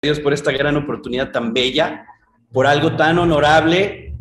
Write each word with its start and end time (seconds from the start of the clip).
Dios 0.00 0.20
por 0.20 0.32
esta 0.32 0.52
gran 0.52 0.76
oportunidad 0.76 1.32
tan 1.32 1.52
bella, 1.52 2.06
por 2.52 2.68
algo 2.68 2.94
tan 2.94 3.18
honorable, 3.18 4.14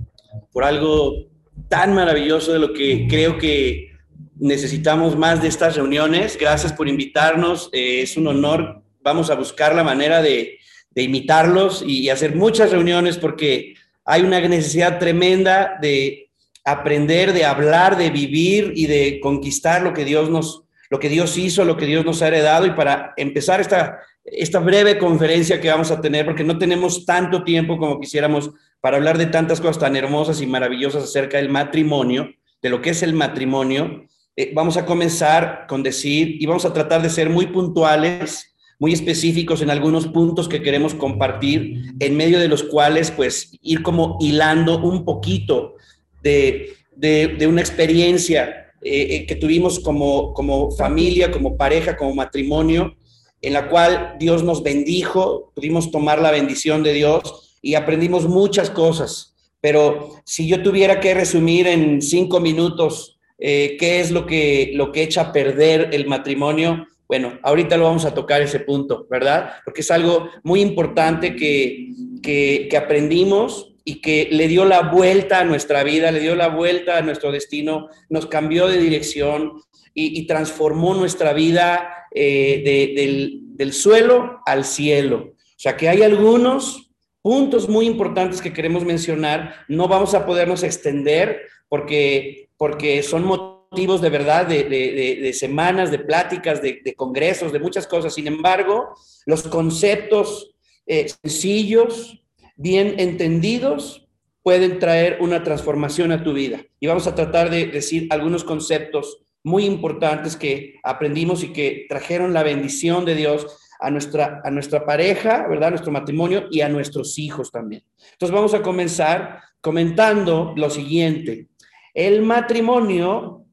por 0.52 0.64
algo 0.64 1.28
tan 1.70 1.94
maravilloso 1.94 2.52
de 2.52 2.58
lo 2.58 2.74
que 2.74 3.06
creo 3.08 3.38
que 3.38 3.92
necesitamos 4.40 5.16
más 5.16 5.40
de 5.40 5.50
estas 5.50 5.76
reuniones. 5.76 6.36
Gracias 6.36 6.74
por 6.74 6.88
invitarnos. 6.88 7.70
Eh, 7.74 8.02
es 8.02 8.18
un 8.18 8.26
honor. 8.26 8.82
Vamos 9.02 9.30
a 9.30 9.36
buscar 9.36 9.76
la 9.76 9.84
manera 9.84 10.24
de, 10.24 10.58
de 10.90 11.04
imitarlos 11.04 11.84
y 11.86 12.10
hacer 12.10 12.36
muchas 12.36 12.72
reuniones 12.72 13.20
porque 13.20 13.76
hay 14.04 14.24
una 14.24 14.40
necesidad 14.40 14.98
tremenda 14.98 15.78
de 15.80 16.32
aprender, 16.66 17.34
de 17.34 17.46
hablar, 17.46 17.98
de 17.98 18.10
vivir 18.10 18.74
y 18.76 18.88
de 18.88 19.20
conquistar 19.22 19.84
lo 19.84 19.94
que 19.94 20.06
Dios 20.06 20.32
nos, 20.32 20.64
lo 20.90 20.98
que 20.98 21.10
Dios 21.10 21.38
hizo, 21.38 21.66
lo 21.66 21.78
que 21.78 21.86
Dios 21.86 22.04
nos 22.04 22.24
ha 22.24 22.30
heredado. 22.30 22.66
Y 22.66 22.72
para 22.72 23.14
empezar 23.16 23.62
esta, 23.62 24.00
esta 24.28 24.60
breve 24.60 24.98
conferencia 24.98 25.62
que 25.62 25.70
vamos 25.70 25.90
a 25.90 26.02
tener, 26.02 26.26
porque 26.26 26.44
no 26.44 26.58
tenemos 26.58 27.06
tanto 27.06 27.44
tiempo 27.44 27.78
como 27.78 28.00
quisiéramos 28.00 28.52
para 28.82 28.98
hablar 28.98 29.18
de 29.18 29.28
tantas 29.28 29.62
cosas 29.62 29.80
tan 29.80 29.96
hermosas 29.96 30.42
y 30.42 30.48
maravillosas 30.48 31.04
acerca 31.04 31.38
del 31.38 31.50
matrimonio, 31.50 32.30
de 32.62 32.70
lo 32.70 32.82
que 32.82 32.90
es 32.90 33.04
el 33.04 33.14
matrimonio, 33.14 34.06
eh, 34.36 34.52
vamos 34.54 34.78
a 34.78 34.86
comenzar 34.86 35.66
con 35.68 35.82
decir, 35.82 36.38
y 36.40 36.46
vamos 36.46 36.66
a 36.66 36.74
tratar 36.74 37.02
de 37.02 37.10
ser 37.10 37.30
muy 37.30 37.48
puntuales, 37.48 38.54
muy 38.80 38.94
específicos 38.94 39.62
en 39.62 39.70
algunos 39.70 40.08
puntos 40.08 40.48
que 40.48 40.62
queremos 40.62 40.94
compartir, 40.94 41.94
en 42.00 42.18
medio 42.18 42.40
de 42.40 42.48
los 42.48 42.64
cuales, 42.64 43.10
pues, 43.12 43.58
ir 43.62 43.82
como 43.82 44.18
hilando 44.20 44.78
un 44.80 45.06
poquito 45.06 45.76
de, 46.22 46.74
de, 46.96 47.48
una 47.48 47.62
experiencia 47.62 48.74
eh, 48.82 49.16
eh, 49.16 49.26
que 49.26 49.36
tuvimos 49.36 49.80
como, 49.80 50.34
como 50.34 50.70
familia, 50.72 51.32
como 51.32 51.58
pareja, 51.58 51.96
como 51.96 52.14
matrimonio, 52.14 52.97
en 53.42 53.54
la 53.54 53.70
cual 53.70 54.16
Dios 54.20 54.44
nos 54.44 54.64
bendijo, 54.64 55.52
pudimos 55.56 55.92
tomar 55.92 56.20
la 56.20 56.32
bendición 56.32 56.84
de 56.84 56.94
Dios 56.94 57.58
y 57.62 57.76
aprendimos 57.76 58.28
muchas 58.28 58.70
cosas. 58.70 59.36
Pero 59.62 60.22
si 60.26 60.48
yo 60.48 60.62
tuviera 60.62 61.00
que 61.00 61.14
resumir 61.14 61.68
en 61.68 62.02
cinco 62.02 62.40
minutos 62.40 63.20
eh, 63.40 63.78
qué 63.80 64.00
es 64.00 64.12
lo 64.12 64.26
que, 64.26 64.72
lo 64.74 64.92
que 64.92 65.04
echa 65.04 65.22
a 65.22 65.32
perder 65.32 65.90
el 65.92 66.08
matrimonio, 66.08 66.88
bueno, 67.08 67.40
ahorita 67.44 67.78
lo 67.78 67.86
vamos 67.86 68.06
a 68.06 68.14
tocar 68.14 68.42
ese 68.42 68.60
punto, 68.60 69.08
¿verdad? 69.10 69.54
Porque 69.64 69.82
es 69.82 69.92
algo 69.92 70.30
muy 70.44 70.62
importante 70.62 71.36
que, 71.36 71.92
que, 72.22 72.68
que 72.70 72.78
aprendimos 72.78 73.74
y 73.86 74.02
que 74.02 74.28
le 74.32 74.50
dio 74.50 74.66
la 74.66 74.82
vuelta 74.82 75.40
a 75.40 75.46
nuestra 75.46 75.84
vida, 75.84 76.12
le 76.12 76.20
dio 76.20 76.36
la 76.36 76.50
vuelta 76.50 76.98
a 76.98 77.02
nuestro 77.02 77.32
destino, 77.32 77.88
nos 78.10 78.26
cambió 78.26 78.68
de 78.68 78.80
dirección 78.80 79.62
y, 80.00 80.28
transformó 80.28 80.94
nuestra 80.94 81.34
vida 81.34 82.08
eh, 82.14 83.42
del, 83.58 83.74
suelo 83.74 84.42
al 84.46 84.64
cielo. 84.64 85.34
O 85.34 85.60
sea 85.60 85.76
que 85.76 85.90
hay 85.90 86.04
algunos 86.04 86.92
puntos 87.24 87.68
muy 87.68 87.88
importantes 87.88 88.40
que 88.40 88.54
queremos 88.54 88.86
mencionar. 88.86 89.66
No 89.68 89.88
vamos 89.88 90.14
a 90.14 90.24
podernos 90.24 90.62
extender 90.62 91.42
porque, 91.68 92.50
porque 92.58 93.02
son 93.02 93.24
motivos 93.26 94.00
de 94.00 94.10
verdad 94.12 94.46
de 94.46 95.32
semanas, 95.34 95.90
de 95.90 95.98
pláticas, 95.98 96.62
de, 96.62 96.94
congresos, 96.96 97.52
de 97.52 97.60
muchas 97.60 97.88
cosas. 97.88 98.14
Sin 98.14 98.28
embargo, 98.28 98.94
los 99.26 99.44
conceptos 99.48 100.54
eh, 100.86 101.08
sencillos, 101.24 102.22
bien 102.56 103.00
entendidos, 103.00 104.08
pueden 104.44 104.78
traer 104.78 105.18
una 105.22 105.44
transformación 105.44 106.12
a 106.12 106.24
tu 106.24 106.34
vida. 106.34 106.64
Y 106.80 106.86
vamos 106.86 107.08
a 107.08 107.16
tratar 107.16 107.50
de 107.50 107.66
decir 107.66 108.08
algunos 108.12 108.44
conceptos 108.44 109.24
muy 109.48 109.64
importantes 109.66 110.36
que 110.36 110.76
aprendimos 110.84 111.42
y 111.42 111.54
que 111.54 111.86
trajeron 111.88 112.34
la 112.34 112.44
bendición 112.44 113.06
de 113.06 113.16
Dios 113.16 113.48
a 113.80 113.90
nuestra, 113.90 114.42
a 114.44 114.52
nuestra 114.52 114.86
pareja, 114.86 115.48
¿verdad? 115.48 115.68
A 115.68 115.72
nuestro 115.72 115.92
matrimonio 115.92 116.48
y 116.52 116.62
a 116.62 116.70
nuestros 116.70 117.18
hijos 117.18 117.50
también. 117.50 117.82
Entonces 118.12 118.36
vamos 118.36 118.54
a 118.54 118.62
comenzar 118.62 119.42
comentando 119.62 120.54
lo 120.58 120.70
siguiente. 120.70 121.48
El 121.94 122.24
matrimonio 122.24 123.46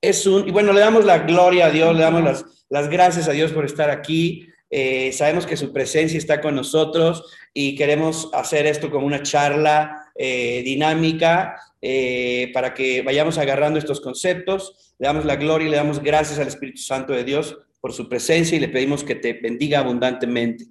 es 0.00 0.26
un, 0.26 0.46
y 0.46 0.52
bueno, 0.52 0.72
le 0.72 0.80
damos 0.80 1.04
la 1.04 1.18
gloria 1.18 1.66
a 1.66 1.70
Dios, 1.70 1.94
le 1.96 2.02
damos 2.02 2.22
las, 2.22 2.44
las 2.68 2.88
gracias 2.88 3.28
a 3.28 3.32
Dios 3.32 3.50
por 3.50 3.64
estar 3.64 3.90
aquí. 3.90 4.46
Eh, 4.70 5.10
sabemos 5.12 5.44
que 5.44 5.56
su 5.56 5.72
presencia 5.72 6.18
está 6.18 6.40
con 6.40 6.54
nosotros 6.54 7.24
y 7.52 7.74
queremos 7.74 8.30
hacer 8.32 8.66
esto 8.66 8.90
como 8.90 9.06
una 9.06 9.22
charla 9.22 10.12
eh, 10.14 10.62
dinámica 10.64 11.56
eh, 11.88 12.50
para 12.52 12.74
que 12.74 13.02
vayamos 13.02 13.38
agarrando 13.38 13.78
estos 13.78 14.00
conceptos. 14.00 14.94
Le 14.98 15.06
damos 15.06 15.24
la 15.24 15.36
gloria 15.36 15.68
y 15.68 15.70
le 15.70 15.76
damos 15.76 16.02
gracias 16.02 16.40
al 16.40 16.48
Espíritu 16.48 16.82
Santo 16.82 17.12
de 17.12 17.22
Dios 17.22 17.56
por 17.80 17.92
su 17.92 18.08
presencia 18.08 18.56
y 18.56 18.60
le 18.60 18.66
pedimos 18.66 19.04
que 19.04 19.14
te 19.14 19.34
bendiga 19.34 19.78
abundantemente. 19.78 20.64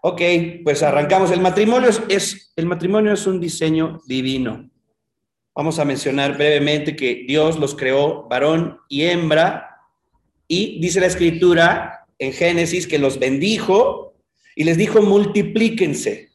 Ok, 0.00 0.22
pues 0.64 0.82
arrancamos. 0.82 1.30
El 1.32 1.42
matrimonio 1.42 1.90
es, 2.08 2.52
el 2.56 2.64
matrimonio 2.64 3.12
es 3.12 3.26
un 3.26 3.40
diseño 3.40 4.00
divino. 4.06 4.70
Vamos 5.54 5.78
a 5.78 5.84
mencionar 5.84 6.38
brevemente 6.38 6.96
que 6.96 7.26
Dios 7.28 7.58
los 7.58 7.74
creó 7.74 8.26
varón 8.26 8.78
y 8.88 9.02
hembra 9.02 9.68
y 10.48 10.80
dice 10.80 10.98
la 10.98 11.08
escritura 11.08 12.06
en 12.18 12.32
Génesis 12.32 12.86
que 12.86 12.98
los 12.98 13.18
bendijo 13.18 14.14
y 14.56 14.64
les 14.64 14.78
dijo 14.78 15.02
multiplíquense. 15.02 16.30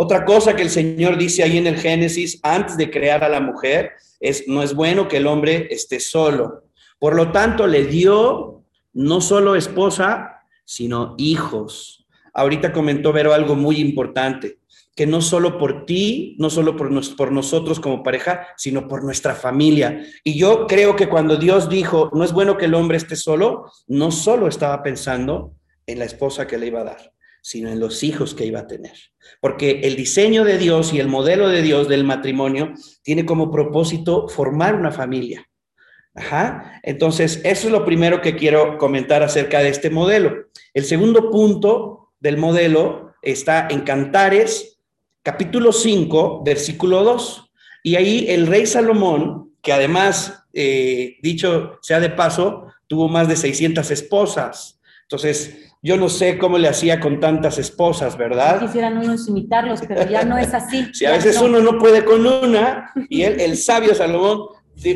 Otra 0.00 0.24
cosa 0.24 0.54
que 0.54 0.62
el 0.62 0.70
Señor 0.70 1.18
dice 1.18 1.42
ahí 1.42 1.58
en 1.58 1.66
el 1.66 1.76
Génesis, 1.76 2.38
antes 2.44 2.76
de 2.76 2.88
crear 2.88 3.24
a 3.24 3.28
la 3.28 3.40
mujer, 3.40 3.94
es, 4.20 4.46
no 4.46 4.62
es 4.62 4.72
bueno 4.72 5.08
que 5.08 5.16
el 5.16 5.26
hombre 5.26 5.66
esté 5.72 5.98
solo. 5.98 6.66
Por 7.00 7.16
lo 7.16 7.32
tanto, 7.32 7.66
le 7.66 7.84
dio 7.84 8.62
no 8.92 9.20
solo 9.20 9.56
esposa, 9.56 10.44
sino 10.64 11.16
hijos. 11.18 12.06
Ahorita 12.32 12.72
comentó 12.72 13.12
Vero 13.12 13.34
algo 13.34 13.56
muy 13.56 13.80
importante, 13.80 14.60
que 14.94 15.04
no 15.04 15.20
solo 15.20 15.58
por 15.58 15.84
ti, 15.84 16.36
no 16.38 16.48
solo 16.48 16.76
por, 16.76 16.90
por 17.16 17.32
nosotros 17.32 17.80
como 17.80 18.04
pareja, 18.04 18.46
sino 18.56 18.86
por 18.86 19.02
nuestra 19.02 19.34
familia. 19.34 20.00
Y 20.22 20.38
yo 20.38 20.68
creo 20.68 20.94
que 20.94 21.08
cuando 21.08 21.36
Dios 21.38 21.68
dijo, 21.68 22.08
no 22.14 22.22
es 22.22 22.32
bueno 22.32 22.56
que 22.56 22.66
el 22.66 22.74
hombre 22.74 22.98
esté 22.98 23.16
solo, 23.16 23.72
no 23.88 24.12
solo 24.12 24.46
estaba 24.46 24.80
pensando 24.80 25.56
en 25.88 25.98
la 25.98 26.04
esposa 26.04 26.46
que 26.46 26.56
le 26.56 26.68
iba 26.68 26.82
a 26.82 26.84
dar, 26.84 27.12
sino 27.48 27.70
en 27.70 27.80
los 27.80 28.02
hijos 28.02 28.34
que 28.34 28.44
iba 28.44 28.60
a 28.60 28.66
tener. 28.66 28.92
Porque 29.40 29.80
el 29.84 29.96
diseño 29.96 30.44
de 30.44 30.58
Dios 30.58 30.92
y 30.92 31.00
el 31.00 31.08
modelo 31.08 31.48
de 31.48 31.62
Dios 31.62 31.88
del 31.88 32.04
matrimonio 32.04 32.74
tiene 33.02 33.24
como 33.24 33.50
propósito 33.50 34.28
formar 34.28 34.74
una 34.74 34.92
familia. 34.92 35.48
Ajá. 36.14 36.80
Entonces, 36.82 37.40
eso 37.44 37.68
es 37.68 37.72
lo 37.72 37.86
primero 37.86 38.20
que 38.20 38.36
quiero 38.36 38.76
comentar 38.76 39.22
acerca 39.22 39.60
de 39.60 39.70
este 39.70 39.88
modelo. 39.88 40.48
El 40.74 40.84
segundo 40.84 41.30
punto 41.30 42.12
del 42.20 42.36
modelo 42.36 43.14
está 43.22 43.66
en 43.70 43.80
Cantares, 43.80 44.78
capítulo 45.22 45.72
5, 45.72 46.42
versículo 46.44 47.02
2. 47.02 47.50
Y 47.84 47.96
ahí 47.96 48.26
el 48.28 48.46
rey 48.46 48.66
Salomón, 48.66 49.54
que 49.62 49.72
además, 49.72 50.44
eh, 50.52 51.16
dicho 51.22 51.78
sea 51.80 52.00
de 52.00 52.10
paso, 52.10 52.66
tuvo 52.88 53.08
más 53.08 53.26
de 53.26 53.36
600 53.36 53.90
esposas. 53.90 54.78
Entonces, 55.02 55.67
yo 55.82 55.96
no 55.96 56.08
sé 56.08 56.38
cómo 56.38 56.58
le 56.58 56.68
hacía 56.68 56.98
con 56.98 57.20
tantas 57.20 57.58
esposas, 57.58 58.16
¿verdad? 58.16 58.60
Quisieran 58.60 58.98
unos 58.98 59.28
imitarlos, 59.28 59.80
pero 59.86 60.08
ya 60.08 60.24
no 60.24 60.38
es 60.38 60.54
así. 60.54 60.86
Si 60.92 61.06
a 61.06 61.12
veces 61.12 61.40
uno 61.40 61.60
no 61.60 61.78
puede 61.78 62.04
con 62.04 62.26
una, 62.26 62.92
y 63.08 63.22
él, 63.22 63.40
el 63.40 63.56
sabio 63.56 63.94
Salomón 63.94 64.48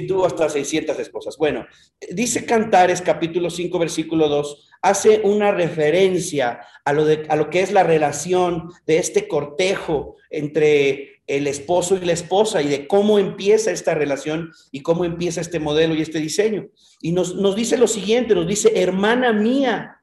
tuvo 0.08 0.26
hasta 0.26 0.48
600 0.48 0.98
esposas. 0.98 1.36
Bueno, 1.36 1.66
dice 2.10 2.44
Cantares 2.44 3.02
capítulo 3.02 3.50
5, 3.50 3.78
versículo 3.78 4.28
2, 4.28 4.70
hace 4.82 5.20
una 5.24 5.52
referencia 5.52 6.60
a 6.84 6.92
lo, 6.92 7.04
de, 7.04 7.26
a 7.28 7.36
lo 7.36 7.50
que 7.50 7.60
es 7.60 7.72
la 7.72 7.82
relación 7.82 8.70
de 8.86 8.98
este 8.98 9.28
cortejo 9.28 10.16
entre 10.30 11.22
el 11.26 11.46
esposo 11.46 11.96
y 11.96 12.04
la 12.04 12.12
esposa 12.12 12.62
y 12.62 12.68
de 12.68 12.86
cómo 12.86 13.18
empieza 13.18 13.70
esta 13.70 13.94
relación 13.94 14.50
y 14.70 14.82
cómo 14.82 15.04
empieza 15.04 15.40
este 15.40 15.60
modelo 15.60 15.94
y 15.94 16.02
este 16.02 16.18
diseño. 16.18 16.68
Y 17.00 17.12
nos, 17.12 17.36
nos 17.36 17.54
dice 17.54 17.76
lo 17.76 17.86
siguiente, 17.86 18.34
nos 18.34 18.46
dice, 18.46 18.72
hermana 18.74 19.32
mía, 19.32 20.01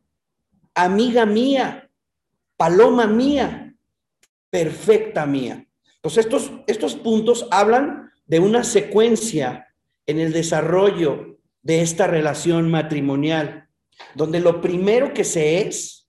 amiga 0.84 1.26
mía, 1.26 1.90
paloma 2.58 3.08
mía, 3.08 3.76
perfecta 4.50 5.26
mía. 5.26 5.66
Entonces, 5.96 6.26
estos, 6.26 6.52
estos 6.68 6.96
puntos 6.96 7.48
hablan 7.52 8.12
de 8.26 8.40
una 8.40 8.64
secuencia 8.64 9.68
en 10.06 10.20
el 10.20 10.34
desarrollo 10.34 11.40
de 11.62 11.82
esta 11.82 12.08
relación 12.08 12.70
matrimonial, 12.70 13.68
donde 14.16 14.40
lo 14.40 14.62
primero 14.62 15.14
que 15.14 15.24
se 15.24 15.62
es 15.62 16.00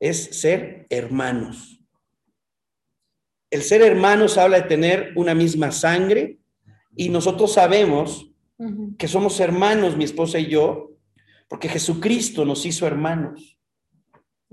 es 0.00 0.40
ser 0.40 0.86
hermanos. 0.90 1.80
El 3.50 3.62
ser 3.62 3.82
hermanos 3.82 4.36
habla 4.36 4.60
de 4.60 4.68
tener 4.68 5.12
una 5.16 5.34
misma 5.34 5.70
sangre 5.72 6.38
y 6.96 7.08
nosotros 7.08 7.52
sabemos 7.52 8.30
que 8.98 9.08
somos 9.08 9.40
hermanos, 9.40 9.96
mi 9.96 10.04
esposa 10.04 10.38
y 10.38 10.48
yo, 10.48 10.92
porque 11.48 11.68
Jesucristo 11.68 12.44
nos 12.44 12.66
hizo 12.66 12.86
hermanos 12.86 13.58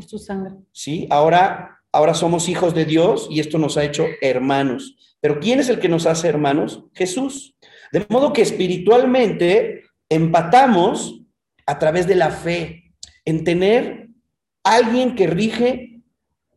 su 0.04 0.20
sangre. 0.20 0.56
Sí, 0.72 1.08
ahora, 1.10 1.80
ahora 1.92 2.14
somos 2.14 2.50
hijos 2.50 2.74
de 2.74 2.86
Dios 2.86 3.28
y 3.30 3.40
esto 3.40 3.58
nos 3.58 3.78
ha 3.78 3.84
hecho 3.84 4.06
hermanos. 4.22 4.96
Pero 5.20 5.40
¿quién 5.40 5.60
es 5.60 5.70
el 5.70 5.80
que 5.80 5.90
nos 5.90 6.06
hace 6.06 6.28
hermanos? 6.28 6.84
Jesús. 6.94 7.56
De 7.92 8.06
modo 8.10 8.34
que 8.34 8.42
espiritualmente 8.42 9.84
empatamos 10.10 11.22
a 11.66 11.80
través 11.80 12.08
de 12.08 12.16
la 12.16 12.32
fe, 12.32 12.96
en 13.26 13.44
tener 13.44 14.10
alguien 14.64 15.16
que 15.16 15.28
rige 15.28 16.02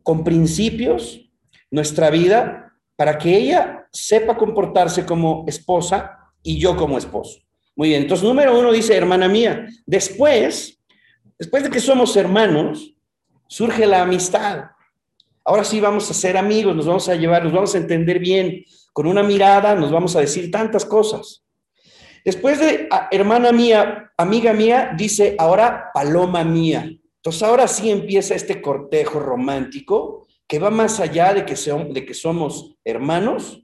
con 0.03 0.23
principios 0.23 1.31
nuestra 1.71 2.09
vida 2.09 2.73
para 2.95 3.17
que 3.17 3.37
ella 3.37 3.87
sepa 3.91 4.37
comportarse 4.37 5.05
como 5.05 5.45
esposa 5.47 6.17
y 6.43 6.59
yo 6.59 6.75
como 6.75 6.97
esposo. 6.97 7.39
Muy 7.75 7.89
bien, 7.89 8.03
entonces 8.03 8.25
número 8.25 8.57
uno 8.57 8.71
dice, 8.71 8.95
hermana 8.95 9.27
mía, 9.27 9.67
después, 9.85 10.81
después 11.37 11.63
de 11.63 11.69
que 11.69 11.79
somos 11.79 12.15
hermanos, 12.15 12.94
surge 13.47 13.85
la 13.85 14.01
amistad. 14.01 14.65
Ahora 15.43 15.63
sí 15.63 15.79
vamos 15.79 16.09
a 16.09 16.13
ser 16.13 16.37
amigos, 16.37 16.75
nos 16.75 16.87
vamos 16.87 17.07
a 17.07 17.15
llevar, 17.15 17.43
nos 17.43 17.53
vamos 17.53 17.75
a 17.75 17.77
entender 17.77 18.19
bien. 18.19 18.63
Con 18.93 19.07
una 19.07 19.23
mirada 19.23 19.75
nos 19.75 19.91
vamos 19.91 20.15
a 20.15 20.21
decir 20.21 20.49
tantas 20.49 20.85
cosas. 20.85 21.43
Después 22.23 22.59
de 22.59 22.87
ah, 22.89 23.07
hermana 23.11 23.51
mía, 23.51 24.11
amiga 24.17 24.53
mía, 24.53 24.93
dice 24.97 25.35
ahora 25.37 25.91
paloma 25.93 26.43
mía. 26.43 26.89
Entonces 27.17 27.43
ahora 27.43 27.67
sí 27.67 27.91
empieza 27.91 28.33
este 28.33 28.61
cortejo 28.61 29.19
romántico 29.19 30.25
que 30.47 30.59
va 30.59 30.69
más 30.71 30.99
allá 30.99 31.33
de 31.33 31.45
que, 31.45 31.55
de 31.55 32.05
que 32.05 32.13
somos 32.13 32.75
hermanos. 32.83 33.63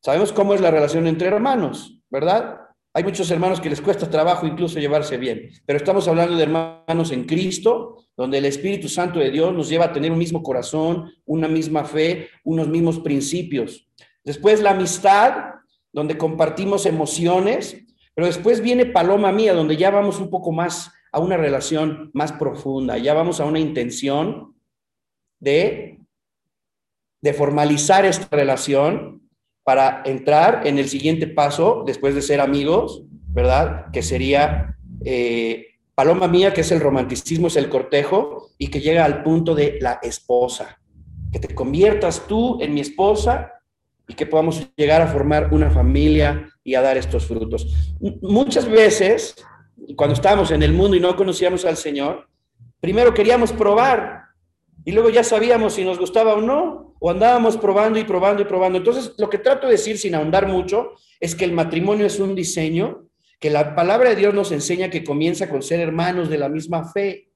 Sabemos 0.00 0.32
cómo 0.32 0.54
es 0.54 0.60
la 0.60 0.70
relación 0.70 1.06
entre 1.06 1.28
hermanos, 1.28 2.00
¿verdad? 2.10 2.61
Hay 2.94 3.04
muchos 3.04 3.30
hermanos 3.30 3.60
que 3.60 3.70
les 3.70 3.80
cuesta 3.80 4.10
trabajo 4.10 4.46
incluso 4.46 4.78
llevarse 4.78 5.16
bien, 5.16 5.50
pero 5.64 5.78
estamos 5.78 6.06
hablando 6.08 6.36
de 6.36 6.42
hermanos 6.42 7.10
en 7.10 7.24
Cristo, 7.24 8.04
donde 8.14 8.36
el 8.36 8.44
Espíritu 8.44 8.88
Santo 8.88 9.18
de 9.18 9.30
Dios 9.30 9.54
nos 9.54 9.70
lleva 9.70 9.86
a 9.86 9.92
tener 9.92 10.12
un 10.12 10.18
mismo 10.18 10.42
corazón, 10.42 11.10
una 11.24 11.48
misma 11.48 11.84
fe, 11.84 12.28
unos 12.44 12.68
mismos 12.68 13.00
principios. 13.00 13.88
Después 14.24 14.60
la 14.60 14.72
amistad, 14.72 15.54
donde 15.90 16.18
compartimos 16.18 16.84
emociones, 16.84 17.82
pero 18.14 18.26
después 18.26 18.60
viene 18.60 18.84
Paloma 18.84 19.32
Mía, 19.32 19.54
donde 19.54 19.78
ya 19.78 19.90
vamos 19.90 20.20
un 20.20 20.28
poco 20.28 20.52
más 20.52 20.92
a 21.12 21.18
una 21.18 21.38
relación 21.38 22.10
más 22.12 22.32
profunda, 22.32 22.98
ya 22.98 23.14
vamos 23.14 23.40
a 23.40 23.46
una 23.46 23.58
intención 23.58 24.54
de, 25.40 25.98
de 27.22 27.32
formalizar 27.32 28.04
esta 28.04 28.36
relación 28.36 29.21
para 29.64 30.02
entrar 30.04 30.66
en 30.66 30.78
el 30.78 30.88
siguiente 30.88 31.26
paso, 31.26 31.84
después 31.86 32.14
de 32.14 32.22
ser 32.22 32.40
amigos, 32.40 33.04
¿verdad? 33.28 33.86
Que 33.92 34.02
sería 34.02 34.76
eh, 35.04 35.66
Paloma 35.94 36.26
Mía, 36.28 36.52
que 36.52 36.62
es 36.62 36.72
el 36.72 36.80
romanticismo, 36.80 37.46
es 37.46 37.56
el 37.56 37.68
cortejo, 37.68 38.50
y 38.58 38.68
que 38.68 38.80
llega 38.80 39.04
al 39.04 39.22
punto 39.22 39.54
de 39.54 39.78
la 39.80 39.98
esposa. 40.02 40.78
Que 41.30 41.38
te 41.38 41.54
conviertas 41.54 42.26
tú 42.26 42.60
en 42.60 42.74
mi 42.74 42.80
esposa 42.80 43.52
y 44.08 44.14
que 44.14 44.26
podamos 44.26 44.68
llegar 44.76 45.00
a 45.00 45.06
formar 45.06 45.52
una 45.52 45.70
familia 45.70 46.48
y 46.64 46.74
a 46.74 46.82
dar 46.82 46.96
estos 46.96 47.26
frutos. 47.26 47.72
Muchas 48.20 48.68
veces, 48.68 49.36
cuando 49.96 50.14
estábamos 50.14 50.50
en 50.50 50.62
el 50.62 50.72
mundo 50.72 50.96
y 50.96 51.00
no 51.00 51.14
conocíamos 51.16 51.64
al 51.64 51.76
Señor, 51.76 52.28
primero 52.80 53.14
queríamos 53.14 53.52
probar 53.52 54.22
y 54.84 54.92
luego 54.92 55.10
ya 55.10 55.22
sabíamos 55.24 55.74
si 55.74 55.84
nos 55.84 55.98
gustaba 55.98 56.34
o 56.34 56.40
no, 56.40 56.94
o 56.98 57.10
andábamos 57.10 57.56
probando 57.56 57.98
y 57.98 58.04
probando 58.04 58.42
y 58.42 58.44
probando. 58.44 58.78
Entonces, 58.78 59.14
lo 59.18 59.28
que 59.28 59.38
trato 59.38 59.66
de 59.66 59.72
decir 59.72 59.98
sin 59.98 60.14
ahondar 60.14 60.46
mucho 60.46 60.92
es 61.20 61.34
que 61.34 61.44
el 61.44 61.52
matrimonio 61.52 62.06
es 62.06 62.18
un 62.18 62.34
diseño, 62.34 63.08
que 63.38 63.50
la 63.50 63.74
palabra 63.74 64.10
de 64.10 64.16
Dios 64.16 64.34
nos 64.34 64.52
enseña 64.52 64.90
que 64.90 65.04
comienza 65.04 65.48
con 65.48 65.62
ser 65.62 65.80
hermanos 65.80 66.28
de 66.28 66.38
la 66.38 66.48
misma 66.48 66.84
fe, 66.92 67.30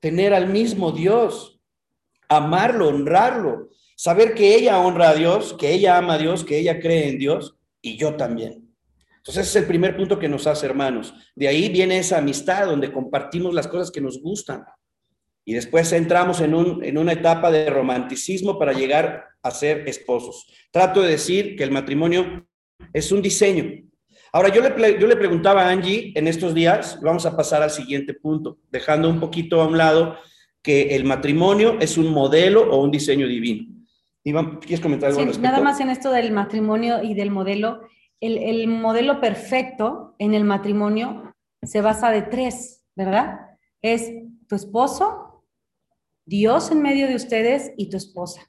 tener 0.00 0.34
al 0.34 0.48
mismo 0.48 0.92
Dios, 0.92 1.60
amarlo, 2.28 2.88
honrarlo, 2.88 3.70
saber 3.96 4.34
que 4.34 4.54
ella 4.56 4.80
honra 4.80 5.10
a 5.10 5.14
Dios, 5.14 5.54
que 5.58 5.72
ella 5.72 5.96
ama 5.96 6.14
a 6.14 6.18
Dios, 6.18 6.44
que 6.44 6.58
ella 6.58 6.80
cree 6.80 7.08
en 7.08 7.18
Dios 7.18 7.56
y 7.80 7.96
yo 7.96 8.16
también. 8.16 8.66
Entonces, 9.18 9.48
ese 9.48 9.58
es 9.58 9.62
el 9.62 9.68
primer 9.68 9.96
punto 9.96 10.18
que 10.18 10.28
nos 10.28 10.46
hace 10.46 10.66
hermanos. 10.66 11.12
De 11.34 11.48
ahí 11.48 11.68
viene 11.68 11.98
esa 11.98 12.18
amistad 12.18 12.66
donde 12.66 12.92
compartimos 12.92 13.54
las 13.54 13.66
cosas 13.66 13.90
que 13.90 14.00
nos 14.00 14.20
gustan. 14.20 14.64
Y 15.48 15.54
después 15.54 15.92
entramos 15.92 16.40
en, 16.40 16.54
un, 16.54 16.84
en 16.84 16.98
una 16.98 17.12
etapa 17.12 17.52
de 17.52 17.70
romanticismo 17.70 18.58
para 18.58 18.72
llegar 18.72 19.26
a 19.42 19.50
ser 19.52 19.88
esposos. 19.88 20.52
Trato 20.72 21.00
de 21.00 21.10
decir 21.10 21.54
que 21.56 21.62
el 21.62 21.70
matrimonio 21.70 22.46
es 22.92 23.12
un 23.12 23.22
diseño. 23.22 23.64
Ahora, 24.32 24.48
yo 24.48 24.60
le, 24.60 24.98
yo 24.98 25.06
le 25.06 25.16
preguntaba 25.16 25.62
a 25.62 25.70
Angie 25.70 26.12
en 26.16 26.26
estos 26.26 26.52
días, 26.52 26.98
vamos 27.00 27.24
a 27.26 27.36
pasar 27.36 27.62
al 27.62 27.70
siguiente 27.70 28.12
punto, 28.12 28.58
dejando 28.72 29.08
un 29.08 29.20
poquito 29.20 29.62
a 29.62 29.68
un 29.68 29.78
lado 29.78 30.16
que 30.62 30.96
el 30.96 31.04
matrimonio 31.04 31.78
es 31.80 31.96
un 31.96 32.12
modelo 32.12 32.68
o 32.68 32.82
un 32.82 32.90
diseño 32.90 33.28
divino. 33.28 33.72
Iván, 34.24 34.58
¿quieres 34.58 34.80
comentar 34.80 35.10
algo 35.10 35.32
sí, 35.32 35.40
Nada 35.40 35.60
más 35.60 35.78
en 35.78 35.90
esto 35.90 36.10
del 36.10 36.32
matrimonio 36.32 37.04
y 37.04 37.14
del 37.14 37.30
modelo. 37.30 37.82
El, 38.20 38.38
el 38.38 38.66
modelo 38.66 39.20
perfecto 39.20 40.16
en 40.18 40.34
el 40.34 40.42
matrimonio 40.42 41.32
se 41.62 41.80
basa 41.82 42.10
de 42.10 42.22
tres, 42.22 42.84
¿verdad? 42.96 43.38
Es 43.80 44.10
tu 44.48 44.56
esposo, 44.56 45.25
Dios 46.28 46.72
en 46.72 46.82
medio 46.82 47.06
de 47.06 47.14
ustedes 47.14 47.70
y 47.76 47.88
tu 47.88 47.96
esposa. 47.96 48.40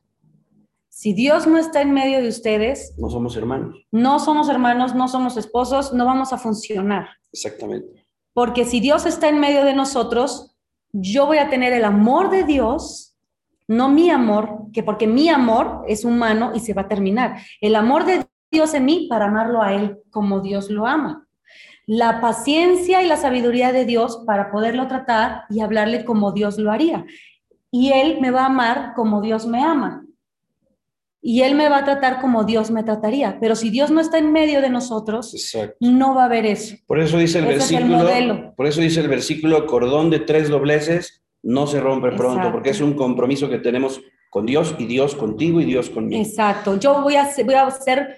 Si 0.89 1.13
Dios 1.13 1.45
no 1.45 1.59
está 1.59 1.81
en 1.81 1.93
medio 1.93 2.23
de 2.23 2.27
ustedes, 2.27 2.95
no 2.97 3.07
somos 3.07 3.37
hermanos. 3.37 3.85
No 3.91 4.17
somos 4.17 4.49
hermanos, 4.49 4.95
no 4.95 5.07
somos 5.07 5.37
esposos, 5.37 5.93
no 5.93 6.03
vamos 6.03 6.33
a 6.33 6.39
funcionar. 6.39 7.07
Exactamente. 7.31 8.07
Porque 8.33 8.65
si 8.65 8.79
Dios 8.79 9.05
está 9.05 9.29
en 9.29 9.39
medio 9.39 9.63
de 9.63 9.75
nosotros, 9.75 10.57
yo 10.91 11.27
voy 11.27 11.37
a 11.37 11.51
tener 11.51 11.71
el 11.71 11.85
amor 11.85 12.31
de 12.31 12.45
Dios, 12.45 13.15
no 13.67 13.89
mi 13.89 14.09
amor, 14.09 14.71
que 14.73 14.81
porque 14.81 15.05
mi 15.05 15.29
amor 15.29 15.83
es 15.87 16.03
humano 16.03 16.53
y 16.55 16.61
se 16.61 16.73
va 16.73 16.83
a 16.83 16.87
terminar. 16.87 17.37
El 17.61 17.75
amor 17.75 18.05
de 18.05 18.25
Dios 18.49 18.73
en 18.73 18.85
mí 18.85 19.05
para 19.07 19.25
amarlo 19.25 19.61
a 19.61 19.73
Él 19.73 19.99
como 20.09 20.39
Dios 20.39 20.71
lo 20.71 20.87
ama. 20.87 21.27
La 21.85 22.21
paciencia 22.21 23.03
y 23.03 23.07
la 23.07 23.17
sabiduría 23.17 23.71
de 23.71 23.85
Dios 23.85 24.23
para 24.25 24.51
poderlo 24.51 24.87
tratar 24.87 25.43
y 25.51 25.59
hablarle 25.59 26.05
como 26.05 26.31
Dios 26.31 26.57
lo 26.57 26.71
haría 26.71 27.05
y 27.71 27.91
Él 27.91 28.19
me 28.21 28.31
va 28.31 28.43
a 28.43 28.45
amar 28.47 28.93
como 28.95 29.21
Dios 29.21 29.45
me 29.45 29.63
ama. 29.63 30.03
Y 31.21 31.41
Él 31.41 31.55
me 31.55 31.67
va 31.67 31.79
a 31.79 31.83
tratar 31.83 32.21
como 32.21 32.43
Dios 32.43 32.71
me 32.71 32.83
trataría. 32.83 33.37
Pero 33.41 33.55
si 33.55 33.69
Dios 33.69 33.91
no 33.91 33.99
está 33.99 34.17
en 34.17 34.31
medio 34.31 34.61
de 34.61 34.69
nosotros, 34.69 35.35
no 35.79 36.15
va 36.15 36.23
a 36.23 36.25
haber 36.25 36.45
eso. 36.45 36.77
Por 36.85 36.99
eso 36.99 37.17
dice 37.17 37.39
el 37.39 37.47
versículo, 37.47 38.53
por 38.55 38.67
eso 38.67 38.81
dice 38.81 39.01
el 39.01 39.07
versículo, 39.07 39.65
cordón 39.65 40.09
de 40.09 40.19
tres 40.19 40.49
dobleces 40.49 41.23
no 41.43 41.67
se 41.67 41.79
rompe 41.79 42.11
pronto, 42.11 42.51
porque 42.51 42.71
es 42.71 42.81
un 42.81 42.93
compromiso 42.93 43.49
que 43.49 43.59
tenemos 43.59 44.01
con 44.29 44.45
Dios 44.45 44.75
y 44.77 44.85
Dios 44.85 45.15
contigo 45.15 45.61
y 45.61 45.65
Dios 45.65 45.89
conmigo. 45.89 46.21
Exacto. 46.21 46.77
Yo 46.77 47.01
voy 47.01 47.15
a 47.15 47.23
hacer, 47.23 47.45
voy 47.45 47.55
a 47.55 47.67
hacer 47.67 48.17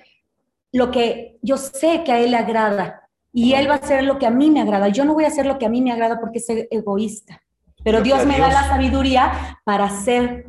lo 0.72 0.92
que 0.92 1.38
yo 1.42 1.58
sé 1.58 2.04
que 2.04 2.12
a 2.12 2.20
Él 2.20 2.32
le 2.32 2.38
agrada 2.38 3.10
y 3.32 3.54
Él 3.54 3.70
va 3.70 3.76
a 3.76 3.78
hacer 3.78 4.04
lo 4.04 4.18
que 4.20 4.26
a 4.26 4.32
mí 4.32 4.50
me 4.50 4.62
agrada. 4.62 4.90
Yo 4.90 5.06
no 5.06 5.14
voy 5.14 5.26
a 5.26 5.28
hacer 5.28 5.46
lo 5.46 5.58
que 5.58 5.66
a 5.66 5.70
mí 5.70 5.82
me 5.82 5.92
agrada 5.92 6.20
porque 6.20 6.40
es 6.40 6.48
egoísta. 6.72 7.42
Pero 7.84 8.02
Dios 8.02 8.26
me 8.26 8.38
da 8.38 8.50
la 8.50 8.68
sabiduría 8.68 9.58
para 9.64 9.86
hacer 9.86 10.46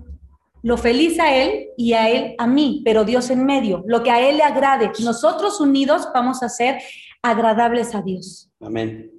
lo 0.62 0.76
feliz 0.76 1.18
a 1.18 1.34
Él 1.34 1.68
y 1.76 1.92
a 1.94 2.10
Él 2.10 2.34
a 2.38 2.46
mí, 2.46 2.82
pero 2.84 3.04
Dios 3.04 3.30
en 3.30 3.44
medio, 3.44 3.82
lo 3.86 4.02
que 4.02 4.10
a 4.10 4.28
Él 4.28 4.36
le 4.36 4.42
agrade. 4.42 4.90
Nosotros 5.02 5.60
unidos 5.60 6.08
vamos 6.12 6.42
a 6.42 6.48
ser 6.48 6.80
agradables 7.22 7.94
a 7.94 8.02
Dios. 8.02 8.50
Amén. 8.60 9.10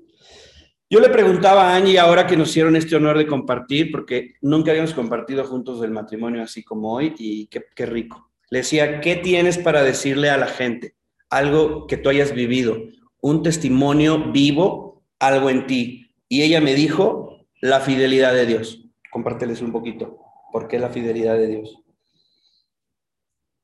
Yo 0.90 1.00
le 1.00 1.10
preguntaba 1.10 1.70
a 1.70 1.76
Angie 1.78 1.98
ahora 1.98 2.28
que 2.28 2.36
nos 2.36 2.50
hicieron 2.50 2.76
este 2.76 2.98
honor 2.98 3.18
de 3.18 3.26
compartir, 3.26 3.92
porque 3.92 4.34
nunca 4.42 4.72
habíamos 4.72 4.94
compartido 4.94 5.46
juntos 5.46 5.80
del 5.80 5.92
matrimonio 5.92 6.44
así 6.44 6.64
como 6.64 6.94
hoy 6.94 7.16
y 7.18 7.48
qué, 7.48 7.64
qué 7.74 7.86
rico. 7.86 8.30
Le 8.50 8.60
decía, 8.60 9.00
¿qué 9.00 9.16
tienes 9.16 9.58
para 9.58 9.84
decirle 9.84 10.30
a 10.30 10.38
la 10.38 10.48
gente? 10.48 10.96
Algo 11.30 11.88
que 11.88 11.96
tú 11.96 12.10
hayas 12.10 12.34
vivido, 12.34 12.78
un 13.22 13.42
testimonio 13.42 14.32
vivo, 14.34 15.04
algo 15.18 15.50
en 15.50 15.66
ti. 15.66 16.12
Y 16.28 16.42
ella 16.42 16.60
me 16.60 16.76
dijo, 16.76 17.21
la 17.62 17.80
fidelidad 17.80 18.34
de 18.34 18.46
Dios. 18.46 18.84
Compárteles 19.12 19.62
un 19.62 19.72
poquito. 19.72 20.20
¿Por 20.52 20.68
qué 20.68 20.80
la 20.80 20.90
fidelidad 20.90 21.36
de 21.38 21.48
Dios? 21.48 21.78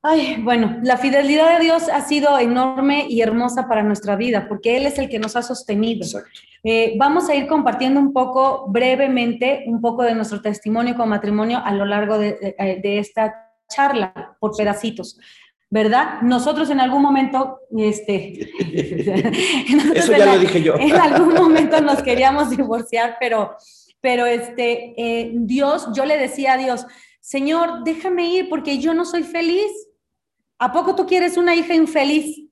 Ay, 0.04 0.38
bueno, 0.42 0.78
la 0.84 0.98
fidelidad 0.98 1.58
de 1.58 1.66
Dios 1.66 1.90
ha 1.90 2.02
sido 2.02 2.38
enorme 2.40 3.08
y 3.10 3.22
hermosa 3.22 3.68
para 3.68 3.84
nuestra 3.84 4.16
vida, 4.16 4.48
porque 4.48 4.78
Él 4.78 4.86
es 4.86 5.00
el 5.00 5.10
que 5.10 5.20
nos 5.20 5.36
ha 5.36 5.42
sostenido. 5.42 6.08
Eh, 6.64 6.96
vamos 6.98 7.28
a 7.30 7.36
ir 7.36 7.48
compartiendo 7.48 8.00
un 8.00 8.14
poco 8.14 8.68
brevemente, 8.70 9.64
un 9.68 9.82
poco 9.82 10.04
de 10.04 10.16
nuestro 10.16 10.42
testimonio 10.42 10.96
con 10.96 11.10
matrimonio 11.10 11.62
a 11.64 11.74
lo 11.74 11.86
largo 11.86 12.18
de, 12.20 12.56
esta 13.00 13.34
charla, 13.68 14.38
por 14.40 14.56
pedacitos. 14.56 15.20
¿verdad? 15.70 16.22
Nosotros 16.22 16.70
en 16.70 16.80
algún 16.80 17.02
momento, 17.02 17.60
este, 17.76 18.50
eso 19.96 20.16
ya 20.16 20.34
lo 20.34 20.40
dije 20.40 20.64
yo. 20.64 20.76
En 20.76 20.94
algún 20.94 21.34
momento 21.34 21.82
nos 21.82 22.02
queríamos 22.02 22.52
divorciar, 22.52 23.18
pero 23.20 23.58
pero 24.02 24.26
este, 24.26 24.94
eh, 24.98 25.32
Dios, 25.34 25.90
yo 25.94 26.06
le 26.06 26.18
decía 26.18 26.54
a 26.54 26.58
Dios, 26.58 26.86
Señor, 27.20 27.84
déjame 27.84 28.30
ir 28.30 28.50
porque 28.50 28.78
yo 28.78 28.94
no 28.94 29.06
soy 29.06 29.24
feliz. 29.24 29.72
¿A 30.60 30.72
poco 30.72 30.96
tú 30.96 31.06
quieres 31.06 31.38
una 31.38 31.56
hija 31.56 31.74
infeliz? 31.74 32.48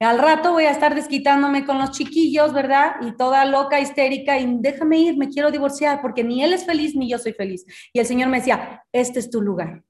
Al 0.00 0.18
rato 0.18 0.52
voy 0.52 0.64
a 0.64 0.70
estar 0.70 0.94
desquitándome 0.94 1.66
con 1.66 1.78
los 1.78 1.90
chiquillos, 1.90 2.54
¿verdad? 2.54 2.94
Y 3.02 3.16
toda 3.16 3.44
loca, 3.44 3.80
histérica, 3.80 4.38
y 4.38 4.56
déjame 4.60 4.98
ir, 4.98 5.16
me 5.18 5.28
quiero 5.28 5.50
divorciar 5.50 6.00
porque 6.00 6.24
ni 6.24 6.42
él 6.42 6.54
es 6.54 6.64
feliz 6.64 6.96
ni 6.96 7.10
yo 7.10 7.18
soy 7.18 7.32
feliz. 7.32 7.66
Y 7.92 8.00
el 8.00 8.06
Señor 8.06 8.28
me 8.30 8.38
decía, 8.38 8.82
este 8.92 9.18
es 9.18 9.30
tu 9.30 9.42
lugar. 9.42 9.84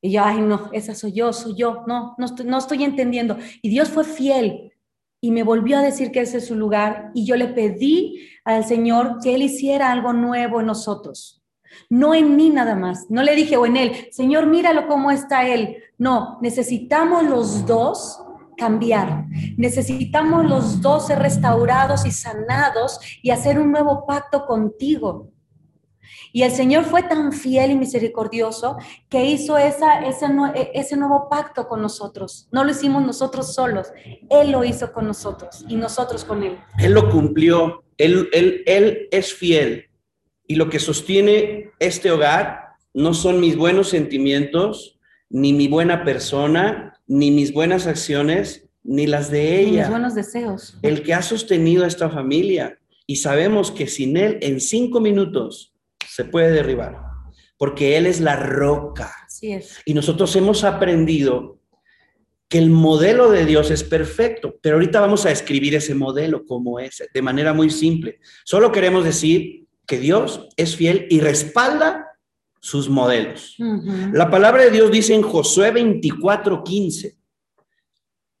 Y 0.00 0.12
yo, 0.12 0.24
ay, 0.24 0.40
no, 0.40 0.70
esa 0.72 0.94
soy 0.94 1.12
yo, 1.12 1.32
soy 1.32 1.54
yo, 1.54 1.84
no, 1.86 2.14
no 2.18 2.26
no 2.44 2.58
estoy 2.58 2.84
entendiendo. 2.84 3.36
Y 3.60 3.68
Dios 3.68 3.90
fue 3.90 4.04
fiel 4.04 4.71
y 5.24 5.30
me 5.30 5.44
volvió 5.44 5.78
a 5.78 5.82
decir 5.82 6.10
que 6.10 6.20
ese 6.20 6.38
es 6.38 6.46
su 6.48 6.56
lugar 6.56 7.12
y 7.14 7.24
yo 7.24 7.36
le 7.36 7.46
pedí 7.46 8.28
al 8.44 8.64
Señor 8.64 9.18
que 9.22 9.36
Él 9.36 9.42
hiciera 9.42 9.92
algo 9.92 10.12
nuevo 10.12 10.60
en 10.60 10.66
nosotros. 10.66 11.42
No 11.88 12.12
en 12.12 12.36
mí 12.36 12.50
nada 12.50 12.74
más. 12.74 13.06
No 13.08 13.22
le 13.22 13.34
dije 13.34 13.56
o 13.56 13.64
en 13.64 13.76
él, 13.76 14.08
Señor, 14.10 14.46
míralo 14.46 14.86
cómo 14.88 15.10
está 15.10 15.48
él. 15.48 15.78
No, 15.96 16.38
necesitamos 16.42 17.24
los 17.24 17.66
dos 17.66 18.22
cambiar. 18.56 19.26
Necesitamos 19.56 20.44
los 20.44 20.80
dos 20.80 21.06
ser 21.06 21.20
restaurados 21.20 22.04
y 22.04 22.10
sanados 22.10 23.00
y 23.22 23.30
hacer 23.30 23.58
un 23.58 23.72
nuevo 23.72 24.04
pacto 24.06 24.44
contigo. 24.44 25.31
Y 26.32 26.42
el 26.42 26.50
Señor 26.50 26.84
fue 26.84 27.02
tan 27.02 27.32
fiel 27.32 27.72
y 27.72 27.74
misericordioso 27.74 28.76
que 29.08 29.26
hizo 29.26 29.58
esa, 29.58 30.00
ese, 30.06 30.26
ese 30.74 30.96
nuevo 30.96 31.28
pacto 31.28 31.68
con 31.68 31.82
nosotros. 31.82 32.48
No 32.50 32.64
lo 32.64 32.70
hicimos 32.70 33.04
nosotros 33.04 33.54
solos, 33.54 33.88
Él 34.30 34.50
lo 34.50 34.64
hizo 34.64 34.92
con 34.92 35.06
nosotros 35.06 35.64
y 35.68 35.76
nosotros 35.76 36.24
con 36.24 36.42
Él. 36.42 36.58
Él 36.78 36.92
lo 36.92 37.10
cumplió, 37.10 37.84
Él, 37.98 38.28
él, 38.32 38.62
él 38.66 39.08
es 39.10 39.34
fiel. 39.34 39.90
Y 40.46 40.56
lo 40.56 40.68
que 40.70 40.78
sostiene 40.78 41.70
este 41.78 42.10
hogar 42.10 42.76
no 42.94 43.14
son 43.14 43.40
mis 43.40 43.56
buenos 43.56 43.88
sentimientos, 43.88 44.98
ni 45.28 45.52
mi 45.52 45.68
buena 45.68 46.04
persona, 46.04 47.00
ni 47.06 47.30
mis 47.30 47.52
buenas 47.52 47.86
acciones, 47.86 48.68
ni 48.82 49.06
las 49.06 49.30
de 49.30 49.60
ella. 49.60 49.82
Mis 49.82 49.90
buenos 49.90 50.14
deseos. 50.14 50.78
El 50.82 51.02
que 51.02 51.14
ha 51.14 51.22
sostenido 51.22 51.84
a 51.84 51.88
esta 51.88 52.10
familia. 52.10 52.78
Y 53.06 53.16
sabemos 53.16 53.70
que 53.70 53.86
sin 53.86 54.16
él, 54.16 54.38
en 54.42 54.60
cinco 54.60 55.00
minutos, 55.00 55.71
se 56.14 56.24
puede 56.24 56.50
derribar. 56.50 56.98
Porque 57.56 57.96
él 57.96 58.06
es 58.06 58.20
la 58.20 58.36
roca. 58.36 59.12
Así 59.26 59.52
es. 59.52 59.78
Y 59.84 59.94
nosotros 59.94 60.34
hemos 60.36 60.64
aprendido 60.64 61.58
que 62.48 62.58
el 62.58 62.68
modelo 62.68 63.30
de 63.30 63.46
Dios 63.46 63.70
es 63.70 63.82
perfecto, 63.82 64.58
pero 64.60 64.76
ahorita 64.76 65.00
vamos 65.00 65.24
a 65.24 65.30
escribir 65.30 65.74
ese 65.74 65.94
modelo 65.94 66.44
como 66.44 66.78
es, 66.78 67.02
de 67.12 67.22
manera 67.22 67.54
muy 67.54 67.70
simple. 67.70 68.20
Solo 68.44 68.70
queremos 68.70 69.04
decir 69.04 69.66
que 69.86 69.98
Dios 69.98 70.48
es 70.56 70.76
fiel 70.76 71.06
y 71.08 71.20
respalda 71.20 72.08
sus 72.60 72.90
modelos. 72.90 73.56
La 74.12 74.30
palabra 74.30 74.64
de 74.64 74.70
Dios 74.70 74.90
dice 74.90 75.14
en 75.14 75.22
Josué 75.22 75.72
24:15. 75.72 77.16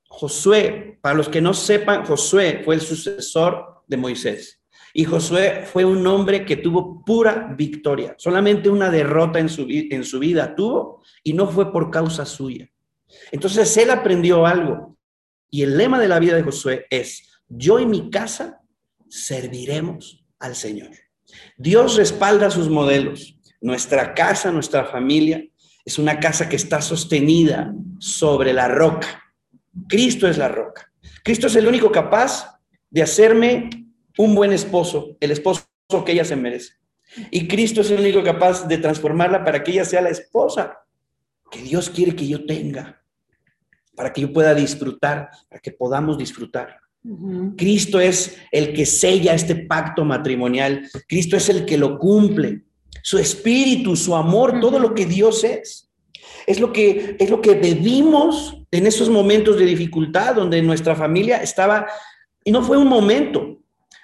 Josué, 0.08 0.98
para 1.00 1.16
los 1.16 1.28
que 1.28 1.40
no 1.40 1.54
sepan, 1.54 2.04
Josué 2.04 2.60
fue 2.64 2.74
el 2.74 2.82
sucesor 2.82 3.82
de 3.86 3.96
Moisés. 3.96 4.61
Y 4.94 5.04
Josué 5.04 5.64
fue 5.64 5.84
un 5.84 6.06
hombre 6.06 6.44
que 6.44 6.56
tuvo 6.56 7.04
pura 7.04 7.54
victoria. 7.56 8.14
Solamente 8.18 8.68
una 8.68 8.90
derrota 8.90 9.38
en 9.38 9.48
su, 9.48 9.66
vida 10.18 10.54
tuvo 10.54 11.02
y 11.22 11.32
no 11.32 11.48
fue 11.48 11.72
por 11.72 11.90
causa 11.90 12.26
suya. 12.26 12.70
Entonces 13.30 13.76
él 13.76 13.90
aprendió 13.90 14.46
algo. 14.46 14.96
Y 15.50 15.62
el 15.62 15.76
lema 15.76 15.98
de 15.98 16.08
la 16.08 16.18
vida 16.18 16.36
de 16.36 16.42
Josué 16.42 16.86
es, 16.90 17.40
yo 17.48 17.78
y 17.78 17.86
mi 17.86 18.10
casa 18.10 18.60
serviremos 19.08 20.24
al 20.38 20.56
Señor. 20.56 20.90
Dios 21.56 21.96
respalda 21.96 22.50
sus 22.50 22.68
modelos. 22.68 23.38
Nuestra 23.60 24.14
casa, 24.14 24.50
nuestra 24.50 24.84
familia, 24.84 25.44
es 25.84 25.98
una 25.98 26.20
casa 26.20 26.48
que 26.48 26.56
está 26.56 26.80
sostenida 26.80 27.74
sobre 27.98 28.52
la 28.52 28.68
roca. 28.68 29.22
Cristo 29.88 30.28
es 30.28 30.38
la 30.38 30.48
roca. 30.48 30.92
Cristo 31.22 31.46
es 31.46 31.56
el 31.56 31.66
único 31.66 31.90
capaz 31.90 32.58
de 32.90 33.02
hacerme 33.02 33.81
un 34.18 34.34
buen 34.34 34.52
esposo, 34.52 35.16
el 35.20 35.30
esposo 35.30 35.66
que 36.04 36.12
ella 36.12 36.24
se 36.24 36.36
merece. 36.36 36.74
Y 37.30 37.46
Cristo 37.46 37.82
es 37.82 37.90
el 37.90 38.00
único 38.00 38.22
capaz 38.22 38.66
de 38.66 38.78
transformarla 38.78 39.44
para 39.44 39.62
que 39.62 39.72
ella 39.72 39.84
sea 39.84 40.00
la 40.00 40.08
esposa 40.10 40.78
que 41.50 41.60
Dios 41.60 41.90
quiere 41.90 42.16
que 42.16 42.26
yo 42.26 42.46
tenga, 42.46 43.02
para 43.94 44.12
que 44.12 44.22
yo 44.22 44.32
pueda 44.32 44.54
disfrutar, 44.54 45.28
para 45.48 45.60
que 45.60 45.70
podamos 45.70 46.16
disfrutar. 46.16 46.78
Cristo 47.56 48.00
es 48.00 48.38
el 48.50 48.72
que 48.72 48.86
sella 48.86 49.34
este 49.34 49.56
pacto 49.56 50.04
matrimonial. 50.04 50.88
Cristo 51.08 51.36
es 51.36 51.48
el 51.48 51.66
que 51.66 51.76
lo 51.76 51.98
cumple 51.98 52.62
su 53.02 53.18
espíritu, 53.18 53.96
su 53.96 54.14
amor, 54.14 54.60
todo 54.60 54.78
lo 54.78 54.94
que 54.94 55.06
Dios 55.06 55.44
es. 55.44 55.90
Es 56.46 56.60
lo 56.60 56.72
que, 56.72 57.16
es 57.18 57.30
lo 57.30 57.40
que 57.40 57.54
bebimos 57.54 58.56
en 58.70 58.86
esos 58.86 59.08
momentos 59.08 59.58
de 59.58 59.64
dificultad 59.64 60.36
donde 60.36 60.62
nuestra 60.62 60.94
familia 60.94 61.42
estaba, 61.42 61.86
y 62.44 62.50
no 62.50 62.62
fue 62.62 62.78
un 62.78 62.88
momento, 62.88 63.58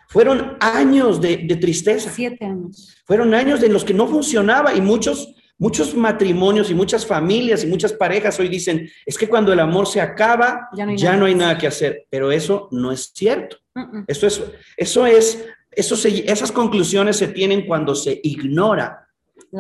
fueron 0.08 0.56
años 0.58 1.20
de, 1.20 1.36
tristeza. 1.60 2.10
Siete 2.10 2.46
años. 2.46 2.96
Fueron 3.04 3.34
años 3.34 3.62
en 3.62 3.72
los 3.72 3.84
que 3.84 3.92
no 3.92 4.08
funcionaba 4.08 4.74
y 4.74 4.80
muchos, 4.80 5.34
muchos 5.58 5.94
matrimonios 5.94 6.70
y 6.70 6.74
muchas 6.74 7.06
familias 7.06 7.62
y 7.62 7.66
muchas 7.66 7.92
parejas 7.92 8.40
hoy 8.40 8.48
dicen, 8.48 8.90
es 9.04 9.18
que 9.18 9.28
cuando 9.28 9.52
el 9.52 9.60
amor 9.60 9.86
se 9.86 10.00
acaba, 10.00 10.68
ya 10.74 11.16
no 11.16 11.26
hay, 11.26 11.34
nada, 11.34 11.58
que 11.58 11.66
hacer. 11.66 12.06
Pero 12.08 12.32
eso 12.32 12.68
no 12.70 12.90
es 12.90 13.12
cierto. 13.14 13.58
Eso 14.06 14.26
es, 14.26 14.42
eso 14.76 15.06
es 15.06 15.44
esas 15.70 16.50
conclusiones 16.50 17.18
se 17.18 17.28
tienen 17.28 17.66
cuando 17.66 17.94
se 17.94 18.18
ignora 18.24 19.06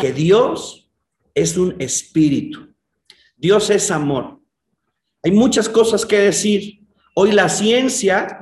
que 0.00 0.12
Dios 0.12 0.90
es 1.34 1.56
un 1.58 1.76
espíritu. 1.78 2.74
Dios 3.36 3.68
es 3.68 3.90
amor. 3.90 4.40
Hay 5.22 5.30
muchas 5.30 5.68
cosas 5.68 6.06
que 6.06 6.18
decir. 6.18 6.77
Hoy 7.20 7.32
la 7.32 7.48
ciencia, 7.48 8.38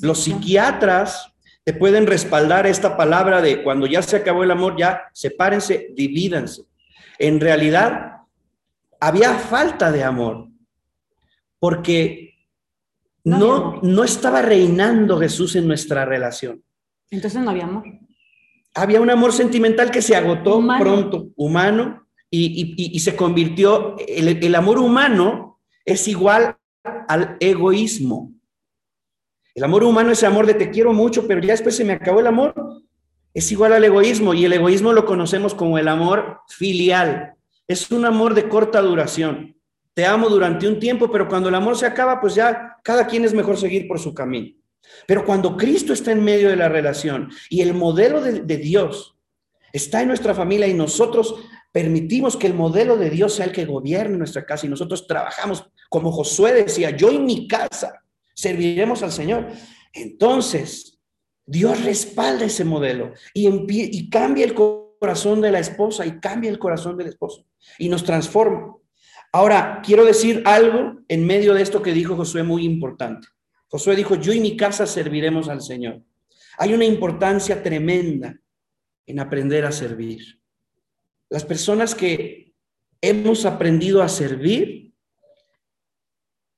los 0.00 0.22
psiquiatras 0.22 1.34
te 1.64 1.72
pueden 1.72 2.06
respaldar 2.06 2.64
esta 2.64 2.96
palabra 2.96 3.42
de 3.42 3.64
cuando 3.64 3.84
ya 3.88 4.00
se 4.00 4.18
acabó 4.18 4.44
el 4.44 4.52
amor, 4.52 4.76
ya 4.78 5.10
sepárense, 5.12 5.88
divídanse. 5.92 6.62
En 7.18 7.40
realidad, 7.40 8.18
había 9.00 9.34
falta 9.34 9.90
de 9.90 10.04
amor, 10.04 10.46
porque 11.58 12.34
no, 13.24 13.80
no 13.82 14.04
estaba 14.04 14.40
reinando 14.40 15.18
Jesús 15.18 15.56
en 15.56 15.66
nuestra 15.66 16.04
relación. 16.04 16.62
Entonces 17.10 17.42
no 17.42 17.50
había 17.50 17.64
amor. 17.64 17.86
Había 18.72 19.00
un 19.00 19.10
amor 19.10 19.32
sentimental 19.32 19.90
que 19.90 20.00
se 20.00 20.14
agotó 20.14 20.64
pronto, 20.78 21.30
humano, 21.34 22.06
y, 22.30 23.00
se 23.00 23.16
convirtió, 23.16 23.96
el, 23.98 24.28
el 24.28 24.54
amor 24.54 24.78
humano 24.78 25.58
es 25.84 26.06
igual 26.06 26.56
al 27.08 27.36
egoísmo. 27.40 28.32
El 29.54 29.64
amor 29.64 29.84
humano 29.84 30.10
es 30.10 30.22
amor 30.22 30.46
de 30.46 30.54
te 30.54 30.70
quiero 30.70 30.92
mucho, 30.92 31.26
pero 31.26 31.40
ya 31.40 31.52
después 31.52 31.76
se 31.76 31.84
me 31.84 31.94
acabó 31.94 32.20
el 32.20 32.26
amor. 32.26 32.54
Es 33.32 33.50
igual 33.52 33.72
al 33.72 33.84
egoísmo 33.84 34.34
y 34.34 34.44
el 34.44 34.52
egoísmo 34.52 34.92
lo 34.92 35.06
conocemos 35.06 35.54
como 35.54 35.78
el 35.78 35.88
amor 35.88 36.40
filial. 36.48 37.34
Es 37.66 37.90
un 37.90 38.04
amor 38.04 38.34
de 38.34 38.48
corta 38.48 38.80
duración. 38.80 39.56
Te 39.94 40.04
amo 40.04 40.28
durante 40.28 40.68
un 40.68 40.78
tiempo, 40.78 41.10
pero 41.10 41.26
cuando 41.26 41.48
el 41.48 41.54
amor 41.54 41.76
se 41.76 41.86
acaba, 41.86 42.20
pues 42.20 42.34
ya 42.34 42.76
cada 42.84 43.06
quien 43.06 43.24
es 43.24 43.32
mejor 43.32 43.56
seguir 43.56 43.88
por 43.88 43.98
su 43.98 44.14
camino. 44.14 44.54
Pero 45.06 45.24
cuando 45.24 45.56
Cristo 45.56 45.92
está 45.92 46.12
en 46.12 46.22
medio 46.22 46.48
de 46.48 46.56
la 46.56 46.68
relación 46.68 47.30
y 47.48 47.62
el 47.62 47.74
modelo 47.74 48.20
de, 48.20 48.56
Dios 48.58 49.16
está 49.72 50.02
en 50.02 50.08
nuestra 50.08 50.34
familia 50.34 50.66
y 50.66 50.74
nosotros 50.74 51.34
permitimos 51.72 52.36
que 52.36 52.46
el 52.46 52.54
modelo 52.54 52.96
de 52.96 53.10
Dios 53.10 53.34
sea 53.34 53.46
el 53.46 53.52
que 53.52 53.64
gobierne 53.64 54.16
nuestra 54.16 54.44
casa 54.44 54.66
y 54.66 54.68
nosotros 54.68 55.06
trabajamos, 55.06 55.66
como 55.88 56.12
Josué 56.12 56.52
decía, 56.52 56.90
yo 56.90 57.10
y 57.10 57.18
mi 57.18 57.48
casa 57.48 58.02
serviremos 58.34 59.02
al 59.02 59.12
Señor. 59.12 59.48
Entonces, 59.92 60.98
Dios 61.46 61.84
respalda 61.84 62.44
ese 62.44 62.64
modelo 62.64 63.12
y, 63.32 64.10
cambia 64.10 64.44
el 64.44 64.54
corazón 64.54 65.40
de 65.40 65.52
la 65.52 65.60
esposa 65.60 66.04
y 66.04 66.18
cambia 66.18 66.50
el 66.50 66.58
corazón 66.58 66.96
del 66.96 67.08
esposo 67.08 67.46
y 67.78 67.88
nos 67.88 68.04
transforma. 68.04 68.76
Ahora, 69.32 69.80
quiero 69.84 70.04
decir 70.04 70.42
algo 70.44 71.00
en 71.08 71.26
medio 71.26 71.54
de 71.54 71.62
esto 71.62 71.82
que 71.82 71.92
dijo 71.92 72.16
Josué 72.16 72.42
muy 72.42 72.64
importante. 72.64 73.28
Josué 73.68 73.96
dijo, 73.96 74.14
yo 74.16 74.32
y 74.32 74.40
mi 74.40 74.56
casa 74.56 74.86
serviremos 74.86 75.48
al 75.48 75.60
Señor. 75.60 76.02
Hay 76.58 76.72
una 76.72 76.84
importancia 76.84 77.62
tremenda 77.62 78.36
en 79.06 79.20
aprender 79.20 79.64
a 79.64 79.72
servir. 79.72 80.40
Las 81.28 81.44
personas 81.44 81.94
que 81.94 82.54
hemos 83.00 83.44
aprendido 83.44 84.02
a 84.02 84.08
servir, 84.08 84.85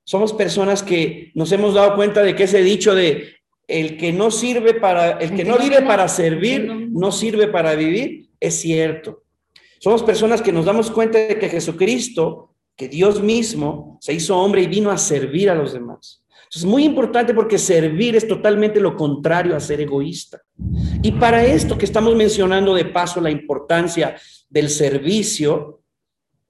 somos 0.09 0.33
personas 0.33 0.83
que 0.83 1.33
nos 1.35 1.53
hemos 1.53 1.75
dado 1.75 1.95
cuenta 1.95 2.23
de 2.23 2.35
que 2.35 2.45
ese 2.45 2.63
dicho 2.63 2.95
de 2.95 3.35
el 3.67 3.99
que 3.99 4.11
no 4.11 4.31
sirve 4.31 4.73
para, 4.73 5.19
el 5.19 5.35
que 5.35 5.45
no 5.45 5.59
vive 5.59 5.83
para 5.83 6.09
servir, 6.09 6.89
no 6.91 7.13
sirve 7.13 7.47
para 7.47 7.75
vivir, 7.75 8.31
es 8.41 8.59
cierto. 8.59 9.25
Somos 9.79 10.03
personas 10.03 10.41
que 10.41 10.51
nos 10.51 10.65
damos 10.65 10.91
cuenta 10.91 11.19
de 11.19 11.39
que 11.39 11.51
Jesucristo, 11.51 12.55
que 12.75 12.89
Dios 12.89 13.23
mismo, 13.23 13.99
se 14.01 14.15
hizo 14.15 14.39
hombre 14.39 14.63
y 14.63 14.67
vino 14.67 14.91
a 14.91 14.97
servir 14.97 15.51
a 15.51 15.55
los 15.55 15.75
demás. 15.75 16.25
Es 16.55 16.65
muy 16.65 16.85
importante 16.85 17.35
porque 17.35 17.59
servir 17.59 18.17
es 18.17 18.27
totalmente 18.27 18.81
lo 18.81 18.97
contrario 18.97 19.55
a 19.55 19.61
ser 19.61 19.83
egoísta. 19.83 20.41
Y 21.03 21.13
para 21.13 21.45
esto 21.45 21.77
que 21.77 21.85
estamos 21.85 22.17
mencionando 22.17 22.75
de 22.75 22.87
paso 22.87 23.21
la 23.21 23.31
importancia 23.31 24.17
del 24.49 24.71
servicio, 24.71 25.83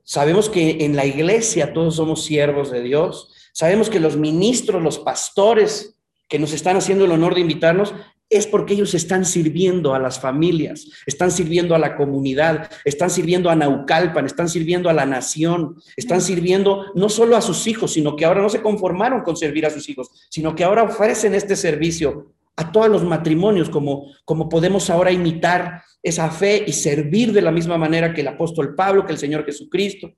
sabemos 0.05 0.49
que 0.49 0.85
en 0.85 0.95
la 0.95 1.07
iglesia 1.07 1.73
todos 1.73 1.97
somos 1.97 2.25
siervos 2.25 2.71
de 2.71 2.83
Dios, 2.83 3.35
sabemos 3.53 3.91
que 3.91 4.01
los 4.01 4.17
ministros, 4.17 4.83
los 4.83 4.99
pastores 4.99 5.95
que 6.29 6.39
nos 6.39 6.53
están 6.53 6.77
haciendo 6.77 7.05
el 7.05 7.13
honor 7.13 7.35
de 7.35 7.41
invitarnos, 7.41 7.95
es 8.31 8.47
porque 8.47 8.75
ellos 8.75 8.95
están 8.95 9.25
sirviendo 9.25 9.95
a 9.95 9.99
las 9.99 10.21
familias, 10.21 10.87
están 11.07 11.31
sirviendo 11.31 11.75
a 11.75 11.79
la 11.79 11.97
comunidad, 11.97 12.71
están 12.85 13.09
sirviendo 13.09 13.49
a 13.49 13.57
Naucalpan, 13.57 14.27
están 14.27 14.49
sirviendo 14.49 14.91
a 14.91 14.93
la 14.93 15.07
nación, 15.07 15.77
están 15.97 16.21
sirviendo 16.21 16.87
no 16.95 17.09
solo 17.09 17.37
a 17.37 17.41
sus 17.41 17.67
hijos, 17.67 17.93
sino 17.95 18.17
que 18.17 18.27
ahora 18.27 18.43
no 18.43 18.51
se 18.51 18.61
conformaron 18.61 19.23
con 19.23 19.37
servir 19.37 19.65
a 19.65 19.71
sus 19.71 19.89
hijos, 19.89 20.11
sino 20.29 20.55
que 20.55 20.65
ahora 20.65 20.83
ofrecen 20.83 21.35
este 21.35 21.57
servicio 21.57 22.35
a 22.57 22.71
todos 22.71 22.89
los 22.89 23.05
matrimonios, 23.05 23.71
como, 23.71 24.13
como 24.25 24.49
podemos 24.49 24.91
ahora 24.91 25.13
imitar 25.13 25.83
esa 26.03 26.31
fe 26.31 26.65
y 26.67 26.73
servir 26.73 27.33
de 27.33 27.41
la 27.41 27.53
misma 27.53 27.79
manera 27.79 28.13
que 28.13 28.21
el 28.21 28.29
apóstol 28.29 28.75
Pablo, 28.75 29.07
que 29.07 29.13
el 29.13 29.19
Señor 29.19 29.45
Jesucristo, 29.45 30.13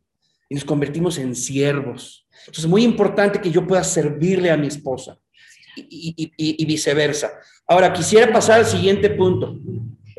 y 0.48 0.54
nos 0.54 0.64
convertimos 0.64 1.18
en 1.18 1.36
siervos. 1.36 2.26
Entonces 2.40 2.64
es 2.64 2.70
muy 2.70 2.84
importante 2.84 3.40
que 3.40 3.50
yo 3.50 3.66
pueda 3.66 3.84
servirle 3.84 4.50
a 4.50 4.56
mi 4.56 4.66
esposa 4.66 5.18
y, 5.76 6.64
viceversa. 6.64 7.30
Ahora, 7.66 7.92
quisiera 7.92 8.32
pasar 8.32 8.60
al 8.60 8.66
siguiente 8.66 9.10
punto. 9.10 9.58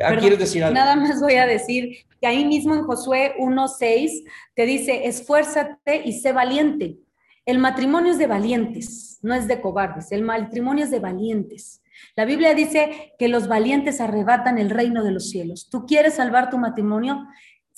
Ah, 0.03 0.15
¿Quieres 0.17 0.39
decir 0.39 0.63
algo? 0.63 0.73
Nada 0.73 0.95
más 0.95 1.19
voy 1.21 1.35
a 1.35 1.45
decir 1.45 2.05
que 2.19 2.27
ahí 2.27 2.45
mismo 2.45 2.73
en 2.75 2.83
Josué 2.83 3.33
1.6 3.39 4.23
te 4.55 4.65
dice, 4.65 5.07
esfuérzate 5.07 6.01
y 6.05 6.13
sé 6.13 6.31
valiente. 6.31 6.97
El 7.45 7.59
matrimonio 7.59 8.11
es 8.11 8.17
de 8.17 8.27
valientes, 8.27 9.19
no 9.21 9.33
es 9.33 9.47
de 9.47 9.59
cobardes. 9.59 10.11
El 10.11 10.21
matrimonio 10.21 10.85
es 10.85 10.91
de 10.91 10.99
valientes. 10.99 11.81
La 12.15 12.25
Biblia 12.25 12.53
dice 12.53 13.13
que 13.17 13.27
los 13.27 13.47
valientes 13.47 14.01
arrebatan 14.01 14.57
el 14.57 14.69
reino 14.69 15.03
de 15.03 15.11
los 15.11 15.29
cielos. 15.29 15.67
¿Tú 15.69 15.85
quieres 15.85 16.15
salvar 16.15 16.49
tu 16.49 16.57
matrimonio? 16.57 17.27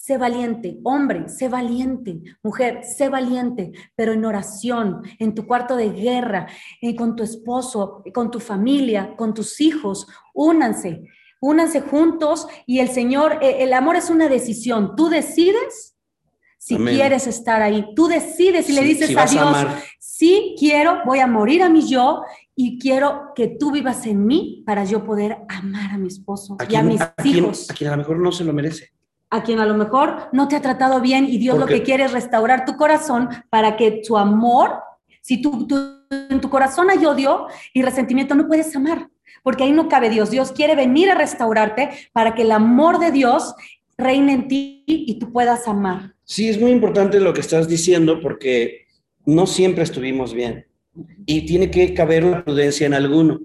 Sé 0.06 0.18
valiente, 0.18 0.82
hombre, 0.84 1.30
sé 1.30 1.48
valiente, 1.48 2.20
mujer, 2.44 2.84
sé 2.84 3.08
valiente, 3.08 3.72
pero 3.96 4.12
en 4.12 4.26
oración, 4.26 5.02
en 5.18 5.34
tu 5.34 5.48
cuarto 5.48 5.78
de 5.78 5.92
guerra, 5.92 6.46
eh, 6.82 6.94
con 6.94 7.16
tu 7.16 7.24
esposo, 7.24 8.04
con 8.14 8.30
tu 8.30 8.42
familia, 8.42 9.16
con 9.16 9.34
tus 9.34 9.62
hijos, 9.62 10.06
únanse, 10.34 11.04
únanse 11.40 11.80
juntos 11.80 12.48
y 12.66 12.80
el 12.80 12.90
Señor, 12.90 13.40
eh, 13.42 13.64
el 13.64 13.72
amor 13.72 13.96
es 13.96 14.10
una 14.10 14.28
decisión, 14.28 14.94
tú 14.98 15.08
decides 15.08 15.96
si 16.58 16.76
quieres 16.76 17.26
estar 17.26 17.62
ahí, 17.62 17.86
tú 17.96 18.10
decides 18.10 18.70
y 18.70 18.74
le 18.74 18.82
dices 18.82 19.16
a 19.16 19.26
Dios, 19.26 19.58
sí 20.00 20.54
quiero, 20.60 20.98
voy 21.06 21.20
a 21.20 21.28
morir 21.28 21.64
a 21.64 21.70
mi 21.70 21.88
yo 21.88 22.24
y 22.54 22.78
quiero 22.78 23.32
que 23.34 23.48
tú 23.48 23.72
vivas 23.72 24.06
en 24.06 24.26
mí 24.26 24.64
para 24.66 24.84
yo 24.84 25.06
poder 25.06 25.38
amar 25.48 25.92
a 25.92 25.98
mi 25.98 26.10
esposo 26.10 26.58
y 26.70 26.76
a 26.76 26.84
mis 26.84 27.02
hijos. 27.24 27.70
a 27.70 27.74
quien 27.74 27.88
a 27.88 27.94
lo 27.94 28.00
mejor 28.00 28.20
no 28.20 28.34
se 28.34 28.44
lo 28.44 28.52
merece 28.52 28.92
a 29.34 29.42
quien 29.42 29.60
a 29.60 29.66
lo 29.66 29.74
mejor 29.74 30.30
no 30.32 30.48
te 30.48 30.56
ha 30.56 30.62
tratado 30.62 31.02
bien 31.02 31.26
y 31.28 31.40
Dios 31.40 31.58
lo 31.58 31.66
que 31.66 31.82
quiere 31.82 32.04
es 32.04 32.12
restaurar 32.12 32.66
tu 32.66 32.78
corazón 32.78 33.30
para 33.50 33.76
que 33.76 34.04
tu 34.06 34.16
amor, 34.16 34.76
si 35.22 35.42
tú, 35.42 35.68
en 36.30 36.40
tu 36.40 36.52
corazón 36.52 36.92
hay 36.92 37.04
odio 37.04 37.48
y 37.74 37.82
resentimiento, 37.82 38.36
no 38.36 38.48
puedes 38.48 38.76
amar, 38.76 39.10
porque 39.42 39.64
ahí 39.64 39.72
no 39.72 39.90
cabe 39.90 40.12
Dios. 40.12 40.30
Dios 40.30 40.52
quiere 40.52 40.76
venir 40.76 41.10
a 41.10 41.16
restaurarte 41.16 41.90
para 42.12 42.36
que 42.36 42.44
el 42.44 42.52
amor 42.52 43.00
de 43.00 43.10
Dios 43.12 43.56
reine 43.98 44.34
en 44.34 44.48
ti 44.48 44.84
y 44.86 45.18
tú 45.18 45.32
puedas 45.32 45.68
amar. 45.68 46.14
Sí, 46.26 46.48
es 46.48 46.62
muy 46.62 46.70
importante 46.70 47.20
lo 47.20 47.34
que 47.34 47.42
estás 47.42 47.68
diciendo 47.68 48.20
porque 48.22 48.86
no 49.26 49.48
siempre 49.48 49.84
estuvimos 49.84 50.36
bien 50.36 50.68
y 51.26 51.48
tiene 51.48 51.72
que 51.72 51.92
caber 51.96 52.24
una 52.24 52.44
prudencia 52.46 52.86
en 52.86 52.94
alguno. 52.94 53.42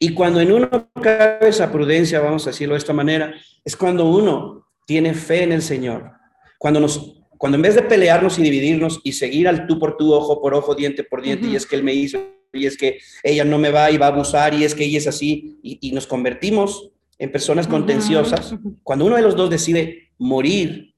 Y 0.00 0.12
cuando 0.12 0.40
en 0.40 0.50
uno 0.50 0.90
cabe 1.00 1.50
esa 1.50 1.70
prudencia, 1.70 2.18
vamos 2.18 2.48
a 2.48 2.50
decirlo 2.50 2.74
de 2.74 2.78
esta 2.78 2.92
manera, 2.92 3.32
es 3.64 3.76
cuando 3.76 4.06
uno 4.06 4.63
tiene 4.86 5.14
fe 5.14 5.42
en 5.42 5.52
el 5.52 5.62
Señor, 5.62 6.12
cuando 6.58 6.80
nos 6.80 7.24
cuando 7.44 7.56
en 7.56 7.62
vez 7.62 7.74
de 7.74 7.82
pelearnos 7.82 8.38
y 8.38 8.42
dividirnos 8.42 9.00
y 9.04 9.12
seguir 9.12 9.48
al 9.48 9.66
tú 9.66 9.78
por 9.78 9.98
tú, 9.98 10.14
ojo 10.14 10.40
por 10.40 10.54
ojo, 10.54 10.74
diente 10.74 11.04
por 11.04 11.20
diente, 11.20 11.46
y 11.46 11.56
es 11.56 11.66
que 11.66 11.76
él 11.76 11.82
me 11.82 11.92
hizo, 11.92 12.18
y 12.54 12.64
es 12.64 12.76
que 12.76 13.00
ella 13.22 13.44
no 13.44 13.58
me 13.58 13.70
va 13.70 13.90
y 13.90 13.98
va 13.98 14.06
a 14.06 14.10
abusar, 14.10 14.54
y 14.54 14.64
es 14.64 14.74
que 14.74 14.84
ella 14.84 14.96
es 14.96 15.06
así, 15.06 15.58
y, 15.62 15.92
nos 15.92 16.06
convertimos 16.06 16.90
en 17.18 17.30
personas 17.30 17.68
contenciosas, 17.68 18.54
cuando 18.82 19.04
uno 19.04 19.16
de 19.16 19.22
los 19.22 19.36
dos 19.36 19.50
decide 19.50 20.12
morir 20.16 20.94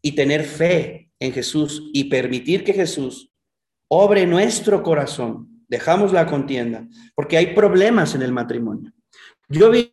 y 0.00 0.12
tener 0.12 0.44
fe 0.44 1.10
en 1.18 1.32
Jesús 1.32 1.90
y 1.92 2.04
permitir 2.04 2.64
que 2.64 2.72
Jesús 2.72 3.30
obre 3.88 4.26
nuestro 4.26 4.82
corazón, 4.82 5.64
dejamos 5.68 6.12
la 6.12 6.26
contienda, 6.26 6.88
porque 7.14 7.36
hay 7.36 7.54
problemas 7.54 8.14
en 8.14 8.22
el 8.22 8.32
matrimonio. 8.32 8.92
Yo 9.48 9.70
vi 9.70 9.89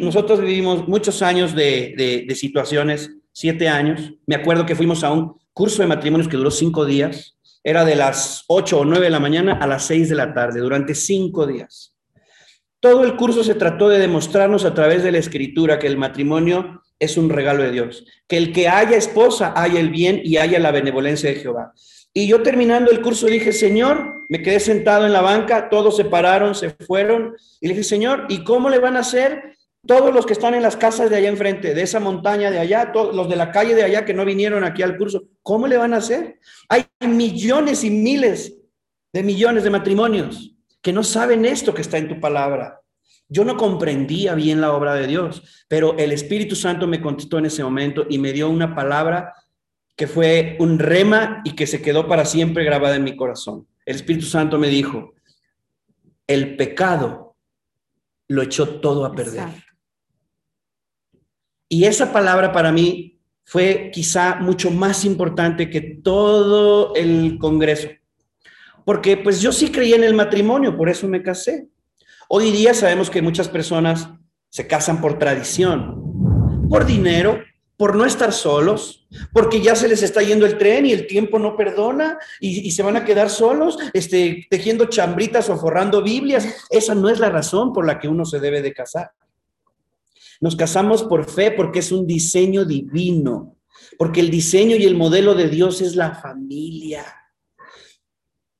nosotros 0.00 0.40
vivimos 0.40 0.86
muchos 0.86 1.22
años 1.22 1.54
de, 1.54 2.26
situaciones, 2.34 3.10
siete 3.32 3.68
años. 3.68 4.12
Me 4.26 4.34
acuerdo 4.34 4.66
que 4.66 4.76
fuimos 4.76 5.02
a 5.02 5.10
un 5.10 5.34
curso 5.54 5.80
de 5.80 5.88
matrimonios 5.88 6.28
que 6.28 6.36
duró 6.36 6.50
cinco 6.50 6.84
días. 6.84 7.36
Era 7.64 7.84
de 7.84 7.96
las 7.96 8.44
ocho 8.48 8.80
o 8.80 8.84
nueve 8.84 9.06
de 9.06 9.10
la 9.10 9.18
mañana 9.18 9.54
a 9.54 9.66
las 9.66 9.86
seis 9.86 10.10
de 10.10 10.14
la 10.14 10.34
tarde, 10.34 10.60
durante 10.60 10.94
cinco 10.94 11.46
días. 11.46 11.94
Todo 12.80 13.02
el 13.04 13.16
curso 13.16 13.42
se 13.42 13.54
trató 13.54 13.88
de 13.88 13.98
demostrarnos 13.98 14.64
a 14.66 14.74
través 14.74 15.02
de 15.02 15.10
la 15.10 15.18
escritura 15.18 15.78
que 15.78 15.86
el 15.86 15.96
matrimonio 15.96 16.82
es 16.98 17.16
un 17.16 17.30
regalo 17.30 17.62
de 17.62 17.72
Dios, 17.72 18.04
que 18.28 18.36
el 18.36 18.52
que 18.52 18.68
haya 18.68 18.96
esposa 18.96 19.54
haya 19.56 19.80
el 19.80 19.90
bien 19.90 20.20
y 20.22 20.36
haya 20.36 20.58
la 20.58 20.70
benevolencia 20.70 21.30
de 21.30 21.36
Jehová. 21.36 21.72
Y 22.16 22.26
yo 22.26 22.42
terminando 22.42 22.90
el 22.90 23.02
curso 23.02 23.26
dije, 23.26 23.52
Señor, 23.52 24.24
me 24.30 24.40
quedé 24.40 24.58
sentado 24.58 25.04
en 25.04 25.12
la 25.12 25.20
banca, 25.20 25.68
todos 25.68 25.98
se 25.98 26.06
pararon, 26.06 26.54
se 26.54 26.70
fueron, 26.70 27.36
y 27.60 27.68
le 27.68 27.74
dije, 27.74 27.84
Señor, 27.84 28.24
¿y 28.30 28.42
cómo 28.42 28.70
le 28.70 28.78
van 28.78 28.96
a 28.96 29.00
hacer 29.00 29.58
todos 29.86 30.14
los 30.14 30.24
que 30.24 30.32
están 30.32 30.54
en 30.54 30.62
las 30.62 30.78
casas 30.78 31.10
de 31.10 31.16
allá 31.16 31.28
enfrente, 31.28 31.74
de 31.74 31.82
esa 31.82 32.00
montaña 32.00 32.50
de 32.50 32.58
allá, 32.58 32.90
los 32.94 33.28
de 33.28 33.36
la 33.36 33.50
calle 33.50 33.74
de 33.74 33.82
allá 33.82 34.06
que 34.06 34.14
no 34.14 34.24
vinieron 34.24 34.64
aquí 34.64 34.82
al 34.82 34.96
curso? 34.96 35.24
¿Cómo 35.42 35.66
le 35.66 35.76
van 35.76 35.92
a 35.92 35.98
hacer? 35.98 36.38
Hay 36.70 36.86
millones 37.06 37.84
y 37.84 37.90
miles 37.90 38.62
de 39.12 39.22
millones 39.22 39.62
de 39.62 39.68
matrimonios 39.68 40.56
que 40.80 40.94
no 40.94 41.04
saben 41.04 41.44
esto 41.44 41.74
que 41.74 41.82
está 41.82 41.98
en 41.98 42.08
tu 42.08 42.18
palabra. 42.18 42.80
Yo 43.28 43.44
no 43.44 43.58
comprendía 43.58 44.34
bien 44.34 44.62
la 44.62 44.72
obra 44.72 44.94
de 44.94 45.06
Dios, 45.06 45.66
pero 45.68 45.98
el 45.98 46.12
Espíritu 46.12 46.56
Santo 46.56 46.86
me 46.86 47.02
contestó 47.02 47.36
en 47.36 47.44
ese 47.44 47.62
momento 47.62 48.06
y 48.08 48.16
me 48.16 48.32
dio 48.32 48.48
una 48.48 48.74
palabra 48.74 49.34
que 49.96 50.06
fue 50.06 50.56
un 50.60 50.78
rema 50.78 51.40
y 51.44 51.52
que 51.52 51.66
se 51.66 51.80
quedó 51.80 52.06
para 52.06 52.26
siempre 52.26 52.64
grabada 52.64 52.96
en 52.96 53.04
mi 53.04 53.16
corazón. 53.16 53.66
El 53.86 53.96
Espíritu 53.96 54.26
Santo 54.26 54.58
me 54.58 54.68
dijo, 54.68 55.14
el 56.26 56.56
pecado 56.56 57.36
lo 58.28 58.42
echó 58.42 58.80
todo 58.80 59.06
a 59.06 59.14
perder. 59.14 59.48
Y 61.68 61.84
esa 61.84 62.12
palabra 62.12 62.52
para 62.52 62.72
mí 62.72 63.18
fue 63.44 63.90
quizá 63.92 64.36
mucho 64.36 64.70
más 64.70 65.04
importante 65.04 65.70
que 65.70 65.80
todo 65.80 66.94
el 66.94 67.38
Congreso. 67.38 67.88
Porque 68.84 69.16
pues 69.16 69.40
yo 69.40 69.50
sí 69.50 69.70
creía 69.70 69.96
en 69.96 70.04
el 70.04 70.14
matrimonio, 70.14 70.76
por 70.76 70.88
eso 70.88 71.08
me 71.08 71.22
casé. 71.22 71.68
Hoy 72.28 72.50
día 72.50 72.74
sabemos 72.74 73.08
que 73.08 73.22
muchas 73.22 73.48
personas 73.48 74.08
se 74.48 74.66
casan 74.66 75.00
por 75.00 75.18
tradición, 75.18 76.68
por 76.68 76.86
dinero, 76.86 77.40
por 77.76 77.94
no 77.94 78.06
estar 78.06 78.32
solos, 78.32 79.06
porque 79.32 79.60
ya 79.60 79.76
se 79.76 79.88
les 79.88 80.02
está 80.02 80.22
yendo 80.22 80.46
el 80.46 80.56
tren 80.56 80.86
y 80.86 80.92
el 80.92 81.06
tiempo 81.06 81.38
no 81.38 81.56
perdona 81.56 82.18
y, 82.40 82.70
se 82.70 82.82
van 82.82 82.96
a 82.96 83.04
quedar 83.04 83.28
solos, 83.28 83.76
este, 83.92 84.46
tejiendo 84.48 84.86
chambritas 84.86 85.50
o 85.50 85.58
forrando 85.58 86.02
Biblias. 86.02 86.46
Esa 86.70 86.94
no 86.94 87.10
es 87.10 87.18
la 87.18 87.28
razón 87.28 87.72
por 87.72 87.86
la 87.86 87.98
que 87.98 88.08
uno 88.08 88.24
se 88.24 88.40
debe 88.40 88.62
de 88.62 88.72
casar. 88.72 89.10
Nos 90.40 90.56
casamos 90.56 91.02
por 91.02 91.28
fe 91.30 91.50
porque 91.50 91.80
es 91.80 91.92
un 91.92 92.06
diseño 92.06 92.64
divino, 92.64 93.56
porque 93.98 94.20
el 94.20 94.30
diseño 94.30 94.76
y 94.76 94.84
el 94.84 94.96
modelo 94.96 95.34
de 95.34 95.48
Dios 95.48 95.82
es 95.82 95.96
la 95.96 96.14
familia. 96.14 97.04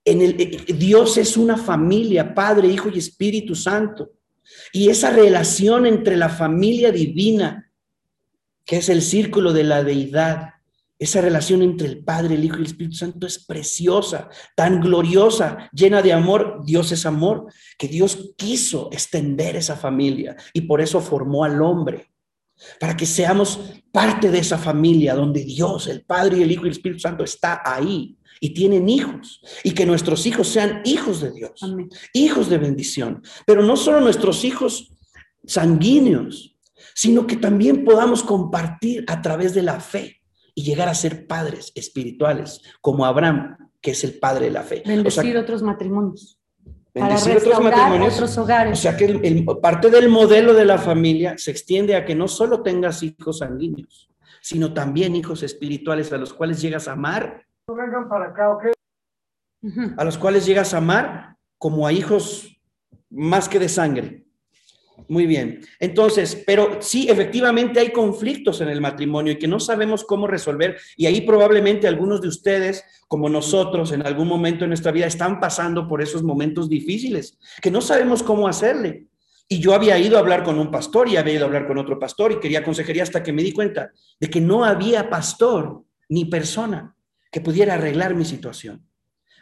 En 0.04 0.20
el, 0.20 0.40
eh, 0.40 0.74
Dios 0.74 1.16
es 1.16 1.36
una 1.36 1.56
familia, 1.56 2.34
Padre, 2.34 2.68
Hijo 2.68 2.90
y 2.90 2.98
Espíritu 2.98 3.54
Santo. 3.54 4.12
Y 4.72 4.90
esa 4.90 5.10
relación 5.10 5.86
entre 5.86 6.16
la 6.16 6.28
familia 6.28 6.92
divina 6.92 7.65
que 8.66 8.76
es 8.76 8.88
el 8.88 9.00
círculo 9.00 9.52
de 9.52 9.64
la 9.64 9.82
deidad. 9.82 10.50
Esa 10.98 11.20
relación 11.20 11.62
entre 11.62 11.86
el 11.88 12.02
Padre, 12.02 12.34
el 12.34 12.44
Hijo 12.44 12.56
y 12.56 12.60
el 12.60 12.66
Espíritu 12.66 12.96
Santo 12.96 13.26
es 13.26 13.44
preciosa, 13.44 14.28
tan 14.56 14.80
gloriosa, 14.80 15.70
llena 15.72 16.02
de 16.02 16.12
amor. 16.12 16.62
Dios 16.64 16.90
es 16.90 17.06
amor, 17.06 17.46
que 17.78 17.86
Dios 17.86 18.32
quiso 18.36 18.88
extender 18.92 19.56
esa 19.56 19.76
familia 19.76 20.36
y 20.52 20.62
por 20.62 20.80
eso 20.80 21.00
formó 21.00 21.44
al 21.44 21.62
hombre, 21.62 22.10
para 22.80 22.96
que 22.96 23.06
seamos 23.06 23.60
parte 23.92 24.30
de 24.30 24.38
esa 24.38 24.58
familia 24.58 25.14
donde 25.14 25.44
Dios, 25.44 25.86
el 25.86 26.02
Padre 26.02 26.38
y 26.38 26.42
el 26.42 26.50
Hijo 26.50 26.64
y 26.64 26.68
el 26.68 26.72
Espíritu 26.72 27.00
Santo 27.00 27.24
está 27.24 27.62
ahí 27.64 28.16
y 28.40 28.50
tienen 28.50 28.88
hijos 28.88 29.42
y 29.64 29.72
que 29.72 29.86
nuestros 29.86 30.26
hijos 30.26 30.48
sean 30.48 30.82
hijos 30.84 31.20
de 31.20 31.32
Dios, 31.32 31.60
hijos 32.14 32.48
de 32.48 32.58
bendición, 32.58 33.22
pero 33.46 33.62
no 33.62 33.76
solo 33.76 34.00
nuestros 34.00 34.44
hijos 34.44 34.90
sanguíneos, 35.44 36.55
sino 36.96 37.26
que 37.26 37.36
también 37.36 37.84
podamos 37.84 38.22
compartir 38.22 39.04
a 39.06 39.20
través 39.20 39.52
de 39.52 39.62
la 39.62 39.80
fe 39.80 40.22
y 40.54 40.62
llegar 40.62 40.88
a 40.88 40.94
ser 40.94 41.26
padres 41.26 41.70
espirituales, 41.74 42.62
como 42.80 43.04
Abraham, 43.04 43.70
que 43.82 43.90
es 43.90 44.02
el 44.02 44.18
padre 44.18 44.46
de 44.46 44.52
la 44.52 44.62
fe. 44.62 44.82
Bendecir 44.86 45.36
otros 45.36 45.62
matrimonios. 45.62 46.40
Bendecir 46.94 47.36
otros 47.36 47.60
matrimonios. 47.60 48.14
Otros 48.14 48.38
hogares. 48.38 48.78
O 48.78 48.80
sea 48.80 48.96
que 48.96 49.44
parte 49.60 49.90
del 49.90 50.08
modelo 50.08 50.54
de 50.54 50.64
la 50.64 50.78
familia 50.78 51.36
se 51.36 51.50
extiende 51.50 51.94
a 51.94 52.06
que 52.06 52.14
no 52.14 52.28
solo 52.28 52.62
tengas 52.62 53.02
hijos 53.02 53.40
sanguíneos, 53.40 54.08
sino 54.40 54.72
también 54.72 55.14
hijos 55.14 55.42
espirituales 55.42 56.10
a 56.14 56.16
los 56.16 56.32
cuales 56.32 56.62
llegas 56.62 56.88
a 56.88 56.92
amar. 56.92 57.44
Vengan 57.68 58.08
para 58.08 58.28
acá, 58.28 58.56
A 59.98 60.04
los 60.04 60.16
cuales 60.16 60.46
llegas 60.46 60.72
a 60.72 60.78
amar 60.78 61.36
como 61.58 61.86
a 61.86 61.92
hijos 61.92 62.58
más 63.10 63.50
que 63.50 63.58
de 63.58 63.68
sangre. 63.68 64.25
Muy 65.08 65.26
bien. 65.26 65.60
Entonces, 65.78 66.42
pero 66.46 66.78
sí, 66.80 67.08
efectivamente 67.08 67.80
hay 67.80 67.90
conflictos 67.90 68.60
en 68.60 68.68
el 68.68 68.80
matrimonio 68.80 69.32
y 69.32 69.38
que 69.38 69.46
no 69.46 69.60
sabemos 69.60 70.04
cómo 70.04 70.26
resolver. 70.26 70.78
Y 70.96 71.06
ahí 71.06 71.20
probablemente 71.20 71.86
algunos 71.86 72.20
de 72.22 72.28
ustedes, 72.28 72.82
como 73.06 73.28
nosotros, 73.28 73.92
en 73.92 74.06
algún 74.06 74.26
momento 74.26 74.64
en 74.64 74.70
nuestra 74.70 74.92
vida, 74.92 75.06
están 75.06 75.38
pasando 75.38 75.86
por 75.86 76.02
esos 76.02 76.22
momentos 76.22 76.68
difíciles, 76.68 77.38
que 77.60 77.70
no 77.70 77.80
sabemos 77.80 78.22
cómo 78.22 78.48
hacerle. 78.48 79.06
Y 79.48 79.60
yo 79.60 79.74
había 79.74 79.98
ido 79.98 80.16
a 80.16 80.20
hablar 80.20 80.42
con 80.42 80.58
un 80.58 80.70
pastor 80.70 81.08
y 81.08 81.16
había 81.16 81.34
ido 81.34 81.44
a 81.44 81.46
hablar 81.46 81.68
con 81.68 81.78
otro 81.78 81.98
pastor 81.98 82.32
y 82.32 82.40
quería 82.40 82.64
consejería 82.64 83.04
hasta 83.04 83.22
que 83.22 83.32
me 83.32 83.42
di 83.42 83.52
cuenta 83.52 83.92
de 84.18 84.28
que 84.28 84.40
no 84.40 84.64
había 84.64 85.08
pastor 85.08 85.84
ni 86.08 86.24
persona 86.24 86.96
que 87.30 87.40
pudiera 87.40 87.74
arreglar 87.74 88.14
mi 88.14 88.24
situación. 88.24 88.84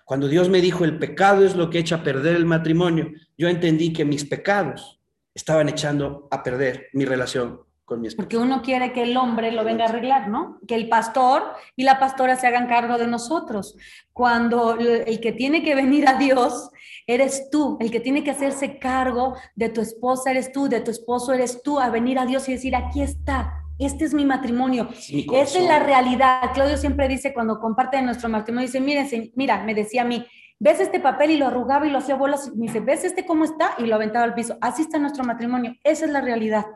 Cuando 0.04 0.28
Dios 0.28 0.50
me 0.50 0.60
dijo 0.60 0.84
el 0.84 0.98
pecado 0.98 1.46
es 1.46 1.56
lo 1.56 1.70
que 1.70 1.78
echa 1.78 1.96
a 1.96 2.02
perder 2.02 2.36
el 2.36 2.44
matrimonio, 2.44 3.12
yo 3.38 3.48
entendí 3.48 3.94
que 3.94 4.04
mis 4.04 4.26
pecados 4.26 5.00
estaban 5.34 5.68
echando 5.68 6.28
a 6.30 6.42
perder 6.42 6.88
mi 6.92 7.04
relación 7.04 7.60
con 7.84 8.00
mi 8.00 8.08
esposa. 8.08 8.24
Porque 8.24 8.38
uno 8.38 8.62
quiere 8.62 8.92
que 8.92 9.02
el 9.02 9.16
hombre 9.16 9.52
lo 9.52 9.64
venga 9.64 9.84
a 9.84 9.88
arreglar, 9.88 10.28
¿no? 10.28 10.58
Que 10.66 10.74
el 10.74 10.88
pastor 10.88 11.42
y 11.76 11.84
la 11.84 11.98
pastora 11.98 12.36
se 12.36 12.46
hagan 12.46 12.66
cargo 12.66 12.96
de 12.96 13.06
nosotros. 13.06 13.76
Cuando 14.12 14.78
el 14.78 15.20
que 15.20 15.32
tiene 15.32 15.62
que 15.62 15.74
venir 15.74 16.08
a 16.08 16.14
Dios 16.14 16.70
eres 17.06 17.50
tú, 17.50 17.76
el 17.80 17.90
que 17.90 18.00
tiene 18.00 18.24
que 18.24 18.30
hacerse 18.30 18.78
cargo 18.78 19.36
de 19.54 19.68
tu 19.68 19.80
esposa 19.80 20.30
eres 20.30 20.52
tú, 20.52 20.68
de 20.68 20.80
tu 20.80 20.90
esposo 20.90 21.32
eres 21.34 21.62
tú, 21.62 21.78
a 21.78 21.90
venir 21.90 22.18
a 22.18 22.24
Dios 22.24 22.48
y 22.48 22.52
decir, 22.52 22.74
aquí 22.74 23.02
está, 23.02 23.64
este 23.78 24.04
es 24.04 24.14
mi 24.14 24.24
matrimonio. 24.24 24.88
Esta 24.92 25.58
es 25.58 25.64
la 25.64 25.80
realidad. 25.80 26.52
Claudio 26.54 26.76
siempre 26.78 27.08
dice 27.08 27.34
cuando 27.34 27.58
comparte 27.58 28.00
nuestro 28.00 28.28
matrimonio, 28.28 28.66
dice, 28.66 28.80
miren, 28.80 29.32
mira, 29.34 29.62
me 29.64 29.74
decía 29.74 30.02
a 30.02 30.04
mí, 30.06 30.24
ves 30.58 30.80
este 30.80 31.00
papel 31.00 31.32
y 31.32 31.36
lo 31.36 31.46
arrugaba 31.46 31.86
y 31.86 31.90
lo 31.90 31.98
hacía 31.98 32.14
bolas. 32.14 32.54
Me 32.54 32.66
dice, 32.66 32.80
¿ves 32.80 33.04
este 33.04 33.26
cómo 33.26 33.44
está? 33.44 33.74
Y 33.78 33.86
lo 33.86 33.96
aventaba 33.96 34.24
al 34.24 34.34
piso. 34.34 34.56
Así 34.60 34.82
está 34.82 34.98
nuestro 34.98 35.24
matrimonio. 35.24 35.74
Esa 35.84 36.04
es 36.06 36.10
la 36.10 36.20
realidad. 36.20 36.66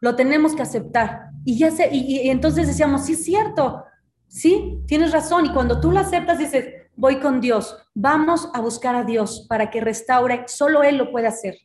Lo 0.00 0.16
tenemos 0.16 0.54
que 0.54 0.62
aceptar. 0.62 1.30
Y 1.44 1.58
ya 1.58 1.70
sé, 1.70 1.88
y, 1.92 2.20
y 2.22 2.30
entonces 2.30 2.66
decíamos, 2.66 3.04
sí 3.06 3.12
es 3.12 3.24
cierto. 3.24 3.84
Sí, 4.28 4.80
tienes 4.86 5.12
razón. 5.12 5.46
Y 5.46 5.52
cuando 5.52 5.80
tú 5.80 5.90
lo 5.90 6.00
aceptas, 6.00 6.38
dices, 6.38 6.66
voy 6.96 7.20
con 7.20 7.40
Dios. 7.40 7.76
Vamos 7.94 8.50
a 8.54 8.60
buscar 8.60 8.94
a 8.94 9.04
Dios 9.04 9.46
para 9.48 9.70
que 9.70 9.80
restaure. 9.80 10.44
Solo 10.46 10.82
Él 10.82 10.96
lo 10.96 11.10
puede 11.10 11.26
hacer 11.26 11.56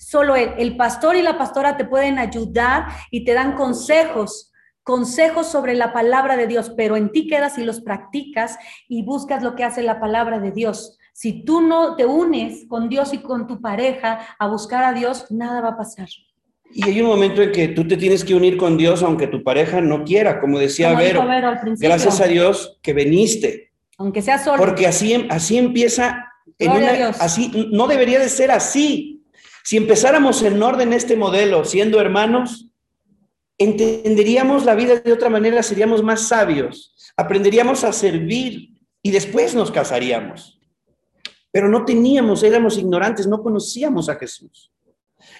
solo 0.00 0.34
él. 0.34 0.54
El 0.58 0.76
pastor 0.76 1.16
y 1.16 1.22
la 1.22 1.38
pastora 1.38 1.76
te 1.76 1.84
pueden 1.84 2.18
ayudar 2.18 2.86
y 3.10 3.24
te 3.24 3.34
dan 3.34 3.52
consejos, 3.52 4.49
consejos 4.82 5.46
sobre 5.46 5.74
la 5.74 5.92
palabra 5.92 6.36
de 6.36 6.46
Dios, 6.46 6.72
pero 6.76 6.96
en 6.96 7.12
ti 7.12 7.26
quedas 7.26 7.58
y 7.58 7.64
los 7.64 7.80
practicas 7.80 8.58
y 8.88 9.02
buscas 9.02 9.42
lo 9.42 9.54
que 9.54 9.64
hace 9.64 9.82
la 9.82 10.00
palabra 10.00 10.40
de 10.40 10.52
Dios. 10.52 10.98
Si 11.12 11.44
tú 11.44 11.60
no 11.60 11.96
te 11.96 12.06
unes 12.06 12.66
con 12.68 12.88
Dios 12.88 13.12
y 13.12 13.18
con 13.18 13.46
tu 13.46 13.60
pareja 13.60 14.36
a 14.38 14.46
buscar 14.48 14.84
a 14.84 14.92
Dios, 14.92 15.26
nada 15.30 15.60
va 15.60 15.68
a 15.70 15.76
pasar. 15.76 16.08
Y 16.72 16.88
hay 16.88 17.00
un 17.00 17.08
momento 17.08 17.42
en 17.42 17.52
que 17.52 17.68
tú 17.68 17.86
te 17.86 17.96
tienes 17.96 18.24
que 18.24 18.34
unir 18.34 18.56
con 18.56 18.76
Dios 18.76 19.02
aunque 19.02 19.26
tu 19.26 19.42
pareja 19.42 19.80
no 19.80 20.04
quiera, 20.04 20.40
como 20.40 20.58
decía 20.58 20.94
Vero. 20.94 21.26
gracias 21.78 22.20
a 22.20 22.26
Dios 22.26 22.78
que 22.80 22.92
viniste. 22.92 23.72
Aunque 23.98 24.22
sea 24.22 24.38
solo. 24.38 24.56
Porque 24.56 24.86
así, 24.86 25.26
así 25.28 25.58
empieza, 25.58 26.32
en 26.58 26.70
así 26.70 27.68
no 27.72 27.86
debería 27.86 28.18
de 28.18 28.28
ser 28.28 28.50
así. 28.50 29.22
Si 29.64 29.76
empezáramos 29.76 30.42
en 30.42 30.62
orden 30.62 30.92
este 30.92 31.16
modelo, 31.16 31.64
siendo 31.64 32.00
hermanos, 32.00 32.69
entenderíamos 33.60 34.64
la 34.64 34.74
vida 34.74 34.96
de 34.96 35.12
otra 35.12 35.28
manera, 35.28 35.62
seríamos 35.62 36.02
más 36.02 36.26
sabios, 36.28 36.94
aprenderíamos 37.16 37.84
a 37.84 37.92
servir 37.92 38.70
y 39.02 39.10
después 39.10 39.54
nos 39.54 39.70
casaríamos. 39.70 40.58
Pero 41.52 41.68
no 41.68 41.84
teníamos, 41.84 42.42
éramos 42.42 42.78
ignorantes, 42.78 43.26
no 43.26 43.42
conocíamos 43.42 44.08
a 44.08 44.16
Jesús. 44.16 44.72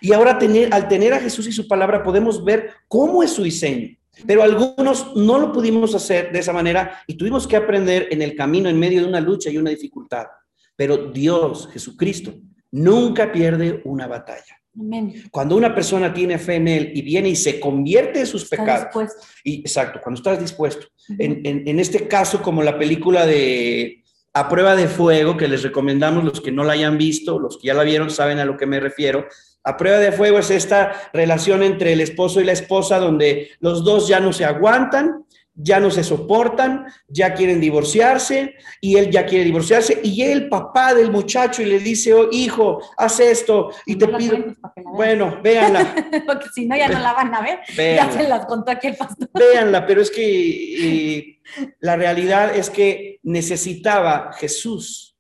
Y 0.02 0.12
ahora 0.12 0.38
al 0.72 0.88
tener 0.88 1.14
a 1.14 1.20
Jesús 1.20 1.46
y 1.46 1.52
su 1.52 1.66
palabra 1.66 2.02
podemos 2.02 2.44
ver 2.44 2.70
cómo 2.88 3.22
es 3.22 3.33
su 3.33 3.42
diseño. 3.42 3.96
Pero 4.26 4.42
algunos 4.42 5.16
no 5.16 5.38
lo 5.38 5.50
pudimos 5.50 5.94
hacer 5.94 6.30
de 6.30 6.40
esa 6.40 6.52
manera 6.52 7.02
y 7.06 7.14
tuvimos 7.14 7.46
que 7.46 7.56
aprender 7.56 8.09
en 8.11 8.20
el 8.20 8.37
camino, 8.37 8.68
en 8.68 8.78
medio 8.78 9.00
de 9.00 9.09
una 9.09 9.20
lucha 9.20 9.48
y 9.48 9.56
una 9.56 9.70
dificultad. 9.70 10.26
Pero 10.76 11.11
Dios, 11.11 11.70
Jesucristo, 11.72 12.35
nunca 12.70 13.33
pierde 13.33 13.80
una 13.85 14.06
batalla. 14.06 14.60
Cuando 15.30 15.56
una 15.56 15.74
persona 15.74 16.12
tiene 16.14 16.38
fe 16.38 16.54
en 16.54 16.68
Él 16.68 16.92
y 16.94 17.02
viene 17.02 17.28
y 17.28 17.37
se 17.37 17.59
convierte 17.59 18.20
en 18.20 18.26
sus 18.26 18.48
pecados. 18.48 18.88
Y, 19.42 19.61
exacto, 19.61 20.00
cuando 20.02 20.18
estás 20.18 20.40
dispuesto. 20.40 20.87
en, 21.18 21.42
en, 21.44 21.80
este 21.80 22.06
caso, 22.06 22.40
como 22.40 22.62
la 22.62 22.78
película 22.78 23.26
de 23.26 24.04
A 24.33 24.48
prueba 24.48 24.76
de 24.76 24.87
fuego, 24.87 25.37
que 25.37 25.48
les 25.48 25.62
recomendamos 25.62 26.22
los 26.24 26.40
que 26.40 26.52
no 26.52 26.62
la 26.62 26.74
hayan 26.74 26.98
visto, 26.98 27.38
los 27.38 27.59
que 27.59 27.66
ya 27.66 27.74
la 27.74 27.83
vieron 27.83 28.11
saben 28.11 28.38
a 28.38 28.44
lo 28.44 28.56
que 28.56 28.66
me 28.66 28.78
refiero. 28.78 29.26
A 29.64 29.76
prueba 29.76 29.98
de 29.98 30.12
fuego 30.12 30.38
es 30.38 30.50
esta 30.50 31.11
relación 31.12 31.62
entre 31.62 31.92
el 31.92 32.00
esposo 32.00 32.40
y 32.40 32.44
la 32.44 32.52
esposa 32.52 32.98
donde 32.98 33.50
los 33.59 33.85
dos 33.85 34.09
ya 34.09 34.20
no 34.20 34.33
se 34.33 34.44
aguantan 34.44 35.24
ya 35.62 35.81
no 35.81 35.90
se 35.90 36.03
soportan, 36.03 36.87
ya 37.09 37.35
quieren 37.35 37.61
divorciarse 37.61 38.55
y 38.81 38.96
él 38.96 39.11
ya 39.11 39.27
quiere 39.27 39.44
divorciarse 39.44 40.01
y 40.03 40.23
el 40.23 40.49
papá 40.49 40.94
del 40.94 41.11
muchacho 41.11 41.62
y 41.62 41.66
le 41.66 41.79
dice, 41.79 42.14
oh, 42.14 42.29
hijo, 42.33 42.81
haz 42.96 43.20
esto 43.20 43.70
y 43.87 43.96
te 43.96 44.09
pido, 44.09 44.38
bueno, 44.94 45.40
véanla. 45.42 45.94
Porque 46.27 46.49
si 46.55 46.66
no 46.66 46.77
ya 46.77 46.88
no 46.88 46.99
la 46.99 47.12
van 47.12 47.35
a 47.35 47.40
ver, 47.40 47.61
ya 47.77 48.11
se 48.11 48.29
las 48.29 48.46
contó 48.46 48.70
aquel 48.70 48.96
pastor. 48.96 49.29
Véanla, 49.35 49.87
pero 49.87 50.01
es 50.01 50.11
que 50.11 51.40
la 51.81 51.96
realidad 51.96 52.57
es 52.57 52.70
que 52.70 53.18
necesitaba 53.23 54.33
Jesús, 54.33 55.16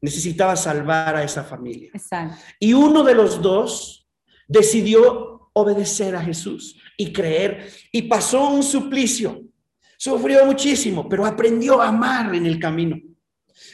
necesitaba 0.00 0.56
salvar 0.56 1.16
a 1.16 1.24
esa 1.24 1.44
familia. 1.44 1.90
Exacto. 1.92 2.36
Y 2.58 2.72
uno 2.72 3.02
de 3.02 3.14
los 3.14 3.42
dos 3.42 4.08
decidió 4.48 5.50
obedecer 5.54 6.16
a 6.16 6.22
Jesús 6.22 6.78
y 6.96 7.12
creer 7.12 7.68
y 7.90 8.02
pasó 8.02 8.48
un 8.48 8.62
suplicio 8.62 9.42
Sufrió 10.02 10.44
muchísimo, 10.44 11.08
pero 11.08 11.24
aprendió 11.24 11.80
a 11.80 11.86
amar 11.86 12.34
en 12.34 12.44
el 12.44 12.58
camino. 12.58 12.98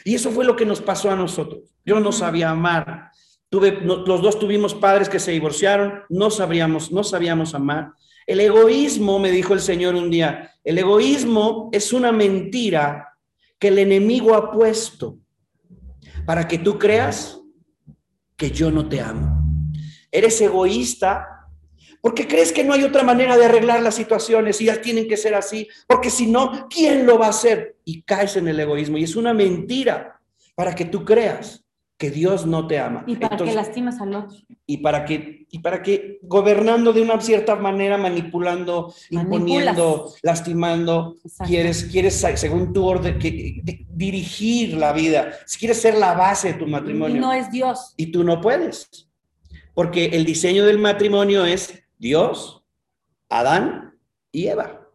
Y 0.05 0.13
eso 0.13 0.29
fue 0.29 0.45
lo 0.45 0.55
que 0.55 0.63
nos 0.63 0.79
pasó 0.79 1.09
a 1.09 1.15
nosotros. 1.15 1.63
Yo 1.83 1.99
no 1.99 2.11
sabía 2.11 2.51
amar. 2.51 3.09
Tuve, 3.49 3.71
los 3.81 4.21
dos 4.21 4.37
tuvimos 4.37 4.75
padres 4.75 5.09
que 5.09 5.17
se 5.17 5.31
divorciaron, 5.31 6.03
no 6.07 6.29
sabríamos, 6.29 6.91
no 6.91 7.03
sabíamos 7.03 7.55
amar. 7.55 7.93
El 8.27 8.41
egoísmo, 8.41 9.17
me 9.17 9.31
dijo 9.31 9.55
el 9.55 9.59
Señor 9.59 9.95
un 9.95 10.11
día, 10.11 10.53
el 10.63 10.77
egoísmo 10.77 11.71
es 11.73 11.93
una 11.93 12.11
mentira 12.11 13.17
que 13.57 13.69
el 13.69 13.79
enemigo 13.79 14.35
ha 14.35 14.51
puesto 14.51 15.17
para 16.27 16.47
que 16.47 16.59
tú 16.59 16.77
creas 16.77 17.41
que 18.37 18.51
yo 18.51 18.69
no 18.69 18.87
te 18.87 19.01
amo. 19.01 19.35
Eres 20.11 20.39
egoísta 20.41 21.38
porque 22.01 22.27
crees 22.27 22.51
que 22.51 22.63
no 22.63 22.73
hay 22.73 22.83
otra 22.83 23.03
manera 23.03 23.37
de 23.37 23.45
arreglar 23.45 23.81
las 23.81 23.95
situaciones 23.95 24.61
y 24.61 24.65
ya 24.65 24.81
tienen 24.81 25.07
que 25.07 25.17
ser 25.17 25.35
así, 25.35 25.67
porque 25.87 26.09
si 26.09 26.27
no, 26.27 26.67
¿quién 26.69 27.05
lo 27.05 27.17
va 27.17 27.27
a 27.27 27.31
hacer? 27.31 27.77
Y 27.83 28.03
caes 28.03 28.37
en 28.37 28.47
el 28.47 28.59
egoísmo 28.59 28.97
y 28.97 29.03
es 29.03 29.15
una 29.15 29.33
mentira 29.33 30.19
para 30.55 30.75
que 30.75 30.85
tú 30.85 31.03
creas 31.05 31.63
que 31.99 32.09
Dios 32.09 32.45
no 32.45 32.65
te 32.65 32.79
ama. 32.79 33.03
Y 33.05 33.17
para 33.17 33.35
que 33.35 33.53
lastimas 33.53 33.99
al 33.99 34.15
otro. 34.15 34.37
Y 34.65 34.77
para 34.77 35.03
que, 35.03 35.45
y 35.51 35.59
para 35.59 35.83
que 35.83 36.19
gobernando 36.21 36.93
de 36.93 37.01
una 37.01 37.19
cierta 37.19 37.57
manera, 37.57 37.97
manipulando, 37.97 38.93
imponiendo, 39.09 40.13
lastimando, 40.21 41.17
quieres, 41.45 41.83
quieres, 41.91 42.25
según 42.35 42.71
tu 42.71 42.85
orden, 42.85 43.19
que, 43.19 43.61
dirigir 43.89 44.77
la 44.77 44.93
vida, 44.93 45.33
si 45.45 45.59
quieres 45.59 45.81
ser 45.81 45.95
la 45.95 46.13
base 46.13 46.53
de 46.53 46.59
tu 46.59 46.67
matrimonio. 46.67 47.17
Y 47.17 47.19
no 47.19 47.33
es 47.33 47.51
Dios. 47.51 47.93
Y 47.97 48.13
tú 48.13 48.23
no 48.23 48.39
puedes. 48.39 49.09
Porque 49.73 50.05
el 50.05 50.23
diseño 50.23 50.65
del 50.65 50.77
matrimonio 50.77 51.45
es 51.45 51.83
Dios, 51.99 52.63
Adán 53.29 53.99
y 54.31 54.47
Eva. 54.47 54.89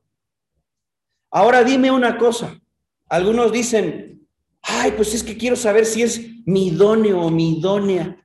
Ahora 1.31 1.62
dime 1.62 1.90
una 1.90 2.19
cosa. 2.19 2.61
Algunos 3.09 3.53
dicen, 3.53 4.27
ay, 4.62 4.93
pues 4.93 5.14
es 5.14 5.23
que 5.23 5.37
quiero 5.37 5.55
saber 5.55 5.85
si 5.85 6.03
es 6.03 6.21
mi 6.47 6.69
idóneo 6.69 7.21
o 7.21 7.31
mi 7.31 7.59
idónea. 7.59 8.17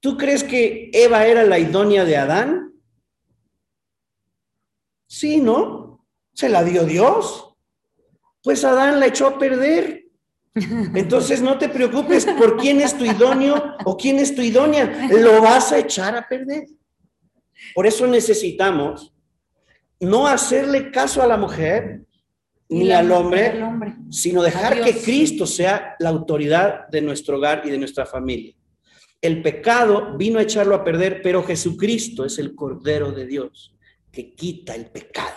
¿Tú 0.00 0.16
crees 0.16 0.44
que 0.44 0.90
Eva 0.92 1.26
era 1.26 1.44
la 1.44 1.58
idónea 1.58 2.04
de 2.04 2.16
Adán? 2.16 2.74
Sí, 5.06 5.40
¿no? 5.40 6.06
Se 6.34 6.48
la 6.48 6.62
dio 6.62 6.84
Dios. 6.84 7.54
Pues 8.42 8.64
Adán 8.64 9.00
la 9.00 9.06
echó 9.06 9.28
a 9.28 9.38
perder. 9.38 10.10
Entonces 10.54 11.40
no 11.40 11.56
te 11.56 11.68
preocupes 11.68 12.26
por 12.26 12.58
quién 12.58 12.80
es 12.80 12.98
tu 12.98 13.04
idóneo 13.04 13.76
o 13.84 13.96
quién 13.96 14.18
es 14.18 14.34
tu 14.34 14.42
idónea. 14.42 15.08
Lo 15.10 15.40
vas 15.40 15.72
a 15.72 15.78
echar 15.78 16.16
a 16.16 16.28
perder. 16.28 16.66
Por 17.74 17.86
eso 17.86 18.06
necesitamos 18.06 19.12
no 20.00 20.26
hacerle 20.26 20.90
caso 20.90 21.22
a 21.22 21.26
la 21.26 21.36
mujer 21.36 22.02
ni, 22.68 22.90
al 22.90 23.12
hombre, 23.12 23.54
sino 24.10 24.42
dejar 24.42 24.82
que 24.82 24.96
Cristo 24.96 25.46
sea 25.46 25.94
la 25.98 26.08
autoridad 26.08 26.88
de 26.88 27.02
nuestro 27.02 27.36
hogar 27.36 27.62
y 27.64 27.70
de 27.70 27.78
nuestra 27.78 28.06
familia. 28.06 28.54
El 29.20 29.42
pecado 29.42 30.16
vino 30.16 30.38
a 30.38 30.42
echarlo 30.42 30.74
a 30.74 30.82
perder, 30.82 31.20
pero 31.22 31.44
Jesucristo 31.44 32.24
es 32.24 32.38
el 32.38 32.54
Cordero 32.54 33.12
de 33.12 33.26
Dios 33.26 33.76
que 34.10 34.34
quita 34.34 34.74
el 34.74 34.86
pecado. 34.86 35.36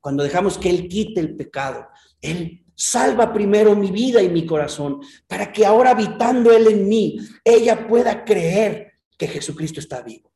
Cuando 0.00 0.22
dejamos 0.22 0.56
que 0.56 0.70
Él 0.70 0.88
quite 0.88 1.20
el 1.20 1.34
pecado, 1.34 1.88
Él 2.20 2.64
salva 2.74 3.32
primero 3.32 3.74
mi 3.74 3.90
vida 3.90 4.22
y 4.22 4.28
mi 4.28 4.46
corazón, 4.46 5.00
para 5.26 5.52
que 5.52 5.66
ahora 5.66 5.90
habitando 5.90 6.52
Él 6.52 6.68
en 6.68 6.88
mí, 6.88 7.18
ella 7.42 7.88
pueda 7.88 8.24
creer 8.24 8.92
que 9.18 9.26
Jesucristo 9.26 9.80
está 9.80 10.02
vivo. 10.02 10.30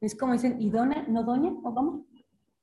Es 0.00 0.14
como 0.14 0.32
dicen, 0.32 0.60
idónea, 0.60 1.04
no 1.08 1.24
doña, 1.24 1.50
o 1.62 1.74
cómo? 1.74 2.06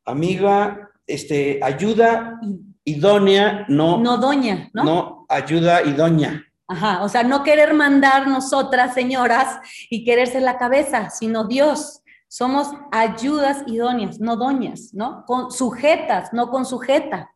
Amiga, 0.06 0.89
este, 1.06 1.60
ayuda 1.62 2.39
idónea, 2.86 3.65
no. 3.67 3.98
No 3.98 4.17
doña, 4.17 4.69
¿no? 4.74 4.84
No, 4.84 5.26
ayuda 5.28 5.84
idónea. 5.84 6.43
Ajá, 6.67 7.04
o 7.04 7.10
sea, 7.10 7.24
no 7.24 7.43
querer 7.43 7.74
mandar 7.74 8.28
nosotras, 8.28 8.93
señoras, 8.93 9.60
y 9.89 10.04
querer 10.04 10.28
ser 10.28 10.43
la 10.43 10.58
cabeza, 10.58 11.10
sino 11.10 11.45
Dios. 11.45 12.02
Somos 12.28 12.69
ayudas 12.91 13.63
idóneas, 13.67 14.19
no 14.19 14.36
doñas, 14.36 14.93
¿no? 14.93 15.26
Con 15.26 15.52
sujetas, 15.52 16.34
no 16.34 16.50
con 16.50 16.65
sujeta, 16.65 17.32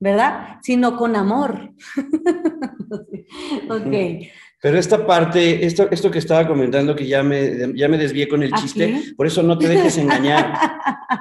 ¿verdad? 0.00 0.58
Sino 0.62 0.96
con 0.96 1.16
amor. 1.16 1.72
ok. 3.70 4.28
Pero 4.60 4.78
esta 4.78 5.06
parte, 5.06 5.64
esto, 5.64 5.88
esto 5.90 6.10
que 6.10 6.18
estaba 6.18 6.46
comentando, 6.46 6.96
que 6.96 7.06
ya 7.06 7.22
me, 7.22 7.72
ya 7.76 7.88
me 7.88 7.96
desvié 7.96 8.26
con 8.28 8.42
el 8.42 8.52
chiste, 8.54 9.14
por 9.16 9.26
eso 9.26 9.42
no 9.42 9.56
te 9.56 9.68
dejes 9.68 9.98
engañar, 9.98 10.52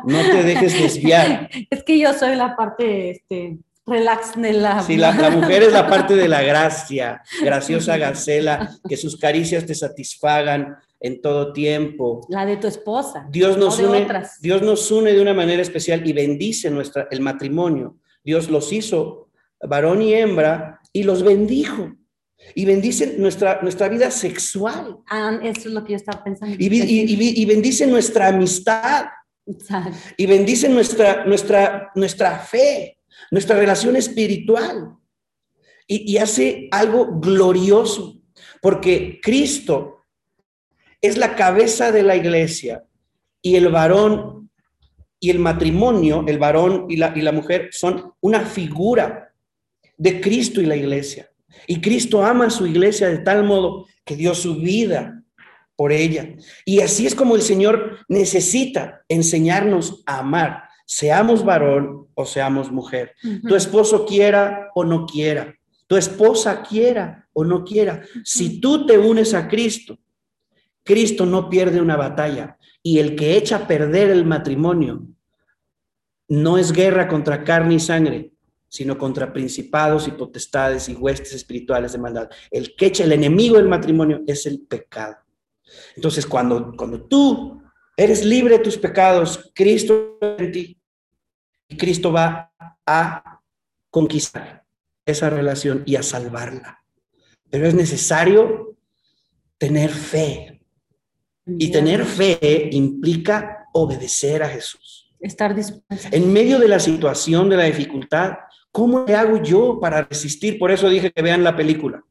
no 0.06 0.21
te 0.21 0.43
dejes 0.43 0.73
desviar. 0.82 1.50
Es 1.69 1.84
que 1.84 2.00
yo 2.00 2.13
soy 2.13 2.36
la 2.36 2.56
parte, 2.56 3.12
este, 3.12 3.60
relax 3.86 4.39
de 4.39 4.54
la... 4.54 4.82
Sí, 4.82 4.97
la, 4.97 5.12
mujer 5.32 5.63
es 5.63 5.73
la 5.73 5.88
parte 5.88 6.15
de 6.15 6.28
la 6.28 6.41
gracia, 6.41 7.21
graciosa 7.41 7.97
Gacela, 7.97 8.71
que 8.88 8.97
sus 8.97 9.17
caricias 9.17 9.65
te 9.65 9.76
satisfagan 9.76 10.76
en 11.00 11.21
todo 11.21 11.54
tiempo. 11.54 12.26
La 12.30 12.45
de 12.45 12.58
tu 12.58 12.67
esposa. 12.67 13.28
Dios 13.30 13.58
nos, 13.58 13.80
une, 13.80 14.08
Dios 14.41 14.62
nos 14.62 14.91
une 14.91 15.13
de 15.13 15.21
una 15.21 15.34
manera 15.34 15.62
especial 15.62 16.08
y 16.08 16.13
bendice 16.13 16.69
nuestra, 16.69 17.08
el 17.12 17.21
matrimonio. 17.21 17.97
Dios 18.23 18.50
los 18.50 18.73
hizo 18.73 19.30
varón 19.62 20.02
y 20.02 20.13
hembra 20.13 20.80
y 20.91 21.04
los 21.04 21.23
bendijo. 21.23 21.93
Y 22.55 22.65
bendice 22.65 23.15
nuestra, 23.17 23.60
nuestra 23.62 23.89
vida 23.89 24.12
sexual. 24.12 24.97
Eso 25.43 25.60
es 25.60 25.73
lo 25.73 25.83
que 25.83 25.91
yo 25.91 25.97
estaba 25.97 26.23
pensando. 26.23 26.55
Y, 26.57 26.67
y, 26.67 27.41
y 27.41 27.45
bendice 27.45 27.88
nuestra 27.88 28.27
amistad. 28.27 29.07
Y 30.17 30.25
bendice 30.25 30.67
nuestra, 30.67 31.25
nuestra, 31.25 31.91
nuestra 31.95 32.39
fe 32.39 32.97
nuestra 33.31 33.57
relación 33.57 33.95
espiritual. 33.95 34.95
Y, 35.89 36.17
hace 36.17 36.67
algo 36.71 37.19
glorioso, 37.19 38.21
porque 38.62 39.21
Cristo 39.23 40.03
es 41.01 41.17
la 41.17 41.36
cabeza 41.36 41.93
de 41.93 42.03
la 42.03 42.17
iglesia 42.17 42.83
y 43.41 43.55
el 43.55 43.69
varón 43.69 44.49
y 45.17 45.29
el 45.29 45.39
matrimonio, 45.39 46.25
el 46.27 46.39
varón 46.39 46.88
y 46.89 46.97
la, 46.97 47.13
y 47.15 47.21
la 47.21 47.31
mujer 47.31 47.69
son 47.71 48.13
una 48.19 48.41
figura 48.41 49.33
de 49.97 50.19
Cristo 50.19 50.60
y 50.60 50.65
la 50.65 50.75
iglesia. 50.75 51.29
Y 51.67 51.81
Cristo 51.81 52.23
ama 52.23 52.47
a 52.47 52.49
su 52.49 52.65
iglesia 52.67 53.07
de 53.07 53.19
tal 53.19 53.43
modo 53.43 53.86
que 54.05 54.15
dio 54.15 54.33
su 54.36 54.55
vida 54.55 55.23
por 55.75 55.91
ella. 55.91 56.36
Y 56.65 56.81
así 56.81 57.05
es 57.05 57.15
como 57.15 57.36
el 57.36 57.41
Señor 57.41 57.99
necesita 58.07 59.01
enseñarnos 59.07 60.03
a 60.05 60.19
amar 60.19 60.67
seamos 60.88 61.43
varón 61.43 62.07
o 62.15 62.25
seamos 62.25 62.71
mujer. 62.71 63.13
Tu 63.47 63.55
esposo 63.55 64.05
quiera 64.05 64.71
o 64.73 64.83
no 64.83 65.05
quiera. 65.05 65.53
Tu 65.86 65.97
esposa 65.97 66.63
quiera 66.63 67.27
o 67.33 67.43
no 67.43 67.63
quiera. 67.63 68.01
Si 68.23 68.60
tú 68.60 68.86
te 68.88 68.97
unes 68.97 69.33
a 69.33 69.47
Cristo, 69.47 69.99
Cristo 70.83 71.25
no 71.25 71.49
pierde 71.49 71.81
una 71.81 71.97
batalla. 71.97 72.57
Y 72.81 72.99
el 72.99 73.15
que 73.15 73.38
echa 73.38 73.57
a 73.57 73.67
perder 73.67 74.10
el 74.10 74.25
matrimonio 74.25 75.05
no 76.29 76.57
es 76.57 76.71
guerra 76.71 77.07
contra 77.07 77.43
carne 77.43 77.75
y 77.75 77.79
sangre, 77.79 78.31
sino 78.69 78.97
contra 78.97 79.32
principados 79.32 80.08
y 80.08 80.12
potestades 80.12 80.89
y 80.89 80.95
huestes 80.95 81.34
espirituales 81.34 81.93
de 81.93 81.99
maldad. 81.99 82.30
El 82.51 82.75
que 82.75 82.88
echa 82.88 83.03
el 83.03 83.13
enemigo 83.13 83.58
del 83.58 83.67
matrimonio 83.67 84.21
es 84.27 84.45
el 84.45 84.62
pecado. 84.62 85.17
Entonces, 85.95 86.25
cuando, 86.25 86.73
cuando 86.75 87.01
tú 87.03 87.62
eres 87.95 88.23
libre 88.23 88.58
de 88.58 88.63
tus 88.63 88.77
pecados, 88.77 89.51
Cristo 89.53 90.17
en 90.21 90.51
ti, 90.51 90.82
y 91.69 91.77
Cristo 91.77 92.12
va 92.12 92.53
a 92.86 93.41
conquistar 93.89 94.65
esa 95.06 95.30
relación 95.30 95.84
y 95.86 95.95
a 95.95 96.03
salvarla. 96.03 96.84
Pero 97.49 97.67
es 97.67 97.73
necesario 97.73 98.77
tener 99.58 99.89
fe. 99.89 100.62
Y 101.45 101.71
tener 101.71 102.03
fe 102.03 102.69
implica 102.71 103.67
obedecer 103.73 104.43
a 104.43 104.49
Jesús. 104.49 105.15
Estar 105.19 105.56
dispuesto. 105.56 106.10
En 106.12 106.32
medio 106.32 106.60
de 106.60 106.67
la 106.67 106.80
situación, 106.80 107.49
de 107.49 107.58
la 107.58 107.63
dificultad, 107.63 108.34
¿cómo 108.78 109.06
le 109.08 109.16
hago 109.16 109.42
yo 109.42 109.80
para 109.82 110.04
resistir? 110.04 110.60
Por 110.60 110.70
eso 110.70 110.88
dije 110.88 111.12
que 111.12 111.24
vean 111.24 111.44
la 111.44 111.56
película. 111.56 112.04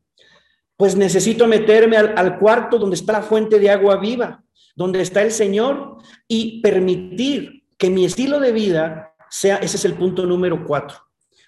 Pues 0.76 0.96
necesito 0.96 1.46
meterme 1.46 1.96
al, 1.96 2.14
al 2.16 2.40
cuarto 2.40 2.76
donde 2.76 2.96
está 2.96 3.12
la 3.12 3.22
fuente 3.22 3.60
de 3.60 3.70
agua 3.70 3.98
viva, 3.98 4.42
donde 4.74 5.00
está 5.00 5.22
el 5.22 5.30
Señor, 5.30 5.98
y 6.26 6.60
permitir 6.62 7.62
que 7.78 7.88
mi 7.88 8.04
estilo 8.04 8.40
de 8.40 8.50
vida 8.50 9.14
sea, 9.30 9.58
ese 9.58 9.76
es 9.76 9.84
el 9.84 9.94
punto 9.94 10.26
número 10.26 10.66
cuatro, 10.66 10.98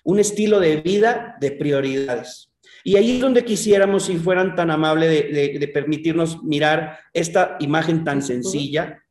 un 0.05 0.21
estilo 0.21 0.61
de 0.61 0.77
vida 0.83 1.37
de 1.41 1.51
prioridades. 1.51 2.53
Y 2.85 2.95
ahí 2.95 3.17
es 3.17 3.21
donde 3.21 3.45
quisiéramos, 3.45 4.05
si 4.05 4.19
fueran 4.19 4.55
tan 4.55 4.71
amables, 4.71 5.11
de, 5.11 5.71
permitirnos 5.75 6.45
mirar 6.45 6.97
esta 7.13 7.57
imagen 7.59 8.05
tan 8.05 8.23
sencilla, 8.23 9.03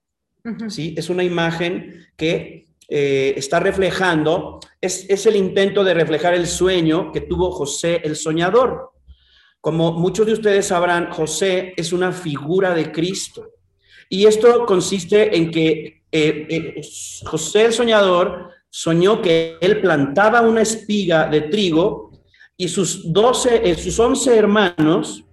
¿sí? 0.69 0.95
Es 0.97 1.09
una 1.09 1.25
imagen 1.25 2.07
que 2.15 2.66
eh, 2.87 3.33
está 3.35 3.59
reflejando, 3.59 4.59
es, 4.79 5.25
el 5.25 5.35
intento 5.35 5.83
de 5.83 5.93
reflejar 5.93 6.33
el 6.33 6.47
sueño 6.47 7.11
que 7.11 7.21
tuvo 7.21 7.51
José 7.51 8.01
el 8.03 8.15
soñador. 8.15 8.91
Como 9.59 9.91
muchos 9.93 10.25
de 10.25 10.33
ustedes 10.33 10.67
sabrán, 10.67 11.11
José 11.11 11.73
es 11.75 11.91
una 11.91 12.11
figura 12.11 12.73
de 12.73 12.91
Cristo. 12.91 13.51
Y 14.09 14.25
esto 14.25 14.65
consiste 14.65 15.35
en 15.35 15.51
que 15.51 16.03
eh, 16.11 16.47
eh, 16.49 16.81
José 17.25 17.65
el 17.65 17.73
soñador 17.73 18.51
soñó 18.69 19.21
que 19.21 19.57
él 19.59 19.81
plantaba 19.81 20.41
una 20.41 20.61
espiga 20.61 21.27
de 21.27 21.41
trigo 21.41 22.11
y 22.55 22.67
sus 22.67 23.11
doce, 23.11 23.61
eh, 23.63 23.75
sus 23.75 23.99
once 23.99 24.35
hermanos 24.35 25.25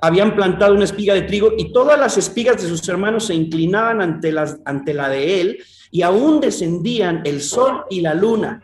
habían 0.00 0.34
plantado 0.34 0.74
una 0.74 0.84
espiga 0.84 1.14
de 1.14 1.22
trigo 1.22 1.52
y 1.56 1.72
todas 1.72 1.98
las 1.98 2.16
espigas 2.16 2.62
de 2.62 2.68
sus 2.68 2.88
hermanos 2.88 3.26
se 3.26 3.34
inclinaban 3.34 4.00
ante, 4.00 4.32
las, 4.32 4.58
ante 4.64 4.94
la 4.94 5.08
de 5.08 5.40
él 5.40 5.58
y 5.90 6.02
aún 6.02 6.40
descendían 6.40 7.22
el 7.24 7.40
sol 7.40 7.84
y 7.90 8.00
la 8.00 8.14
luna 8.14 8.62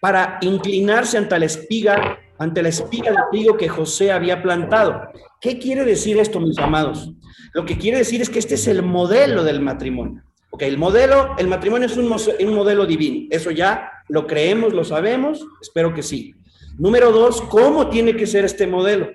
para 0.00 0.38
inclinarse 0.42 1.18
ante 1.18 1.38
la 1.38 1.46
espiga, 1.46 2.18
ante 2.38 2.62
la 2.62 2.68
espiga 2.68 3.10
de 3.10 3.18
trigo 3.30 3.56
que 3.56 3.68
José 3.68 4.12
había 4.12 4.42
plantado. 4.42 5.02
¿Qué 5.40 5.58
quiere 5.58 5.84
decir 5.84 6.18
esto, 6.18 6.38
mis 6.38 6.58
amados? 6.58 7.10
Lo 7.54 7.64
que 7.64 7.78
quiere 7.78 7.98
decir 7.98 8.20
es 8.20 8.30
que 8.30 8.38
este 8.38 8.54
es 8.54 8.68
el 8.68 8.82
modelo 8.82 9.42
del 9.42 9.60
matrimonio. 9.60 10.22
Ok, 10.50 10.62
el 10.62 10.78
modelo, 10.78 11.34
el 11.38 11.48
matrimonio 11.48 11.86
es 11.86 11.96
un, 11.96 12.04
un 12.12 12.54
modelo 12.54 12.86
divino. 12.86 13.26
Eso 13.30 13.50
ya 13.50 13.90
lo 14.08 14.26
creemos, 14.26 14.72
lo 14.72 14.84
sabemos, 14.84 15.44
espero 15.60 15.92
que 15.92 16.02
sí. 16.02 16.34
Número 16.78 17.10
dos, 17.10 17.40
¿cómo 17.42 17.88
tiene 17.88 18.14
que 18.14 18.26
ser 18.26 18.44
este 18.44 18.66
modelo? 18.66 19.08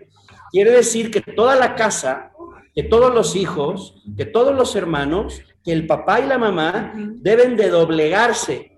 Quiere 0.52 0.72
decir 0.72 1.12
que 1.12 1.22
toda 1.22 1.56
la 1.56 1.76
casa, 1.76 2.32
que 2.76 2.84
todos 2.84 3.14
los 3.14 3.36
hijos, 3.36 3.96
que 4.18 4.26
todos 4.26 4.56
los 4.56 4.76
hermanos, 4.76 5.42
que 5.64 5.72
el 5.72 5.88
papá 5.88 6.20
y 6.20 6.28
la 6.28 6.38
mamá 6.38 6.94
deben 6.96 7.56
de 7.56 7.70
doblegarse 7.70 8.78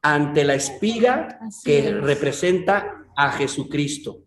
ante 0.00 0.44
la 0.44 0.54
espiga 0.54 1.38
que 1.64 1.92
representa 1.92 3.06
a 3.16 3.30
Jesucristo. 3.32 4.18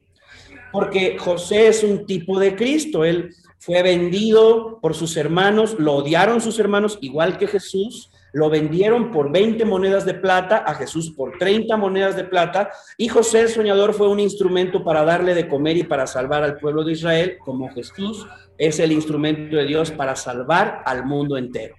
Porque 0.71 1.17
José 1.17 1.67
es 1.67 1.83
un 1.83 2.05
tipo 2.05 2.39
de 2.39 2.55
Cristo, 2.55 3.03
él 3.03 3.33
fue 3.59 3.81
vendido 3.81 4.79
por 4.81 4.93
sus 4.93 5.17
hermanos, 5.17 5.75
lo 5.79 5.95
odiaron 5.95 6.39
sus 6.39 6.59
hermanos, 6.59 6.97
igual 7.01 7.37
que 7.37 7.47
Jesús, 7.47 8.11
lo 8.35 8.49
vendieron 8.49 9.11
por 9.11 9.31
20 9.31 9.63
monedas 9.63 10.05
de 10.05 10.13
plata, 10.13 10.57
a 10.57 10.75
Jesús 10.75 11.09
por 11.11 11.37
30 11.37 11.77
monedas 11.77 12.17
de 12.17 12.25
plata, 12.25 12.69
y 12.97 13.07
José 13.07 13.39
el 13.39 13.47
soñador 13.47 13.93
fue 13.93 14.09
un 14.09 14.19
instrumento 14.19 14.83
para 14.83 15.05
darle 15.05 15.33
de 15.33 15.47
comer 15.47 15.77
y 15.77 15.83
para 15.83 16.05
salvar 16.05 16.43
al 16.43 16.57
pueblo 16.57 16.83
de 16.83 16.91
Israel, 16.91 17.37
como 17.39 17.69
Jesús 17.69 18.27
es 18.57 18.79
el 18.79 18.91
instrumento 18.91 19.55
de 19.55 19.63
Dios 19.63 19.89
para 19.89 20.17
salvar 20.17 20.83
al 20.85 21.05
mundo 21.05 21.37
entero. 21.37 21.75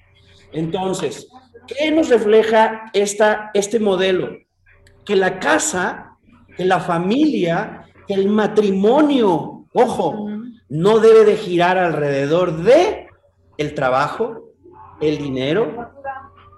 Entonces, 0.51 1.29
¿qué 1.66 1.90
nos 1.90 2.09
refleja 2.09 2.90
esta, 2.95 3.51
este 3.53 3.79
modelo? 3.79 4.31
Que 5.05 5.14
la 5.14 5.38
casa, 5.38 6.16
que 6.57 6.64
la 6.64 6.81
familia, 6.81 7.85
que 8.09 8.14
el 8.14 8.31
matrimonio, 8.31 9.66
ojo, 9.75 10.31
no 10.71 11.01
debe 11.01 11.27
de 11.27 11.37
girar 11.37 11.77
alrededor 11.77 12.62
de 12.62 13.09
el 13.59 13.75
trabajo, 13.75 14.55
el 15.03 15.19
dinero, 15.19 15.92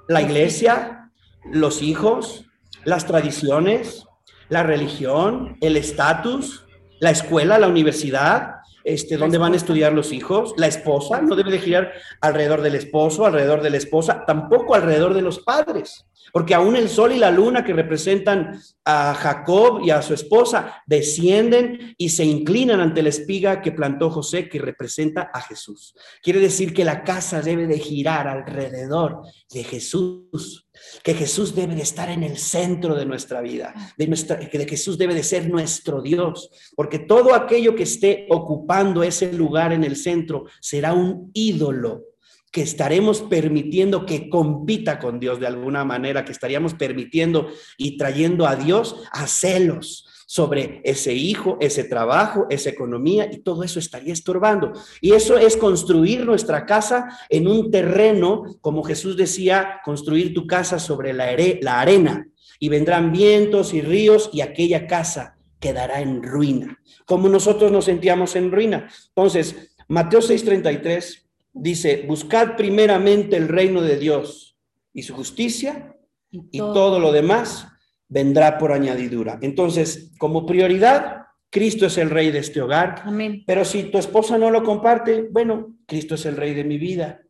la 0.09 0.23
iglesia, 0.23 1.11
los 1.45 1.83
hijos, 1.83 2.47
las 2.85 3.07
tradiciones, 3.07 4.07
la 4.49 4.63
religión, 4.63 5.59
el 5.61 5.77
estatus, 5.77 6.67
la 7.01 7.11
escuela, 7.11 7.59
la 7.59 7.69
universidad, 7.69 8.58
este, 8.89 9.17
dónde 9.17 9.39
van 9.39 9.53
a 9.53 9.57
estudiar 9.57 9.93
los 9.93 10.13
hijos, 10.13 10.55
la 10.57 10.67
esposa, 10.67 11.21
no 11.21 11.37
debe 11.37 11.51
de 11.51 11.59
girar 11.59 11.93
alrededor 12.21 12.63
del 12.63 12.75
esposo, 12.75 13.27
alrededor 13.27 13.63
de 13.63 13.71
la 13.71 13.77
esposa, 13.77 14.25
tampoco 14.27 14.75
alrededor 14.75 15.13
de 15.15 15.23
los 15.23 15.41
padres, 15.41 16.07
porque 16.33 16.55
aún 16.55 16.75
el 16.75 16.89
sol 16.89 17.13
y 17.13 17.19
la 17.19 17.31
luna 17.31 17.65
que 17.65 17.75
representan 17.75 18.59
a 18.85 19.15
Jacob 19.15 19.81
y 19.85 19.91
a 19.91 20.01
su 20.01 20.15
esposa 20.15 20.83
descienden 20.87 21.95
y 21.99 22.09
se 22.09 22.25
inclinan 22.25 22.81
ante 22.81 23.03
la 23.03 23.11
espiga 23.11 23.61
que 23.61 23.73
plantó 23.73 24.11
José, 24.11 24.49
que 24.49 24.59
representa 24.59 25.31
a 25.33 25.41
Jesús. 25.43 25.95
Quiere 26.23 26.41
decir 26.41 26.73
que 26.73 26.85
la 26.85 27.05
casa 27.05 27.43
debe 27.43 27.67
de 27.67 27.79
girar 27.79 28.27
alrededor 28.27 29.23
de 29.51 29.65
Jesús. 29.65 30.68
Que 31.03 31.15
Jesús 31.15 31.55
debe 31.55 31.75
de 31.75 31.83
estar 31.83 32.09
en 32.11 32.23
el 32.23 32.39
centro 32.39 32.95
de 32.95 33.07
nuestra 33.07 33.41
vida, 33.41 33.75
de 33.97 34.07
nuestra, 34.07 34.39
que 34.39 34.67
Jesús 34.67 34.99
debe 34.99 35.15
de 35.15 35.23
ser 35.23 35.49
nuestro 35.49 36.03
Dios, 36.03 36.51
porque 36.75 36.99
todo 36.99 37.35
aquello 37.35 37.75
que 37.75 37.85
esté 37.85 38.27
ocupando 38.31 39.03
ese 39.03 39.33
lugar 39.33 39.73
en 39.73 39.85
el 39.85 39.97
centro 39.97 40.45
será 40.61 40.93
un 40.93 41.31
ídolo 41.35 42.05
que 42.51 42.63
estaremos 42.63 43.21
permitiendo 43.23 44.07
que 44.07 44.29
compita 44.31 44.99
con 44.99 45.21
Dios 45.21 45.39
de 45.39 45.47
alguna 45.47 45.85
manera, 45.85 46.25
que 46.25 46.33
estaríamos 46.33 46.75
permitiendo 46.75 47.49
y 47.77 47.97
trayendo 47.99 48.47
a 48.47 48.57
Dios 48.57 48.97
a 49.13 49.27
celos, 49.27 50.08
sobre 50.31 50.83
ese 50.85 51.15
hijo, 51.15 51.57
ese 51.59 51.85
trabajo, 51.85 52.47
esa 52.51 52.69
economía 52.69 53.31
y 53.33 53.39
todo 53.39 53.63
eso 53.63 53.79
estaría 53.79 54.13
estorbando. 54.13 54.75
Y 55.01 55.13
eso 55.13 55.39
es 55.39 55.57
construir 55.57 56.27
nuestra 56.27 56.67
casa 56.67 57.09
en 57.31 57.49
un 57.49 57.71
terreno, 57.71 58.43
como 58.61 58.83
Jesús 58.83 59.17
decía, 59.17 59.81
construir 59.87 60.35
tu 60.35 60.47
casa 60.47 60.79
sobre 60.79 61.15
la, 61.15 61.35
la 61.63 61.81
arena 61.81 62.29
y 62.61 62.69
vendrán 62.69 63.11
vientos 63.11 63.73
y 63.73 63.81
ríos 63.81 64.29
y 64.31 64.43
aquella 64.43 64.87
casa 64.87 65.39
quedará 65.59 66.03
en 66.03 66.23
ruina, 66.23 66.79
como 67.07 67.31
nosotros 67.31 67.73
nos 67.73 67.87
sentíamos 67.87 68.37
en 68.37 68.53
ruina. 68.53 68.87
Entonces, 69.09 69.73
Mateo 69.89 70.21
6:33 70.21 71.23
dice, 71.55 72.05
buscad 72.07 72.55
primeramente 72.55 73.39
el 73.39 73.49
reino 73.49 73.81
de 73.81 73.97
Dios 73.97 74.59
y 74.93 75.05
su 75.05 75.15
justicia 75.15 75.97
y 76.31 76.59
todo 76.59 77.01
lo 77.01 77.13
demás 77.13 77.69
vendrá 78.09 78.59
por 78.59 78.73
añadidura. 78.73 79.39
Entonces, 79.43 80.13
como 80.19 80.47
prioridad, 80.47 81.27
Cristo 81.51 81.87
es 81.87 81.99
el 81.99 82.11
rey 82.11 82.31
de 82.31 82.39
este 82.39 82.61
hogar. 82.61 83.03
Amén. 83.05 83.43
Pero 83.47 83.65
si 83.65 83.85
tu 83.85 83.99
esposa 83.99 84.39
no 84.39 84.51
lo 84.51 84.63
comparte, 84.63 85.29
bueno, 85.31 85.75
Cristo 85.87 86.15
es 86.15 86.27
el 86.27 86.37
rey 86.37 86.55
de 86.55 86.65
mi 86.65 86.79
vida. 86.79 87.23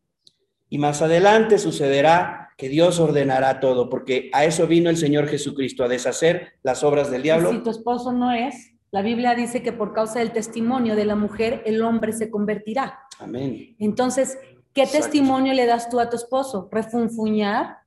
Y 0.69 0.79
más 0.79 1.03
adelante 1.03 1.59
sucederá 1.59 2.51
que 2.57 2.69
Dios 2.69 2.99
ordenará 2.99 3.61
todo, 3.61 3.89
porque 3.89 4.31
a 4.33 4.45
eso 4.45 4.67
vino 4.67 4.91
el 4.91 4.97
Señor 4.97 5.29
Jesucristo, 5.29 5.85
a 5.85 5.89
deshacer 5.89 6.55
las 6.63 6.83
obras 6.83 7.11
del 7.11 7.23
diablo. 7.23 7.53
si 7.53 7.59
tu 7.61 7.71
esposo 7.71 8.13
no 8.13 8.33
es, 8.33 8.73
la 8.91 9.03
Biblia 9.03 9.35
dice 9.35 9.63
que 9.63 9.73
por 9.73 9.93
causa 9.93 10.19
del 10.19 10.33
testimonio 10.33 10.97
de 10.97 11.05
la 11.05 11.15
mujer, 11.15 11.63
el 11.67 11.83
hombre 11.83 12.13
se 12.13 12.31
convertirá. 12.31 12.99
Amén. 13.21 13.77
Entonces, 13.79 14.39
¿qué 14.73 14.87
testimonio 14.87 15.53
le 15.53 15.67
das 15.67 15.89
tú 15.89 16.01
a 16.01 16.11
tu 16.11 16.17
esposo? 16.17 16.69
¿Refunfuñar? 16.73 17.79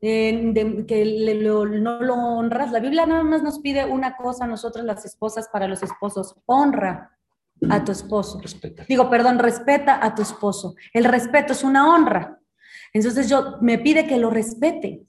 Que 0.00 1.74
no 1.80 2.00
lo 2.00 2.14
honras. 2.14 2.72
La 2.72 2.80
Biblia 2.80 3.06
nada 3.06 3.22
más 3.22 3.42
nos 3.42 3.58
pide 3.58 3.84
una 3.84 4.16
cosa 4.16 4.44
a 4.44 4.48
nosotros 4.48 4.84
las 4.84 5.04
esposas 5.04 5.48
para 5.52 5.68
los 5.68 5.82
esposos, 5.82 6.36
honra 6.46 7.16
a 7.68 7.84
tu 7.84 7.92
esposo. 7.92 8.40
Respeta. 8.40 8.84
Digo, 8.88 9.10
perdón, 9.10 9.38
respeta 9.38 10.04
a 10.04 10.14
tu 10.14 10.22
esposo. 10.22 10.74
El 10.92 11.04
respeto 11.04 11.52
es 11.52 11.64
una 11.64 11.92
honra. 11.92 12.40
Entonces 12.92 13.28
yo 13.28 13.56
me 13.60 13.78
pide 13.78 14.06
que 14.06 14.18
lo 14.18 14.30
respete. 14.30 15.02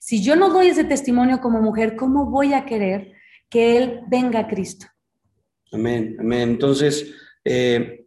Si 0.00 0.22
yo 0.22 0.34
no 0.36 0.50
doy 0.50 0.68
ese 0.68 0.84
testimonio 0.84 1.40
como 1.40 1.60
mujer, 1.60 1.96
¿cómo 1.96 2.26
voy 2.26 2.54
a 2.54 2.64
querer 2.64 3.12
que 3.48 3.76
él 3.78 4.00
venga 4.08 4.40
a 4.40 4.48
Cristo? 4.48 4.86
Amén, 5.72 6.16
amén. 6.18 6.50
Entonces, 6.50 7.14
eh, 7.44 8.06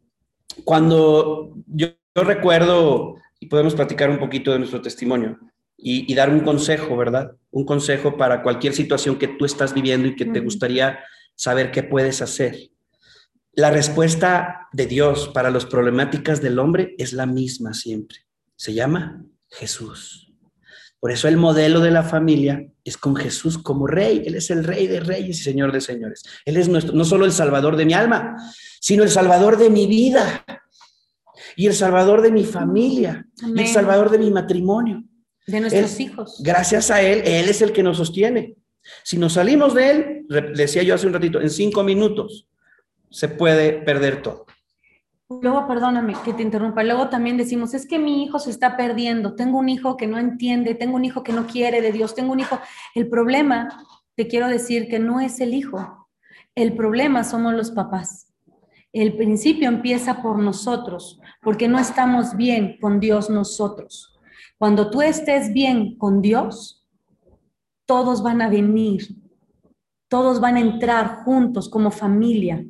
cuando 0.65 1.56
yo, 1.67 1.88
yo 2.15 2.24
recuerdo, 2.24 3.15
y 3.39 3.47
podemos 3.47 3.76
platicar 3.76 4.10
un 4.10 4.19
poquito 4.19 4.52
de 4.52 4.60
nuestro 4.60 4.82
testimonio, 4.82 5.39
y, 5.83 6.13
dar 6.13 6.29
un 6.29 6.41
consejo, 6.41 6.95
¿verdad? 6.95 7.31
Un 7.49 7.65
consejo 7.65 8.15
para 8.15 8.43
cualquier 8.43 8.73
situación 8.73 9.17
que 9.17 9.27
tú 9.27 9.45
estás 9.45 9.73
viviendo 9.73 10.07
y 10.07 10.15
que 10.15 10.25
te 10.25 10.39
gustaría 10.39 10.99
saber 11.35 11.71
qué 11.71 11.81
puedes 11.81 12.21
hacer. 12.21 12.69
La 13.53 13.71
respuesta 13.71 14.67
de 14.71 14.85
Dios 14.85 15.29
para 15.33 15.49
las 15.49 15.65
problemáticas 15.65 16.41
del 16.41 16.59
hombre 16.59 16.95
es 16.97 17.13
la 17.13 17.25
misma 17.25 17.73
siempre. 17.73 18.19
Se 18.55 18.73
llama 18.73 19.25
Jesús. 19.49 20.31
Por 20.99 21.11
eso 21.11 21.27
el 21.27 21.35
modelo 21.35 21.79
de 21.79 21.89
la 21.89 22.03
familia 22.03 22.63
es 22.83 22.95
con 22.95 23.15
Jesús 23.15 23.57
como 23.57 23.87
rey. 23.87 24.21
Él 24.23 24.35
es 24.35 24.51
el 24.51 24.63
rey 24.63 24.85
de 24.85 24.99
reyes 24.99 25.39
y 25.39 25.43
señor 25.43 25.71
de 25.71 25.81
señores. 25.81 26.21
Él 26.45 26.57
es 26.57 26.69
nuestro, 26.69 26.93
no 26.93 27.05
solo 27.05 27.25
el 27.25 27.31
salvador 27.31 27.75
de 27.75 27.85
mi 27.85 27.93
alma, 27.93 28.35
sino 28.79 29.01
el 29.01 29.09
salvador 29.09 29.57
de 29.57 29.71
mi 29.71 29.87
vida 29.87 30.45
y 31.55 31.65
el 31.65 31.73
salvador 31.73 32.21
de 32.21 32.31
mi 32.31 32.43
familia 32.43 33.27
y 33.43 33.59
el 33.59 33.67
salvador 33.67 34.11
de 34.11 34.19
mi 34.19 34.29
matrimonio. 34.29 35.03
De 35.47 35.60
nuestros 35.60 35.99
hijos. 35.99 36.41
Gracias 36.43 36.91
a 36.91 37.01
Él, 37.01 37.21
Él 37.25 37.49
es 37.49 37.62
el 37.62 37.71
que 37.71 37.84
nos 37.84 37.97
sostiene. 37.97 38.56
Si 39.04 39.17
nos 39.17 39.34
salimos 39.34 39.73
de 39.73 39.91
Él, 39.91 40.25
decía 40.56 40.84
yo 40.84 40.95
hace 40.95 41.08
un 41.08 41.13
ratito, 41.13 41.41
en 41.41 41.49
cinco 41.49 41.84
minutos 41.84 42.47
se 43.10 43.27
puede 43.27 43.73
perder 43.73 44.21
todo. 44.21 44.45
Luego, 45.41 45.65
perdóname 45.65 46.13
que 46.25 46.34
te 46.34 46.43
interrumpa, 46.43 46.84
luego 46.84 47.08
también 47.08 47.38
decimos, 47.38 47.73
es 47.73 47.88
que 47.88 47.97
mi 47.97 48.23
hijo 48.23 48.38
se 48.38 48.49
está 48.49 48.75
perdiendo, 48.75 49.36
tengo 49.36 49.60
un 49.60 49.69
hijo 49.69 49.95
que 49.95 50.08
no 50.08 50.17
entiende, 50.17 50.75
tengo 50.75 50.97
un 50.97 51.06
hijo 51.06 51.23
que 51.23 51.32
no 51.32 51.47
quiere 51.47 51.82
de 51.82 51.93
Dios, 51.93 52.15
tengo 52.15 52.34
un 52.34 52.41
hijo. 52.41 52.60
El 52.95 53.08
problema, 53.08 53.86
te 54.15 54.27
quiero 54.27 54.49
decir 54.49 54.89
que 54.89 54.99
no 54.99 55.21
es 55.21 55.39
el 55.39 55.54
hijo, 55.54 56.10
el 56.54 56.75
problema 56.75 57.23
somos 57.23 57.54
los 57.54 57.71
papás. 57.71 58.34
El 58.91 59.15
principio 59.15 59.69
empieza 59.69 60.21
por 60.21 60.38
nosotros, 60.38 61.21
porque 61.41 61.69
no 61.69 61.80
estamos 61.80 62.36
bien 62.36 62.77
con 62.82 62.99
Dios 62.99 63.30
nosotros. 63.30 64.11
Cuando 64.62 64.91
tú 64.91 65.02
estés 65.02 65.52
bien 65.54 65.97
con 65.97 66.21
Dios, 66.21 66.86
todos 67.88 68.21
van 68.21 68.43
a 68.43 68.47
venir, 68.47 69.08
todos 70.08 70.39
van 70.39 70.56
a 70.56 70.60
entrar 70.60 71.24
juntos 71.24 71.67
como 71.67 71.89
familia, 71.89 72.63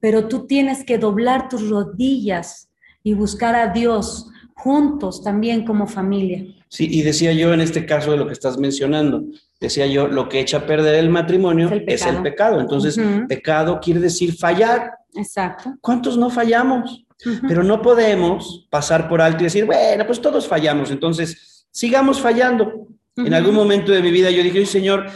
pero 0.00 0.26
tú 0.26 0.46
tienes 0.46 0.84
que 0.84 0.96
doblar 0.96 1.50
tus 1.50 1.68
rodillas 1.68 2.70
y 3.02 3.12
buscar 3.12 3.54
a 3.56 3.74
Dios 3.74 4.26
juntos 4.54 5.22
también 5.22 5.66
como 5.66 5.86
familia. 5.86 6.46
Sí, 6.68 6.88
y 6.90 7.02
decía 7.02 7.34
yo 7.34 7.52
en 7.52 7.60
este 7.60 7.84
caso 7.84 8.12
de 8.12 8.16
lo 8.16 8.26
que 8.26 8.32
estás 8.32 8.56
mencionando, 8.56 9.24
decía 9.60 9.86
yo, 9.86 10.08
lo 10.08 10.30
que 10.30 10.40
echa 10.40 10.56
a 10.56 10.66
perder 10.66 10.94
el 10.94 11.10
matrimonio 11.10 11.68
es 11.86 12.06
el 12.06 12.22
pecado. 12.22 12.58
Entonces, 12.58 12.98
pecado 13.28 13.80
quiere 13.82 14.00
decir 14.00 14.34
fallar. 14.34 14.92
Exacto. 15.14 15.74
¿Cuántos 15.82 16.16
no 16.16 16.30
fallamos? 16.30 17.03
Pero 17.48 17.62
no 17.62 17.80
podemos 17.80 18.66
pasar 18.70 19.08
por 19.08 19.22
alto 19.22 19.40
y 19.40 19.44
decir, 19.44 19.64
bueno, 19.64 20.06
pues 20.06 20.20
todos 20.20 20.46
fallamos, 20.46 20.90
entonces 20.90 21.66
sigamos 21.70 22.20
fallando. 22.20 22.88
En 23.16 23.32
algún 23.32 23.54
momento 23.54 23.92
de 23.92 24.02
mi 24.02 24.10
vida 24.10 24.30
yo 24.30 24.42
dije, 24.42 24.66
Señor, 24.66 25.06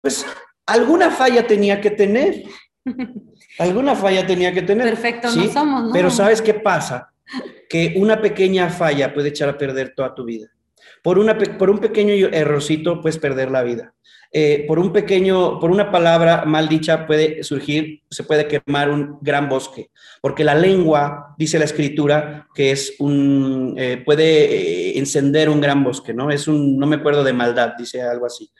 pues 0.00 0.24
alguna 0.66 1.10
falla 1.10 1.46
tenía 1.46 1.80
que 1.80 1.90
tener. 1.90 2.44
Alguna 3.58 3.94
falla 3.94 4.26
tenía 4.26 4.54
que 4.54 4.62
tener. 4.62 4.88
Perfecto, 4.88 5.30
no 5.34 5.52
somos, 5.52 5.84
¿no? 5.84 5.92
Pero 5.92 6.08
¿sabes 6.08 6.40
qué 6.40 6.54
pasa? 6.54 7.12
Que 7.68 7.94
una 7.96 8.18
pequeña 8.20 8.70
falla 8.70 9.12
puede 9.12 9.28
echar 9.28 9.50
a 9.50 9.58
perder 9.58 9.92
toda 9.94 10.14
tu 10.14 10.24
vida. 10.24 10.48
Por, 11.02 11.18
una, 11.18 11.36
por 11.36 11.68
un 11.68 11.78
pequeño 11.78 12.14
errorcito 12.32 13.02
puedes 13.02 13.18
perder 13.18 13.50
la 13.50 13.62
vida. 13.62 13.92
Eh, 14.32 14.64
por 14.68 14.78
un 14.78 14.92
pequeño, 14.92 15.58
por 15.58 15.72
una 15.72 15.90
palabra 15.90 16.44
mal 16.44 16.68
dicha 16.68 17.04
puede 17.04 17.42
surgir, 17.42 18.02
se 18.08 18.22
puede 18.22 18.46
quemar 18.46 18.88
un 18.88 19.18
gran 19.20 19.48
bosque, 19.48 19.90
porque 20.20 20.44
la 20.44 20.54
lengua, 20.54 21.34
dice 21.36 21.58
la 21.58 21.64
escritura, 21.64 22.46
que 22.54 22.70
es 22.70 22.94
un, 23.00 23.74
eh, 23.76 24.00
puede 24.04 24.92
eh, 24.92 24.98
encender 24.98 25.48
un 25.48 25.60
gran 25.60 25.82
bosque, 25.82 26.14
¿no? 26.14 26.30
Es 26.30 26.46
un, 26.46 26.78
no 26.78 26.86
me 26.86 26.96
acuerdo 26.96 27.24
de 27.24 27.32
maldad, 27.32 27.72
dice 27.76 28.02
algo 28.02 28.26
así. 28.26 28.50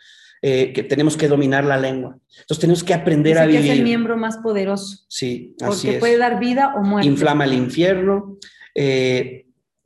que 0.42 0.86
tenemos 0.88 1.18
que 1.18 1.28
dominar 1.28 1.64
la 1.64 1.76
lengua. 1.76 2.16
Entonces 2.40 2.60
tenemos 2.60 2.82
que 2.82 2.94
aprender 2.94 3.36
a 3.36 3.44
vivir. 3.44 3.60
Que 3.60 3.72
es 3.72 3.78
el 3.78 3.84
miembro 3.84 4.16
más 4.16 4.38
poderoso. 4.38 5.04
Sí, 5.06 5.54
así 5.60 5.86
porque 5.86 5.98
puede 5.98 6.16
dar 6.16 6.40
vida 6.40 6.72
o 6.76 6.82
muerte. 6.82 7.06
Inflama 7.06 7.44
el 7.44 7.52
infierno. 7.52 8.38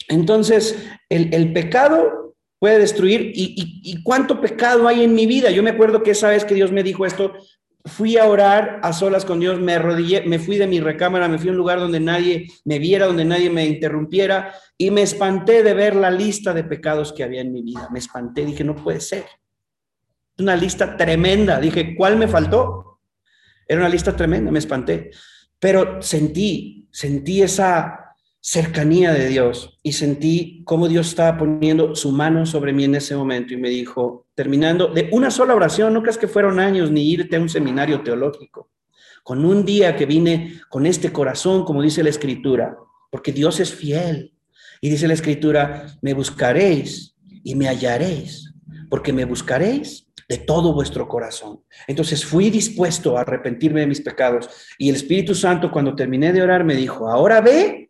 entonces, 0.09 0.79
el, 1.09 1.35
el 1.35 1.53
pecado 1.53 2.24
puede 2.65 2.79
destruir. 2.79 3.31
¿Y, 3.35 4.03
cuánto 4.03 4.41
pecado 4.41 4.89
hay 4.89 5.05
en 5.05 5.13
mi 5.13 5.27
vida? 5.27 5.51
Yo 5.51 5.63
me 5.63 5.69
acuerdo 5.69 6.03
que 6.03 6.13
esa 6.13 6.31
vez 6.31 6.47
que 6.47 6.55
Dios 6.55 6.73
me 6.73 6.83
dijo 6.83 7.05
esto, 7.05 7.35
fui 7.85 8.17
a 8.17 8.25
orar 8.25 8.81
a 8.83 8.95
solas 8.95 9.27
con 9.27 9.39
Dios, 9.39 9.61
me 9.61 9.75
arrodillé, 9.75 10.23
me 10.23 10.39
fui 10.39 10.57
de 10.57 10.67
mi 10.67 10.81
recámara, 10.81 11.29
me 11.29 11.37
fui 11.37 11.49
a 11.49 11.51
un 11.51 11.59
lugar 11.59 11.79
donde 11.79 12.01
nadie 12.01 12.47
me 12.65 12.79
viera, 12.79 13.05
donde 13.05 13.27
nadie 13.27 13.51
me 13.51 13.67
interrumpiera 13.67 14.55
y 14.79 14.91
me 14.91 15.03
espanté 15.03 15.63
de 15.63 15.75
ver 15.75 15.95
la 15.95 16.11
lista 16.11 16.55
de 16.55 16.65
pecados 16.65 17.13
que 17.13 17.23
había 17.23 17.43
en 17.43 17.53
mi 17.53 17.61
vida. 17.61 17.87
Me 17.93 17.99
espanté, 17.99 18.47
dije, 18.47 18.65
no 18.65 18.75
puede 18.75 19.01
ser. 19.01 19.27
Una 20.39 20.57
lista 20.57 20.97
tremenda. 20.97 21.61
Dije, 21.61 21.95
¿cuál 21.95 22.17
me 22.17 22.29
faltó? 22.29 22.99
Era 23.69 23.81
una 23.81 23.91
lista 23.91 24.17
tremenda, 24.17 24.51
me 24.51 24.61
espanté. 24.61 25.11
Pero 25.59 26.01
sentí, 26.01 26.89
sentí 26.91 27.43
esa 27.43 28.04
cercanía 28.47 29.11
de 29.15 29.29
Dios 29.29 29.79
y 29.83 29.93
sentí 29.93 30.61
cómo 30.67 30.87
Dios 30.87 31.09
estaba 31.09 31.39
poniendo 31.39 31.95
su 31.95 32.13
mano 32.13 32.45
sobre 32.45 32.75
mí 32.75 32.85
en 32.85 32.95
ese 32.95 33.17
momento 33.17 33.55
y 33.55 33.57
me 33.57 33.71
dijo, 33.71 34.27
terminando 34.35 34.89
de 34.89 35.09
una 35.13 35.31
sola 35.31 35.55
oración, 35.55 35.95
no 35.95 36.03
creas 36.03 36.19
que 36.19 36.29
fueron 36.29 36.61
años 36.61 36.91
ni 36.91 37.11
irte 37.11 37.37
a 37.37 37.41
un 37.41 37.49
seminario 37.49 38.03
teológico, 38.03 38.69
con 39.23 39.47
un 39.47 39.65
día 39.65 39.97
que 39.97 40.05
vine 40.05 40.61
con 40.69 40.85
este 40.85 41.11
corazón, 41.11 41.65
como 41.65 41.81
dice 41.81 42.03
la 42.03 42.11
escritura, 42.11 42.77
porque 43.11 43.33
Dios 43.33 43.61
es 43.61 43.73
fiel. 43.73 44.35
Y 44.83 44.91
dice 44.91 45.09
la 45.09 45.15
escritura, 45.15 45.87
me 46.03 46.13
buscaréis 46.13 47.17
y 47.43 47.55
me 47.55 47.69
hallaréis, 47.69 48.53
porque 48.91 49.15
me 49.15 49.25
buscaréis 49.25 50.07
de 50.29 50.37
todo 50.37 50.75
vuestro 50.75 51.09
corazón. 51.09 51.63
Entonces 51.87 52.23
fui 52.23 52.51
dispuesto 52.51 53.17
a 53.17 53.23
arrepentirme 53.23 53.81
de 53.81 53.87
mis 53.87 54.03
pecados 54.03 54.51
y 54.77 54.91
el 54.91 54.97
Espíritu 54.97 55.35
Santo 55.35 55.71
cuando 55.71 55.97
terminé 55.97 56.31
de 56.31 56.43
orar 56.43 56.63
me 56.63 56.75
dijo, 56.75 57.09
ahora 57.09 57.41
ve 57.41 57.84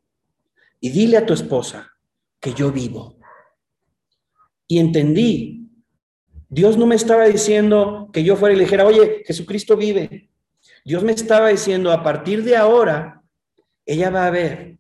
y 0.84 0.90
dile 0.90 1.16
a 1.16 1.24
tu 1.24 1.32
esposa 1.32 1.90
que 2.38 2.52
yo 2.52 2.70
vivo. 2.70 3.16
Y 4.66 4.78
entendí 4.78 5.64
Dios 6.54 6.76
no 6.76 6.86
me 6.86 6.94
estaba 6.94 7.24
diciendo 7.24 8.10
que 8.12 8.22
yo 8.22 8.36
fuera 8.36 8.54
y 8.54 8.58
le 8.58 8.62
dijera, 8.62 8.86
oye, 8.86 9.24
Jesucristo 9.26 9.76
vive. 9.76 10.30
Dios 10.84 11.02
me 11.02 11.10
estaba 11.10 11.48
diciendo, 11.48 11.90
a 11.90 12.04
partir 12.04 12.44
de 12.44 12.56
ahora, 12.56 13.24
ella 13.84 14.08
va 14.10 14.28
a 14.28 14.30
ver 14.30 14.78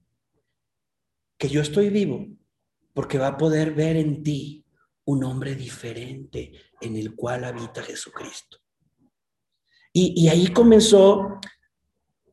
que 1.36 1.48
yo 1.48 1.60
estoy 1.60 1.88
vivo, 1.88 2.28
porque 2.92 3.18
va 3.18 3.26
a 3.26 3.36
poder 3.36 3.74
ver 3.74 3.96
en 3.96 4.22
ti 4.22 4.64
un 5.06 5.24
hombre 5.24 5.56
diferente 5.56 6.52
en 6.80 6.96
el 6.96 7.16
cual 7.16 7.42
habita 7.42 7.82
Jesucristo. 7.82 8.58
Y, 9.92 10.28
ahí 10.28 10.52
comenzó 10.52 11.40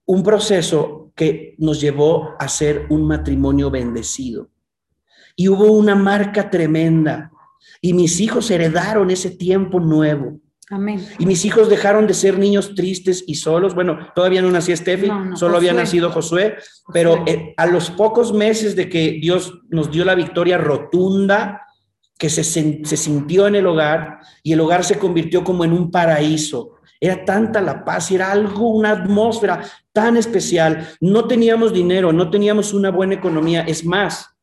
un 0.05 0.21
proceso 0.21 1.00
que 1.15 1.55
nos 1.57 1.81
llevó 1.81 2.35
a 2.39 2.47
ser 2.47 2.85
un 2.89 3.07
matrimonio 3.07 3.69
bendecido. 3.69 4.49
Y 5.35 5.47
hubo 5.47 5.71
una 5.71 5.95
marca 5.95 6.49
tremenda. 6.49 7.31
Y 7.81 7.93
mis 7.93 8.19
hijos 8.19 8.49
heredaron 8.51 9.11
ese 9.11 9.31
tiempo 9.31 9.79
nuevo. 9.79 10.39
Amén. 10.69 11.05
Y 11.19 11.25
mis 11.25 11.43
hijos 11.43 11.69
dejaron 11.69 12.07
de 12.07 12.13
ser 12.13 12.39
niños 12.39 12.75
tristes 12.75 13.25
y 13.27 13.35
solos. 13.35 13.75
Bueno, 13.75 13.99
todavía 14.15 14.41
no 14.41 14.49
nacía 14.49 14.77
Steffi, 14.77 15.09
solo 15.35 15.57
había 15.57 15.73
nacido 15.73 16.11
Josué, 16.11 16.55
pero 16.93 17.25
eh, 17.27 17.53
a 17.57 17.65
los 17.65 17.89
pocos 17.89 18.31
meses 18.31 18.75
de 18.75 18.87
que 18.87 19.19
Dios 19.21 19.59
nos 19.69 19.91
dio 19.91 20.05
la 20.05 20.15
victoria 20.15 20.57
rotunda, 20.57 21.67
que 22.17 22.29
se, 22.29 22.43
se 22.43 22.97
sintió 22.97 23.47
en 23.47 23.55
el 23.55 23.67
hogar 23.67 24.19
y 24.43 24.53
el 24.53 24.61
hogar 24.61 24.85
se 24.85 24.97
convirtió 24.97 25.43
como 25.43 25.65
en 25.65 25.73
un 25.73 25.91
paraíso. 25.91 26.75
Era 27.01 27.25
tanta 27.25 27.59
la 27.59 27.83
paz 27.83 28.11
era 28.11 28.31
algo, 28.31 28.69
una 28.69 28.91
atmósfera 28.91 29.63
tan 29.93 30.17
especial. 30.17 30.87
No 30.99 31.27
teníamos 31.27 31.73
dinero, 31.73 32.13
no 32.13 32.29
teníamos 32.29 32.73
una 32.73 32.91
buena 32.91 33.15
economía. 33.15 33.61
Es 33.61 33.85
más, 33.85 34.35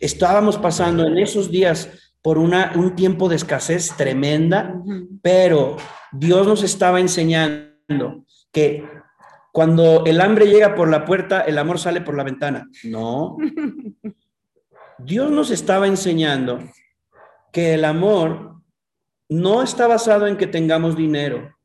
estábamos 0.00 0.58
pasando 0.58 1.06
en 1.06 1.18
esos 1.18 1.50
días 1.50 1.88
por 2.22 2.38
una, 2.38 2.72
un 2.76 2.94
tiempo 2.94 3.28
de 3.28 3.36
escasez 3.36 3.96
tremenda, 3.96 4.80
pero 5.22 5.76
Dios 6.12 6.46
nos 6.46 6.62
estaba 6.62 7.00
enseñando 7.00 8.24
que 8.52 8.86
cuando 9.52 10.04
el 10.06 10.20
hambre 10.20 10.46
llega 10.46 10.74
por 10.74 10.88
la 10.88 11.04
puerta, 11.04 11.42
el 11.42 11.58
amor 11.58 11.78
sale 11.78 12.00
por 12.00 12.16
la 12.16 12.24
ventana. 12.24 12.68
No. 12.84 13.36
Dios 14.98 15.30
nos 15.30 15.50
estaba 15.50 15.86
enseñando 15.88 16.60
que 17.52 17.74
el 17.74 17.84
amor 17.84 18.62
no 19.28 19.62
está 19.62 19.86
basado 19.86 20.26
en 20.26 20.36
que 20.36 20.46
tengamos 20.46 20.96
dinero, 20.96 21.56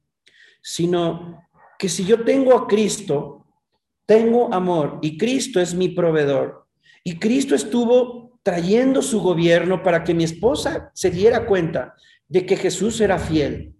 sino 0.61 1.46
que 1.77 1.89
si 1.89 2.05
yo 2.05 2.23
tengo 2.23 2.55
a 2.55 2.67
Cristo, 2.67 3.45
tengo 4.05 4.53
amor 4.53 4.99
y 5.01 5.17
Cristo 5.17 5.59
es 5.59 5.73
mi 5.73 5.89
proveedor. 5.89 6.65
Y 7.03 7.19
Cristo 7.19 7.55
estuvo 7.55 8.39
trayendo 8.43 9.01
su 9.01 9.21
gobierno 9.21 9.83
para 9.83 10.03
que 10.03 10.13
mi 10.13 10.23
esposa 10.23 10.91
se 10.93 11.11
diera 11.11 11.45
cuenta 11.45 11.95
de 12.27 12.45
que 12.45 12.55
Jesús 12.55 12.99
era 13.01 13.19
fiel. 13.19 13.73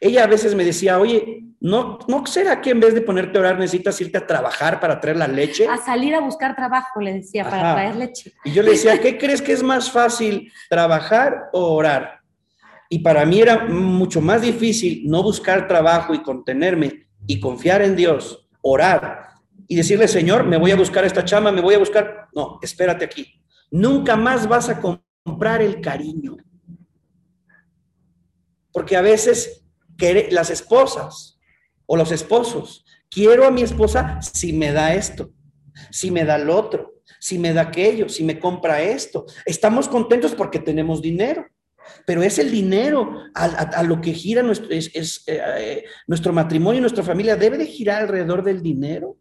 Ella 0.00 0.24
a 0.24 0.26
veces 0.26 0.54
me 0.54 0.64
decía, 0.64 0.98
oye, 0.98 1.44
¿no, 1.60 1.98
¿no 2.08 2.26
será 2.26 2.60
que 2.60 2.70
en 2.70 2.80
vez 2.80 2.94
de 2.94 3.02
ponerte 3.02 3.38
a 3.38 3.42
orar 3.42 3.58
necesitas 3.58 4.00
irte 4.00 4.18
a 4.18 4.26
trabajar 4.26 4.80
para 4.80 5.00
traer 5.00 5.16
la 5.16 5.28
leche? 5.28 5.66
A 5.68 5.76
salir 5.76 6.14
a 6.14 6.20
buscar 6.20 6.56
trabajo, 6.56 7.00
le 7.00 7.14
decía, 7.14 7.44
para 7.44 7.74
traer 7.74 7.96
leche. 7.96 8.32
Y 8.44 8.52
yo 8.52 8.62
le 8.62 8.72
decía, 8.72 9.00
¿qué 9.00 9.18
crees 9.18 9.42
que 9.42 9.52
es 9.52 9.62
más 9.62 9.90
fácil, 9.90 10.50
trabajar 10.68 11.48
o 11.52 11.74
orar? 11.74 12.20
Y 12.88 13.00
para 13.00 13.24
mí 13.24 13.40
era 13.40 13.66
mucho 13.66 14.20
más 14.20 14.42
difícil 14.42 15.02
no 15.06 15.22
buscar 15.22 15.68
trabajo 15.68 16.14
y 16.14 16.22
contenerme 16.22 17.06
y 17.26 17.40
confiar 17.40 17.82
en 17.82 17.96
Dios, 17.96 18.48
orar 18.62 19.28
y 19.68 19.76
decirle, 19.76 20.08
Señor, 20.08 20.44
me 20.44 20.56
voy 20.56 20.72
a 20.72 20.76
buscar 20.76 21.04
esta 21.04 21.24
chama, 21.24 21.52
me 21.52 21.60
voy 21.60 21.74
a 21.74 21.78
buscar. 21.78 22.28
No, 22.34 22.58
espérate 22.62 23.04
aquí. 23.04 23.40
Nunca 23.70 24.16
más 24.16 24.48
vas 24.48 24.68
a 24.68 24.80
comprar 24.80 25.62
el 25.62 25.80
cariño. 25.80 26.36
Porque 28.72 28.96
a 28.96 29.00
veces 29.00 29.64
las 30.30 30.50
esposas 30.50 31.38
o 31.86 31.96
los 31.96 32.10
esposos, 32.12 32.84
quiero 33.08 33.46
a 33.46 33.50
mi 33.50 33.62
esposa 33.62 34.20
si 34.22 34.52
me 34.52 34.72
da 34.72 34.94
esto, 34.94 35.30
si 35.90 36.10
me 36.10 36.24
da 36.24 36.38
lo 36.38 36.56
otro, 36.56 36.94
si 37.18 37.38
me 37.38 37.52
da 37.52 37.62
aquello, 37.62 38.08
si 38.08 38.24
me 38.24 38.38
compra 38.38 38.82
esto. 38.82 39.26
Estamos 39.44 39.88
contentos 39.88 40.34
porque 40.34 40.58
tenemos 40.58 41.02
dinero. 41.02 41.46
Pero 42.06 42.22
es 42.22 42.38
el 42.38 42.50
dinero 42.50 43.24
a, 43.34 43.82
lo 43.82 44.00
que 44.00 44.12
gira 44.12 44.42
nuestro, 44.42 44.70
es, 44.70 45.24
eh, 45.26 45.84
nuestro 46.06 46.32
matrimonio 46.32 46.78
y 46.78 46.80
nuestra 46.80 47.04
familia. 47.04 47.36
Debe 47.36 47.58
de 47.58 47.66
girar 47.66 48.02
alrededor 48.02 48.42
del 48.42 48.62
dinero. 48.62 49.18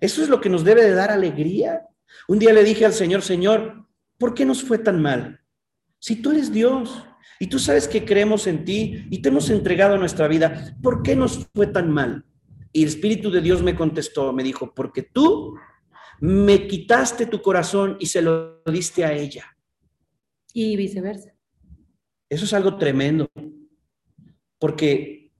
Eso 0.00 0.22
es 0.22 0.28
lo 0.28 0.40
que 0.40 0.48
nos 0.48 0.64
debe 0.64 0.82
de 0.82 0.94
dar 0.94 1.10
alegría. 1.10 1.82
Un 2.26 2.38
día 2.38 2.52
le 2.52 2.64
dije 2.64 2.84
al 2.84 2.92
Señor, 2.92 3.22
Señor, 3.22 3.86
¿por 4.18 4.34
qué 4.34 4.44
nos 4.44 4.62
fue 4.62 4.78
tan 4.78 5.00
mal? 5.00 5.40
Si 5.98 6.16
tú 6.16 6.30
eres 6.30 6.52
Dios 6.52 7.04
y 7.40 7.48
tú 7.48 7.58
sabes 7.58 7.88
que 7.88 8.04
creemos 8.04 8.46
en 8.46 8.64
ti 8.64 9.06
y 9.10 9.20
te 9.20 9.28
hemos 9.28 9.50
entregado 9.50 9.96
nuestra 9.98 10.28
vida, 10.28 10.76
¿por 10.82 11.02
qué 11.02 11.16
nos 11.16 11.48
fue 11.54 11.66
tan 11.66 11.90
mal? 11.90 12.24
Y 12.72 12.82
el 12.82 12.88
Espíritu 12.88 13.30
de 13.30 13.40
Dios 13.40 13.62
me 13.62 13.74
contestó, 13.74 14.32
me 14.32 14.42
dijo, 14.42 14.74
porque 14.74 15.02
tú 15.02 15.56
me 16.20 16.66
quitaste 16.66 17.26
tu 17.26 17.40
corazón 17.40 17.96
y 18.00 18.06
se 18.06 18.22
lo 18.22 18.62
diste 18.64 19.04
a 19.04 19.12
ella. 19.12 19.56
Y 20.52 20.76
viceversa. 20.76 21.37
Eso 22.28 22.44
es 22.44 22.52
algo 22.52 22.76
tremendo, 22.76 23.30
porque 24.58 25.32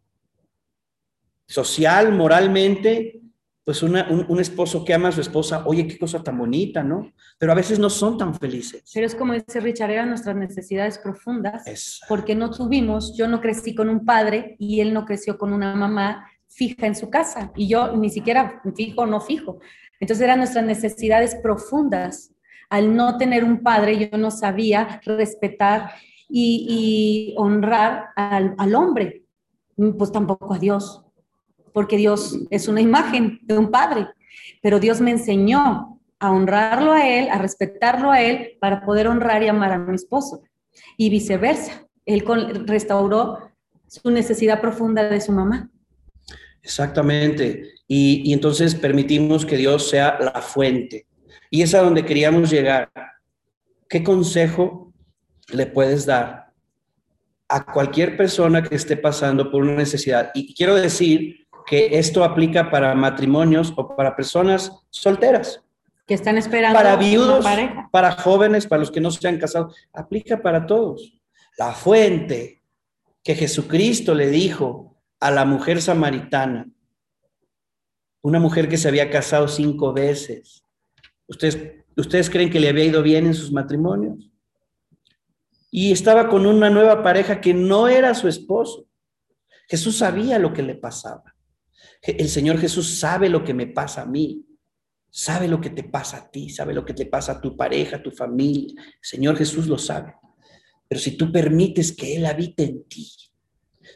social, 1.47 2.13
moralmente, 2.13 3.21
pues 3.65 3.83
un, 3.83 3.97
esposo 4.41 4.83
que 4.83 4.95
ama 4.95 5.09
a 5.09 5.13
su 5.13 5.21
esposa, 5.21 5.63
oye, 5.67 5.87
qué 5.87 5.99
cosa 5.99 6.23
tan 6.23 6.39
bonita, 6.39 6.83
¿no? 6.83 7.13
Pero 7.37 7.53
a 7.53 7.55
veces 7.55 7.79
no 7.79 7.91
son 7.91 8.17
tan 8.17 8.35
felices. 8.35 8.83
Pero 8.95 9.05
es 9.05 9.15
como 9.15 9.35
dice 9.35 9.61
Richard, 9.61 9.91
eran 9.91 10.09
nuestras 10.09 10.37
necesidades 10.37 10.99
profundas, 10.99 11.65
porque 12.09 12.35
no 12.35 12.51
tuvimos, 12.51 13.15
yo 13.15 13.29
no 13.29 13.43
crecí 13.43 13.75
con 13.75 13.91
un 13.91 14.07
padre 14.07 14.57
y 14.59 14.81
él 14.81 14.95
no 14.95 15.05
creció 15.05 15.37
con 15.37 15.53
una 15.53 15.75
mamá 15.75 16.27
fija 16.49 16.87
en 16.87 16.95
su 16.95 17.11
casa, 17.11 17.53
y 17.55 17.69
yo 17.69 17.95
ni 17.95 18.09
siquiera 18.09 18.63
fijo 18.75 19.03
o 19.03 19.07
no 19.07 19.21
fijo. 19.21 19.59
Entonces 20.01 20.25
eran 20.25 20.39
nuestras 20.39 20.65
necesidades 20.65 21.35
profundas. 21.43 22.33
Al 22.71 22.95
no 22.95 23.19
tener 23.19 23.45
un 23.45 23.63
padre, 23.63 24.11
yo 24.11 24.17
no 24.19 24.31
sabía 24.31 25.01
respetar 25.05 25.91
y, 26.29 27.35
honrar 27.37 28.11
al, 28.17 28.75
hombre, 28.75 29.25
pues 29.97 30.13
tampoco 30.13 30.55
a 30.55 30.59
Dios 30.59 31.05
porque 31.73 31.97
Dios 31.97 32.37
es 32.51 32.67
una 32.67 32.81
imagen 32.81 33.39
de 33.43 33.57
un 33.57 33.71
padre, 33.71 34.09
pero 34.61 34.81
Dios 34.81 35.01
me 35.01 35.13
enseñó 35.13 36.01
a 36.19 36.33
honrarlo 36.33 36.93
a 36.93 37.07
Él, 37.07 37.29
a 37.31 37.39
respetarlo 37.39 38.11
a 38.11 38.21
Él, 38.21 38.57
para 38.61 38.85
poder 38.85 39.07
honrar 39.07 39.45
y 39.45 39.47
amar 39.47 39.71
a 39.71 39.79
mi 39.79 39.95
esposo. 39.95 40.43
Y 40.97 41.09
viceversa, 41.09 41.87
Él 42.05 42.25
restauró 42.67 43.51
su 43.87 44.11
necesidad 44.11 44.61
profunda 44.61 45.09
de 45.09 45.21
su 45.21 45.31
mamá. 45.31 45.71
Exactamente. 46.63 47.63
Y, 47.87 48.23
y 48.29 48.33
entonces 48.33 48.75
permitimos 48.75 49.47
que 49.47 49.57
Dios 49.57 49.89
sea 49.89 50.19
la 50.19 50.43
fuente. 50.43 51.07
Y 51.49 51.63
es 51.63 51.75
a 51.75 51.83
donde 51.83 52.05
queríamos 52.05 52.51
llegar. 52.51 52.91
¿Qué 53.89 54.03
consejo 54.03 54.88
le 55.53 55.67
puedes 55.67 56.07
dar 56.07 56.53
a 57.49 57.65
cualquier 57.65 58.17
persona 58.17 58.63
que 58.63 58.75
esté 58.75 58.97
pasando 58.97 59.51
por 59.51 59.63
una 59.63 59.75
necesidad? 59.75 60.31
Y 60.35 60.55
quiero 60.55 60.75
decir 60.75 61.47
que 61.67 61.99
esto 61.99 62.25
aplica 62.25 62.71
para 62.71 62.95
matrimonios 62.95 63.73
o 63.77 63.95
para 63.95 64.17
personas 64.17 64.73
solteras. 64.91 65.63
Que 66.07 66.15
están 66.15 66.39
esperando. 66.39 66.79
Para 66.79 66.97
viudos, 66.97 67.45
para 67.93 68.13
jóvenes, 68.13 68.67
para 68.67 68.81
los 68.81 68.91
que 68.91 69.01
no 69.01 69.11
se 69.11 69.29
han 69.29 69.39
casado. 69.39 69.75
Aplica 69.93 70.41
para 70.41 70.67
todos. 70.67 71.21
La 71.59 71.73
fuente 71.73 72.63
que 73.23 73.35
Jesucristo 73.35 74.15
le 74.15 74.31
dijo 74.31 74.97
a 75.21 75.31
la 75.31 75.45
mujer 75.45 75.83
samaritana, 75.83 76.67
una 78.23 78.39
mujer 78.39 78.69
que 78.69 78.79
se 78.79 78.89
había 78.89 79.11
casado 79.11 79.49
cinco 79.49 79.93
veces. 79.93 80.65
¿Ustedes, 81.27 81.59
¿Ustedes 81.97 82.31
creen 82.31 82.51
que 82.51 82.61
le 82.61 82.69
había 82.69 82.85
ido 82.85 83.03
bien 83.03 83.27
en 83.27 83.35
sus 83.35 83.53
matrimonios? 83.53 84.28
Y 85.71 85.93
estaba 85.93 86.29
con 86.29 86.47
una 86.47 86.71
nueva 86.71 87.03
pareja 87.03 87.41
que 87.41 87.55
no 87.55 87.89
era 87.89 88.15
su 88.15 88.29
esposo. 88.29 88.87
Jesús 89.69 89.99
sabía 89.99 90.39
lo 90.39 90.53
que 90.53 90.63
le 90.63 90.75
pasaba. 90.75 91.35
El 92.03 92.29
Señor 92.29 92.59
Jesús 92.59 92.99
sabe 92.99 93.29
lo 93.29 93.45
que 93.45 93.55
me 93.55 93.67
pasa 93.67 94.03
a 94.03 94.07
mí, 94.07 94.47
sabe 95.11 95.49
lo 95.49 95.61
que 95.61 95.71
te 95.71 95.85
pasa 95.85 96.17
a 96.19 96.31
ti, 96.31 96.49
sabe 96.49 96.73
lo 96.73 96.85
que 96.85 96.95
te 96.95 97.07
pasa 97.07 97.33
a 97.33 97.41
tu 97.41 97.57
pareja, 97.57 97.97
a 97.97 98.03
tu 98.03 98.11
familia. 98.11 98.81
El 98.81 98.99
Señor 99.03 99.37
Jesús 99.37 99.67
lo 99.67 99.79
sabe. 99.79 100.15
Pero 100.89 101.01
si 101.01 101.17
tú 101.17 101.31
permites 101.31 101.93
que 101.93 102.17
Él 102.17 102.25
habite 102.25 102.65
en 102.65 102.85
ti, 102.85 103.11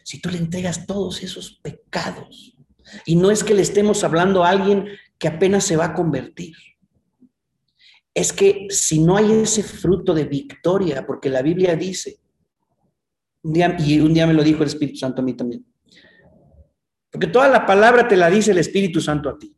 si 0.05 0.20
tú 0.20 0.29
le 0.31 0.39
entregas 0.39 0.87
todos 0.87 1.23
esos 1.23 1.59
pecados, 1.62 2.57
y 3.07 3.16
no 3.16 3.31
es 3.31 3.45
que 3.45 3.55
le 3.55 3.62
estemos 3.62 4.05
hablando 4.05 4.45
a 4.45 4.51
alguien 4.51 4.89
que 5.18 5.29
apenas 5.29 5.64
se 5.64 5.77
va 5.77 5.87
a 5.87 5.95
convertir, 5.95 6.55
es 8.15 8.33
que 8.33 8.67
si 8.71 9.01
no 9.01 9.17
hay 9.17 9.33
ese 9.33 9.63
fruto 9.63 10.15
de 10.15 10.25
victoria, 10.25 11.07
porque 11.07 11.29
la 11.29 11.43
Biblia 11.43 11.77
dice, 11.77 12.19
y 13.45 14.01
un 14.01 14.15
día 14.15 14.27
me 14.27 14.35
lo 14.35 14.43
dijo 14.43 14.63
el 14.63 14.69
Espíritu 14.69 14.99
Santo 14.99 15.23
a 15.23 15.25
mí 15.25 15.35
también, 15.35 15.65
porque 17.11 17.27
toda 17.27 17.49
la 17.49 17.67
palabra 17.67 18.09
te 18.09 18.17
la 18.17 18.31
dice 18.31 18.53
el 18.53 18.59
Espíritu 18.59 19.01
Santo 19.01 19.29
a 19.29 19.39
ti. 19.39 19.55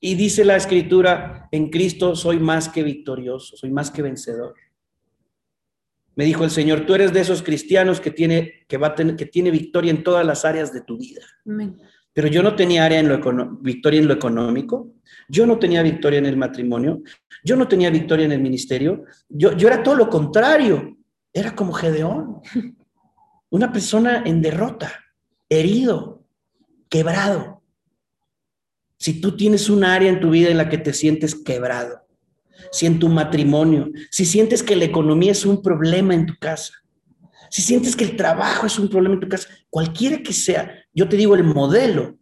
Y 0.00 0.14
dice 0.14 0.44
la 0.44 0.56
escritura, 0.56 1.48
en 1.50 1.70
Cristo 1.70 2.14
soy 2.14 2.38
más 2.38 2.68
que 2.68 2.84
victorioso, 2.84 3.56
soy 3.56 3.70
más 3.72 3.90
que 3.90 4.02
vencedor. 4.02 4.54
Me 6.14 6.24
dijo 6.24 6.44
el 6.44 6.50
Señor, 6.50 6.86
tú 6.86 6.94
eres 6.94 7.12
de 7.12 7.20
esos 7.20 7.42
cristianos 7.42 8.00
que 8.00 8.12
tiene, 8.12 8.64
que 8.68 8.76
va 8.76 8.88
a 8.88 8.94
que 8.94 9.26
tiene 9.26 9.50
victoria 9.50 9.90
en 9.90 10.04
todas 10.04 10.24
las 10.24 10.44
áreas 10.44 10.72
de 10.72 10.82
tu 10.82 10.96
vida. 10.96 11.22
Amén. 11.44 11.80
Pero 12.18 12.26
yo 12.26 12.42
no 12.42 12.56
tenía 12.56 12.84
área 12.84 12.98
en 12.98 13.08
lo 13.08 13.20
victoria 13.60 14.00
en 14.00 14.08
lo 14.08 14.14
económico, 14.14 14.90
yo 15.28 15.46
no 15.46 15.56
tenía 15.56 15.84
victoria 15.84 16.18
en 16.18 16.26
el 16.26 16.36
matrimonio, 16.36 17.00
yo 17.44 17.54
no 17.54 17.68
tenía 17.68 17.90
victoria 17.90 18.26
en 18.26 18.32
el 18.32 18.40
ministerio, 18.40 19.04
yo, 19.28 19.56
yo 19.56 19.68
era 19.68 19.84
todo 19.84 19.94
lo 19.94 20.10
contrario, 20.10 20.98
era 21.32 21.54
como 21.54 21.72
Gedeón, 21.72 22.40
una 23.50 23.72
persona 23.72 24.24
en 24.26 24.42
derrota, 24.42 24.92
herido, 25.48 26.24
quebrado. 26.88 27.62
Si 28.96 29.20
tú 29.20 29.36
tienes 29.36 29.70
un 29.70 29.84
área 29.84 30.08
en 30.08 30.18
tu 30.18 30.30
vida 30.30 30.50
en 30.50 30.56
la 30.56 30.68
que 30.68 30.78
te 30.78 30.94
sientes 30.94 31.36
quebrado, 31.36 32.04
si 32.72 32.86
en 32.86 32.98
tu 32.98 33.08
matrimonio, 33.08 33.92
si 34.10 34.24
sientes 34.24 34.64
que 34.64 34.74
la 34.74 34.86
economía 34.86 35.30
es 35.30 35.46
un 35.46 35.62
problema 35.62 36.14
en 36.14 36.26
tu 36.26 36.34
casa, 36.36 36.72
si 37.50 37.62
sientes 37.62 37.96
que 37.96 38.04
el 38.04 38.16
trabajo 38.16 38.66
es 38.66 38.78
un 38.78 38.88
problema 38.88 39.14
en 39.14 39.20
tu 39.20 39.28
casa, 39.28 39.48
cualquiera 39.70 40.22
que 40.22 40.32
sea, 40.32 40.84
yo 40.98 41.08
te 41.08 41.16
digo, 41.16 41.36
el 41.36 41.44
modelo 41.44 42.18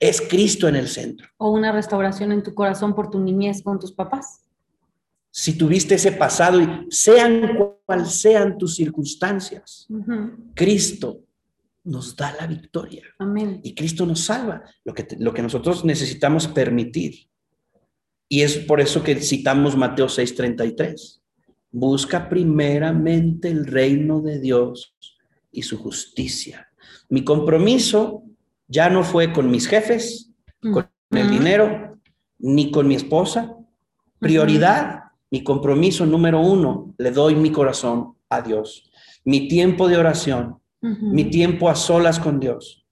es 0.00 0.20
Cristo 0.20 0.66
en 0.66 0.74
el 0.74 0.88
centro. 0.88 1.28
O 1.36 1.50
una 1.50 1.70
restauración 1.70 2.32
en 2.32 2.42
tu 2.42 2.54
corazón 2.54 2.92
por 2.92 3.08
tu 3.08 3.20
niñez 3.20 3.62
con 3.62 3.78
tus 3.78 3.92
papás. 3.92 4.44
Si 5.30 5.56
tuviste 5.56 5.94
ese 5.94 6.10
pasado 6.10 6.60
y 6.60 6.86
sean 6.90 7.56
cual 7.86 8.06
sean 8.06 8.58
tus 8.58 8.74
circunstancias, 8.74 9.86
Cristo 10.54 11.20
nos 11.84 12.16
da 12.16 12.34
la 12.40 12.48
victoria. 12.48 13.04
Amén. 13.20 13.60
Y 13.62 13.76
Cristo 13.76 14.04
nos 14.04 14.24
salva. 14.24 14.64
Lo 14.82 14.92
que, 14.92 15.06
lo 15.20 15.32
que 15.32 15.42
nosotros 15.42 15.84
necesitamos 15.84 16.48
permitir. 16.48 17.28
Y 18.28 18.42
es 18.42 18.58
por 18.58 18.80
eso 18.80 19.04
que 19.04 19.14
citamos 19.20 19.76
Mateo 19.76 20.06
6:33. 20.06 21.20
Busca 21.70 22.28
primeramente 22.28 23.48
el 23.48 23.66
reino 23.66 24.20
de 24.20 24.40
Dios 24.40 24.96
y 25.52 25.62
su 25.62 25.78
justicia. 25.78 26.69
Mi 27.10 27.24
compromiso 27.24 28.22
ya 28.68 28.88
no 28.88 29.02
fue 29.02 29.32
con 29.32 29.50
mis 29.50 29.66
jefes, 29.66 30.30
con 30.60 30.88
el 31.10 31.30
dinero, 31.30 31.98
ni 32.38 32.70
con 32.70 32.86
mi 32.86 32.94
esposa. 32.94 33.56
Prioridad, 34.18 35.00
mi 35.30 35.42
compromiso 35.42 36.06
número 36.06 36.40
uno, 36.40 36.94
le 36.98 37.10
doy 37.10 37.34
mi 37.34 37.50
corazón 37.50 38.14
a 38.28 38.40
Dios. 38.40 38.90
Mi 39.24 39.48
tiempo 39.48 39.88
de 39.88 39.96
oración, 39.96 40.60
mi 40.80 41.24
tiempo 41.24 41.68
a 41.68 41.74
solas 41.74 42.18
con 42.18 42.40
Dios, 42.40 42.86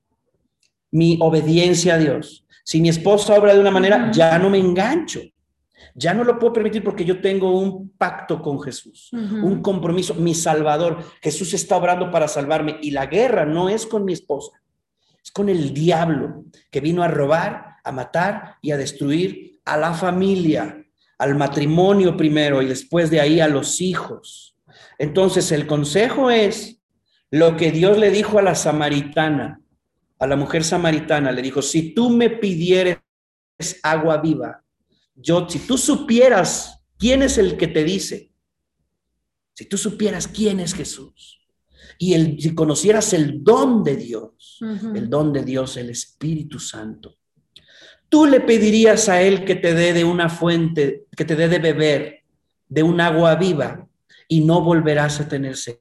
mi 0.91 1.17
obediencia 1.21 1.95
a 1.95 1.99
Dios. 1.99 2.45
Si 2.65 2.81
mi 2.81 2.89
esposa 2.89 3.35
obra 3.35 3.55
de 3.55 3.61
una 3.61 3.71
manera, 3.71 4.11
ya 4.11 4.39
no 4.39 4.51
me 4.51 4.59
engancho. 4.59 5.21
Ya 5.95 6.15
no 6.15 6.25
lo 6.25 6.39
puedo 6.39 6.53
permitir 6.53 6.83
porque 6.83 7.05
yo 7.05 7.21
tengo 7.21 7.59
un 7.59 7.91
pacto 7.91 8.41
con 8.41 8.61
Jesús, 8.61 9.11
un 9.13 9.63
compromiso, 9.63 10.15
mi 10.15 10.35
Salvador. 10.35 10.99
Jesús 11.21 11.55
está 11.55 11.77
obrando 11.77 12.11
para 12.11 12.29
salvarme 12.29 12.79
y 12.83 12.91
la 12.91 13.07
guerra 13.07 13.45
no 13.45 13.69
es 13.69 13.87
con 13.87 14.05
mi 14.05 14.13
esposa, 14.13 14.61
es 15.23 15.31
con 15.31 15.49
el 15.49 15.73
diablo 15.75 16.45
que 16.71 16.81
vino 16.81 17.03
a 17.03 17.09
robar, 17.09 17.77
a 17.85 17.93
matar 17.93 18.57
y 18.61 18.71
a 18.71 18.77
destruir 18.77 19.61
a 19.65 19.77
la 19.77 19.93
familia, 19.95 20.85
al 21.19 21.35
matrimonio 21.35 22.17
primero 22.17 22.63
y 22.63 22.67
después 22.67 23.11
de 23.11 23.21
ahí 23.21 23.41
a 23.41 23.49
los 23.49 23.81
hijos. 23.81 24.57
Entonces 24.99 25.53
el 25.53 25.67
consejo 25.67 26.31
es 26.31 26.81
lo 27.31 27.57
que 27.57 27.71
Dios 27.71 27.99
le 27.99 28.11
dijo 28.11 28.39
a 28.39 28.43
la 28.43 28.55
samaritana, 28.55 29.61
a 30.19 30.27
la 30.27 30.37
mujer 30.37 30.65
samaritana, 30.65 31.33
le 31.33 31.43
dijo, 31.43 31.63
si 31.63 31.95
tú 31.95 32.11
me 32.11 32.31
pidieres 32.31 32.99
agua 33.83 34.19
viva, 34.19 34.65
yo, 35.21 35.49
si 35.49 35.61
tú 35.61 35.77
supieras 35.77 36.83
quién 36.99 37.23
es 37.23 37.39
el 37.39 37.57
que 37.57 37.69
te 37.69 37.85
dice, 37.85 38.33
si 39.55 39.65
tú 39.65 39.77
supieras 39.77 40.29
quién 40.29 40.61
es 40.61 40.75
Jesús, 40.75 41.41
y 41.99 42.15
el, 42.15 42.41
si 42.41 42.55
conocieras 42.55 43.13
el 43.13 43.43
don 43.43 43.83
de 43.83 43.97
Dios, 43.97 44.59
el 44.95 45.11
don 45.11 45.33
de 45.33 45.45
Dios, 45.45 45.77
el 45.77 45.91
Espíritu 45.91 46.61
Santo, 46.61 47.17
tú 48.09 48.27
le 48.27 48.41
pedirías 48.41 49.09
a 49.09 49.21
Él 49.23 49.45
que 49.45 49.57
te 49.57 49.75
dé 49.75 49.93
de 49.93 50.05
una 50.05 50.29
fuente, 50.29 51.07
que 51.17 51.25
te 51.25 51.35
dé 51.35 51.49
de 51.49 51.59
beber 51.59 52.23
de 52.69 52.83
un 52.83 53.01
agua 53.01 53.35
viva 53.35 53.89
y 54.29 54.43
no 54.43 54.63
volverás 54.63 55.21
a 55.21 55.29
tener 55.29 55.57
sed. 55.57 55.81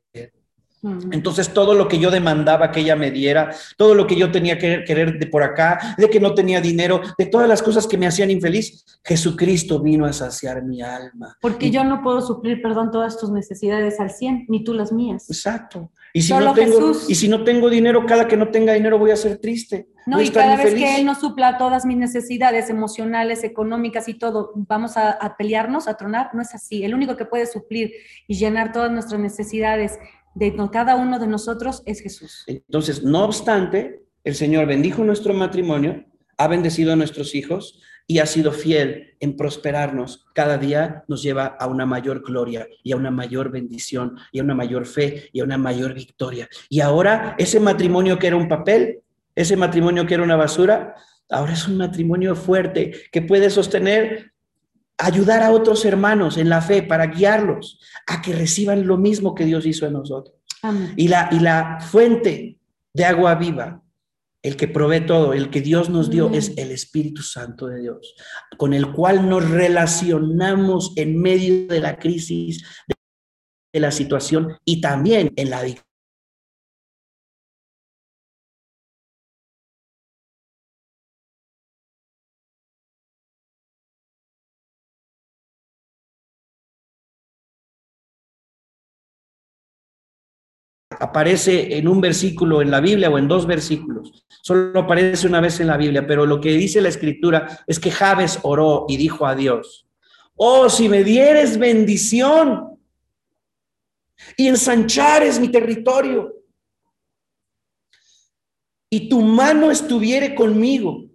Entonces 1.12 1.54
todo 1.54 1.74
lo 1.74 1.88
que 1.88 2.00
yo 2.00 2.12
demandaba 2.12 2.72
que 2.72 2.82
ella 2.82 2.96
me 2.96 3.12
diera, 3.12 3.52
todo 3.78 3.96
lo 3.96 4.06
que 4.06 4.16
yo 4.16 4.32
tenía 4.32 4.58
que 4.58 4.84
querer 4.84 5.18
de 5.18 5.26
por 5.28 5.44
acá, 5.44 5.96
de 5.98 6.10
que 6.10 6.20
no 6.20 6.34
tenía 6.34 6.62
dinero, 6.62 7.02
de 7.18 7.26
todas 7.26 7.48
las 7.48 7.64
cosas 7.64 7.88
que 7.88 7.98
me 7.98 8.08
hacían 8.08 8.30
infeliz, 8.30 8.86
Jesucristo 9.04 9.82
vino 9.82 10.06
a 10.06 10.14
saciar 10.14 10.64
mi 10.64 10.82
alma. 10.82 11.38
Porque 11.42 11.72
yo 11.72 11.84
no 11.84 12.02
puedo 12.04 12.22
suplir, 12.22 12.62
perdón, 12.62 12.92
todas 12.92 13.18
tus 13.20 13.32
necesidades 13.32 14.00
al 14.00 14.12
100, 14.12 14.46
ni 14.50 14.64
tú 14.64 14.74
las 14.74 14.92
mías. 14.92 15.30
Exacto. 15.30 15.92
Y 16.14 16.22
si, 16.22 16.34
no 16.34 16.54
tengo, 16.54 16.92
y 17.08 17.16
si 17.16 17.28
no 17.28 17.44
tengo 17.44 17.70
dinero, 17.70 18.06
cada 18.06 18.28
que 18.28 18.38
no 18.38 18.50
tenga 18.50 18.74
dinero 18.74 18.98
voy 18.98 19.12
a 19.12 19.16
ser 19.16 19.38
triste. 19.38 19.88
No, 20.08 20.22
y 20.22 20.30
cada 20.30 20.56
vez 20.56 20.74
que 20.74 20.96
Él 20.96 21.06
no 21.06 21.16
supla 21.16 21.58
todas 21.58 21.86
mis 21.86 21.98
necesidades 21.98 22.70
emocionales, 22.70 23.44
económicas 23.44 24.08
y 24.08 24.14
todo, 24.14 24.54
vamos 24.56 24.96
a, 24.96 25.12
a 25.12 25.36
pelearnos, 25.36 25.88
a 25.88 25.96
tronar. 25.96 26.30
No 26.34 26.42
es 26.42 26.56
así. 26.56 26.84
El 26.84 26.96
único 26.96 27.18
que 27.18 27.26
puede 27.26 27.46
suplir 27.46 27.92
y 28.26 28.36
llenar 28.36 28.72
todas 28.72 28.90
nuestras 28.90 29.20
necesidades 29.20 30.00
de 30.38 30.56
cada 30.72 30.96
uno 30.96 31.20
de 31.20 31.28
nosotros 31.28 31.82
es 31.86 32.02
Jesús. 32.02 32.44
Entonces, 32.48 33.04
no 33.04 33.24
obstante, 33.24 34.04
el 34.24 34.36
Señor 34.36 34.68
bendijo 34.68 35.04
nuestro 35.04 35.34
matrimonio, 35.34 36.06
ha 36.38 36.48
bendecido 36.48 36.94
a 36.94 36.96
nuestros 36.96 37.34
hijos 37.34 37.82
y 38.06 38.20
ha 38.20 38.26
sido 38.26 38.52
fiel 38.52 39.16
en 39.20 39.36
prosperarnos. 39.36 40.28
Cada 40.34 40.58
día 40.58 41.04
nos 41.08 41.24
lleva 41.24 41.46
a 41.46 41.68
una 41.68 41.86
mayor 41.86 42.24
gloria 42.24 42.68
y 42.84 42.92
a 42.92 42.96
una 42.96 43.10
mayor 43.10 43.52
bendición 43.52 44.16
y 44.32 44.40
a 44.40 44.44
una 44.44 44.54
mayor 44.54 44.86
fe 44.86 45.30
y 45.34 45.40
a 45.40 45.44
una 45.44 45.58
mayor 45.58 45.94
victoria. 45.94 46.48
Y 46.70 46.82
ahora 46.82 47.36
ese 47.38 47.60
matrimonio 47.60 48.20
que 48.20 48.28
era 48.28 48.36
un 48.36 48.48
papel, 48.48 49.00
ese 49.36 49.58
matrimonio 49.58 50.06
que 50.06 50.14
era 50.14 50.24
una 50.24 50.36
basura, 50.36 50.96
ahora 51.30 51.54
es 51.54 51.68
un 51.68 51.78
matrimonio 51.78 52.36
fuerte 52.36 52.94
que 53.12 53.22
puede 53.24 53.50
sostener 53.50 54.34
ayudar 54.98 55.44
a 55.44 55.52
otros 55.52 55.86
hermanos 55.86 56.38
en 56.38 56.50
la 56.50 56.62
fe 56.62 56.84
para 56.84 57.08
guiarlos 57.08 57.80
a 58.08 58.22
que 58.22 58.34
reciban 58.34 58.88
lo 58.88 58.98
mismo 58.98 59.36
que 59.36 59.46
Dios 59.46 59.66
hizo 59.66 59.86
en 59.86 59.94
nosotros. 59.94 60.36
Y, 60.96 61.08
la, 61.08 61.30
y 61.32 61.40
la 61.40 61.80
fuente 61.80 62.60
de 62.94 63.06
agua 63.06 63.36
viva, 63.36 63.84
el 64.42 64.56
que 64.56 64.68
provee 64.68 65.06
todo, 65.06 65.34
el 65.34 65.50
que 65.50 65.62
Dios 65.62 65.90
nos 65.90 66.10
dio, 66.10 66.32
es 66.32 66.58
el 66.58 66.72
Espíritu 66.72 67.22
Santo 67.22 67.68
de 67.68 67.82
Dios, 67.82 68.16
con 68.58 68.74
el 68.74 68.92
cual 68.92 69.30
nos 69.30 69.50
relacionamos 69.50 70.94
en 70.96 71.22
medio 71.22 71.68
de 71.68 71.80
la 71.80 71.98
crisis, 71.98 72.64
de 73.74 73.80
la 73.80 73.92
situación 73.92 74.58
y 74.66 74.82
también 74.82 75.32
en 75.36 75.50
la 75.50 75.62
aparece 91.00 91.78
en 91.78 91.88
un 91.88 92.02
versículo 92.02 92.62
en 92.62 92.72
la 92.72 92.80
Biblia 92.80 93.10
o 93.10 93.18
en 93.18 93.28
dos 93.28 93.46
versículos. 93.46 94.26
Solo 94.42 94.80
aparece 94.80 95.28
una 95.28 95.42
vez 95.42 95.60
en 95.60 95.68
la 95.68 95.78
Biblia, 95.78 96.06
pero 96.08 96.26
lo 96.26 96.42
que 96.42 96.52
dice 96.52 96.82
la 96.82 96.90
escritura 96.90 97.60
es 97.68 97.80
que 97.80 97.92
Javes 97.92 98.40
oró 98.44 98.86
y 98.88 98.98
dijo 98.98 99.26
a 99.26 99.36
Dios, 99.36 99.88
oh, 100.36 100.70
si 100.70 100.90
me 100.90 101.04
dieres 101.04 101.58
bendición 101.58 102.80
y 104.36 104.48
ensanchares 104.48 105.40
mi 105.40 105.50
territorio 105.50 106.34
y 108.90 109.10
tu 109.10 109.22
mano 109.22 109.70
estuviere 109.70 110.34
conmigo 110.34 111.06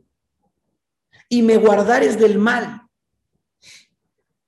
y 1.28 1.42
me 1.42 1.56
guardares 1.56 2.18
del 2.18 2.38
mal 2.38 2.82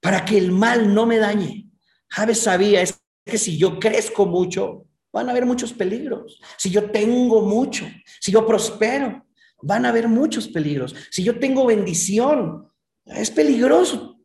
para 0.01 0.24
que 0.24 0.37
el 0.37 0.53
mal 0.53 0.95
no 0.95 1.07
me 1.07 1.16
dañe. 1.16 1.70
Javes 2.09 2.41
sabía 2.41 2.82
es 2.82 3.01
que 3.24 3.39
si 3.39 3.57
yo 3.57 3.80
crezco 3.80 4.26
mucho, 4.26 4.87
van 5.15 5.29
a 5.29 5.31
haber 5.31 5.47
muchos 5.47 5.73
peligros. 5.73 6.41
Si 6.59 6.71
yo 6.71 6.91
tengo 6.91 7.43
mucho, 7.43 7.87
si 8.21 8.33
yo 8.33 8.45
prospero, 8.45 9.25
van 9.62 9.87
a 9.87 9.91
haber 9.91 10.09
muchos 10.09 10.49
peligros. 10.49 10.95
Si 11.11 11.23
yo 11.23 11.39
tengo 11.39 11.65
bendición, 11.65 12.69
es 13.07 13.31
peligroso. 13.31 14.21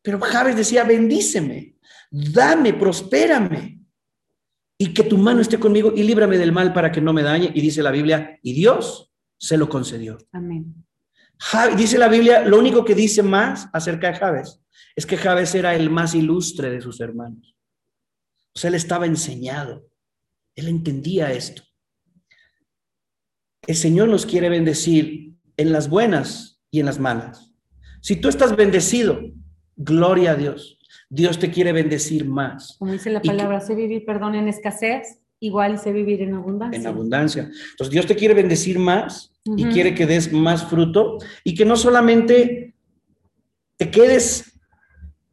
Pero 0.00 0.20
Javes 0.20 0.56
decía, 0.56 0.84
bendíceme, 0.84 1.76
dame, 2.10 2.72
prospérame. 2.72 3.84
Y 4.78 4.94
que 4.94 5.02
tu 5.02 5.18
mano 5.18 5.40
esté 5.40 5.58
conmigo 5.58 5.92
y 5.94 6.04
líbrame 6.04 6.38
del 6.38 6.52
mal 6.52 6.72
para 6.72 6.92
que 6.92 7.00
no 7.00 7.12
me 7.12 7.24
dañe. 7.24 7.50
Y 7.52 7.60
dice 7.60 7.82
la 7.82 7.90
Biblia, 7.90 8.38
y 8.40 8.52
Dios 8.52 9.12
se 9.36 9.58
lo 9.58 9.68
concedió. 9.68 10.18
Amén. 10.30 10.72
dice 11.76 11.98
la 11.98 12.06
Biblia, 12.06 12.44
lo 12.44 12.60
único 12.60 12.84
que 12.84 12.94
dice 12.94 13.24
más 13.24 13.68
acerca 13.72 14.12
de 14.12 14.18
Javes 14.18 14.60
es 14.94 15.04
que 15.04 15.16
Javes 15.16 15.52
era 15.56 15.74
el 15.74 15.90
más 15.90 16.14
ilustre 16.14 16.70
de 16.70 16.80
sus 16.80 17.00
hermanos. 17.00 17.56
O 18.54 18.58
sea, 18.58 18.68
él 18.68 18.76
estaba 18.76 19.04
enseñado. 19.04 19.87
Él 20.58 20.66
entendía 20.66 21.32
esto. 21.32 21.62
El 23.64 23.76
Señor 23.76 24.08
nos 24.08 24.26
quiere 24.26 24.48
bendecir 24.48 25.34
en 25.56 25.72
las 25.72 25.88
buenas 25.88 26.60
y 26.72 26.80
en 26.80 26.86
las 26.86 26.98
malas. 26.98 27.52
Si 28.00 28.16
tú 28.16 28.28
estás 28.28 28.56
bendecido, 28.56 29.20
gloria 29.76 30.32
a 30.32 30.34
Dios. 30.34 30.80
Dios 31.10 31.38
te 31.38 31.52
quiere 31.52 31.70
bendecir 31.72 32.24
más 32.24 32.76
Como 32.78 32.90
dice 32.92 33.08
la 33.10 33.20
que- 33.22 33.28
palabra, 33.28 33.60
sé 33.60 33.76
vivir, 33.76 34.04
perdón, 34.04 34.34
en 34.34 34.48
escasez, 34.48 35.20
igual 35.38 35.78
sé 35.78 35.92
vivir 35.92 36.22
en 36.22 36.34
abundancia. 36.34 36.80
en 36.80 36.86
abundancia. 36.88 37.42
Entonces 37.70 37.90
Dios 37.90 38.06
te 38.06 38.16
quiere 38.16 38.34
bendecir 38.34 38.80
más 38.80 39.32
y 39.56 39.64
quiere 39.66 39.94
que 39.94 40.06
des 40.06 40.32
más 40.32 40.64
fruto 40.68 41.18
y 41.44 41.54
que 41.54 41.64
no 41.64 41.76
solamente 41.76 42.74
te 43.76 43.90
quedes 43.92 44.58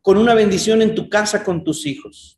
con 0.04 0.18
una 0.18 0.36
bendición 0.36 0.84
en 0.84 0.94
tu 0.94 1.10
casa 1.10 1.44
con 1.44 1.64
tus 1.64 1.88
hijos, 1.88 2.35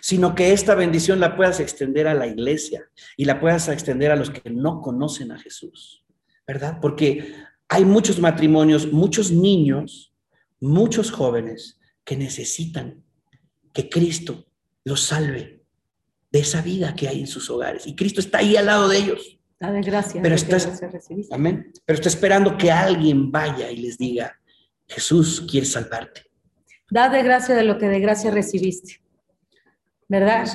sino 0.00 0.34
que 0.34 0.52
esta 0.52 0.74
bendición 0.74 1.20
la 1.20 1.36
puedas 1.36 1.60
extender 1.60 2.06
a 2.06 2.14
la 2.14 2.26
iglesia 2.26 2.88
y 3.16 3.24
la 3.24 3.40
puedas 3.40 3.68
extender 3.68 4.10
a 4.10 4.16
los 4.16 4.30
que 4.30 4.50
no 4.50 4.80
conocen 4.80 5.32
a 5.32 5.38
Jesús, 5.38 6.04
¿verdad? 6.46 6.78
Porque 6.80 7.34
hay 7.68 7.84
muchos 7.84 8.18
matrimonios, 8.18 8.92
muchos 8.92 9.30
niños, 9.30 10.14
muchos 10.60 11.10
jóvenes 11.10 11.78
que 12.04 12.16
necesitan 12.16 13.04
que 13.72 13.88
Cristo 13.88 14.46
los 14.84 15.02
salve 15.02 15.62
de 16.30 16.38
esa 16.40 16.62
vida 16.62 16.94
que 16.94 17.08
hay 17.08 17.20
en 17.20 17.26
sus 17.26 17.48
hogares. 17.50 17.86
Y 17.86 17.94
Cristo 17.94 18.20
está 18.20 18.38
ahí 18.38 18.56
al 18.56 18.66
lado 18.66 18.88
de 18.88 18.98
ellos. 18.98 19.38
Dale 19.60 19.80
gracias. 19.82 20.22
Pero 20.22 20.36
recibiste. 20.90 21.34
Amén. 21.34 21.72
Pero 21.84 21.96
está 21.96 22.08
esperando 22.08 22.56
que 22.56 22.70
alguien 22.70 23.30
vaya 23.30 23.70
y 23.70 23.76
les 23.78 23.98
diga, 23.98 24.38
Jesús 24.86 25.44
quiere 25.50 25.66
salvarte. 25.66 26.22
Da 26.90 27.08
de 27.08 27.22
gracia 27.22 27.54
de 27.54 27.64
lo 27.64 27.78
que 27.78 27.86
de 27.88 28.00
gracia 28.00 28.30
recibiste. 28.30 29.02
¿Verdad? 30.08 30.46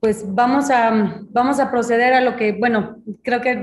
Pues 0.00 0.24
vamos 0.32 0.70
a, 0.70 1.22
vamos 1.30 1.58
a 1.58 1.70
proceder 1.70 2.12
a 2.12 2.20
lo 2.20 2.36
que, 2.36 2.52
bueno, 2.52 3.02
creo 3.24 3.40
que 3.40 3.54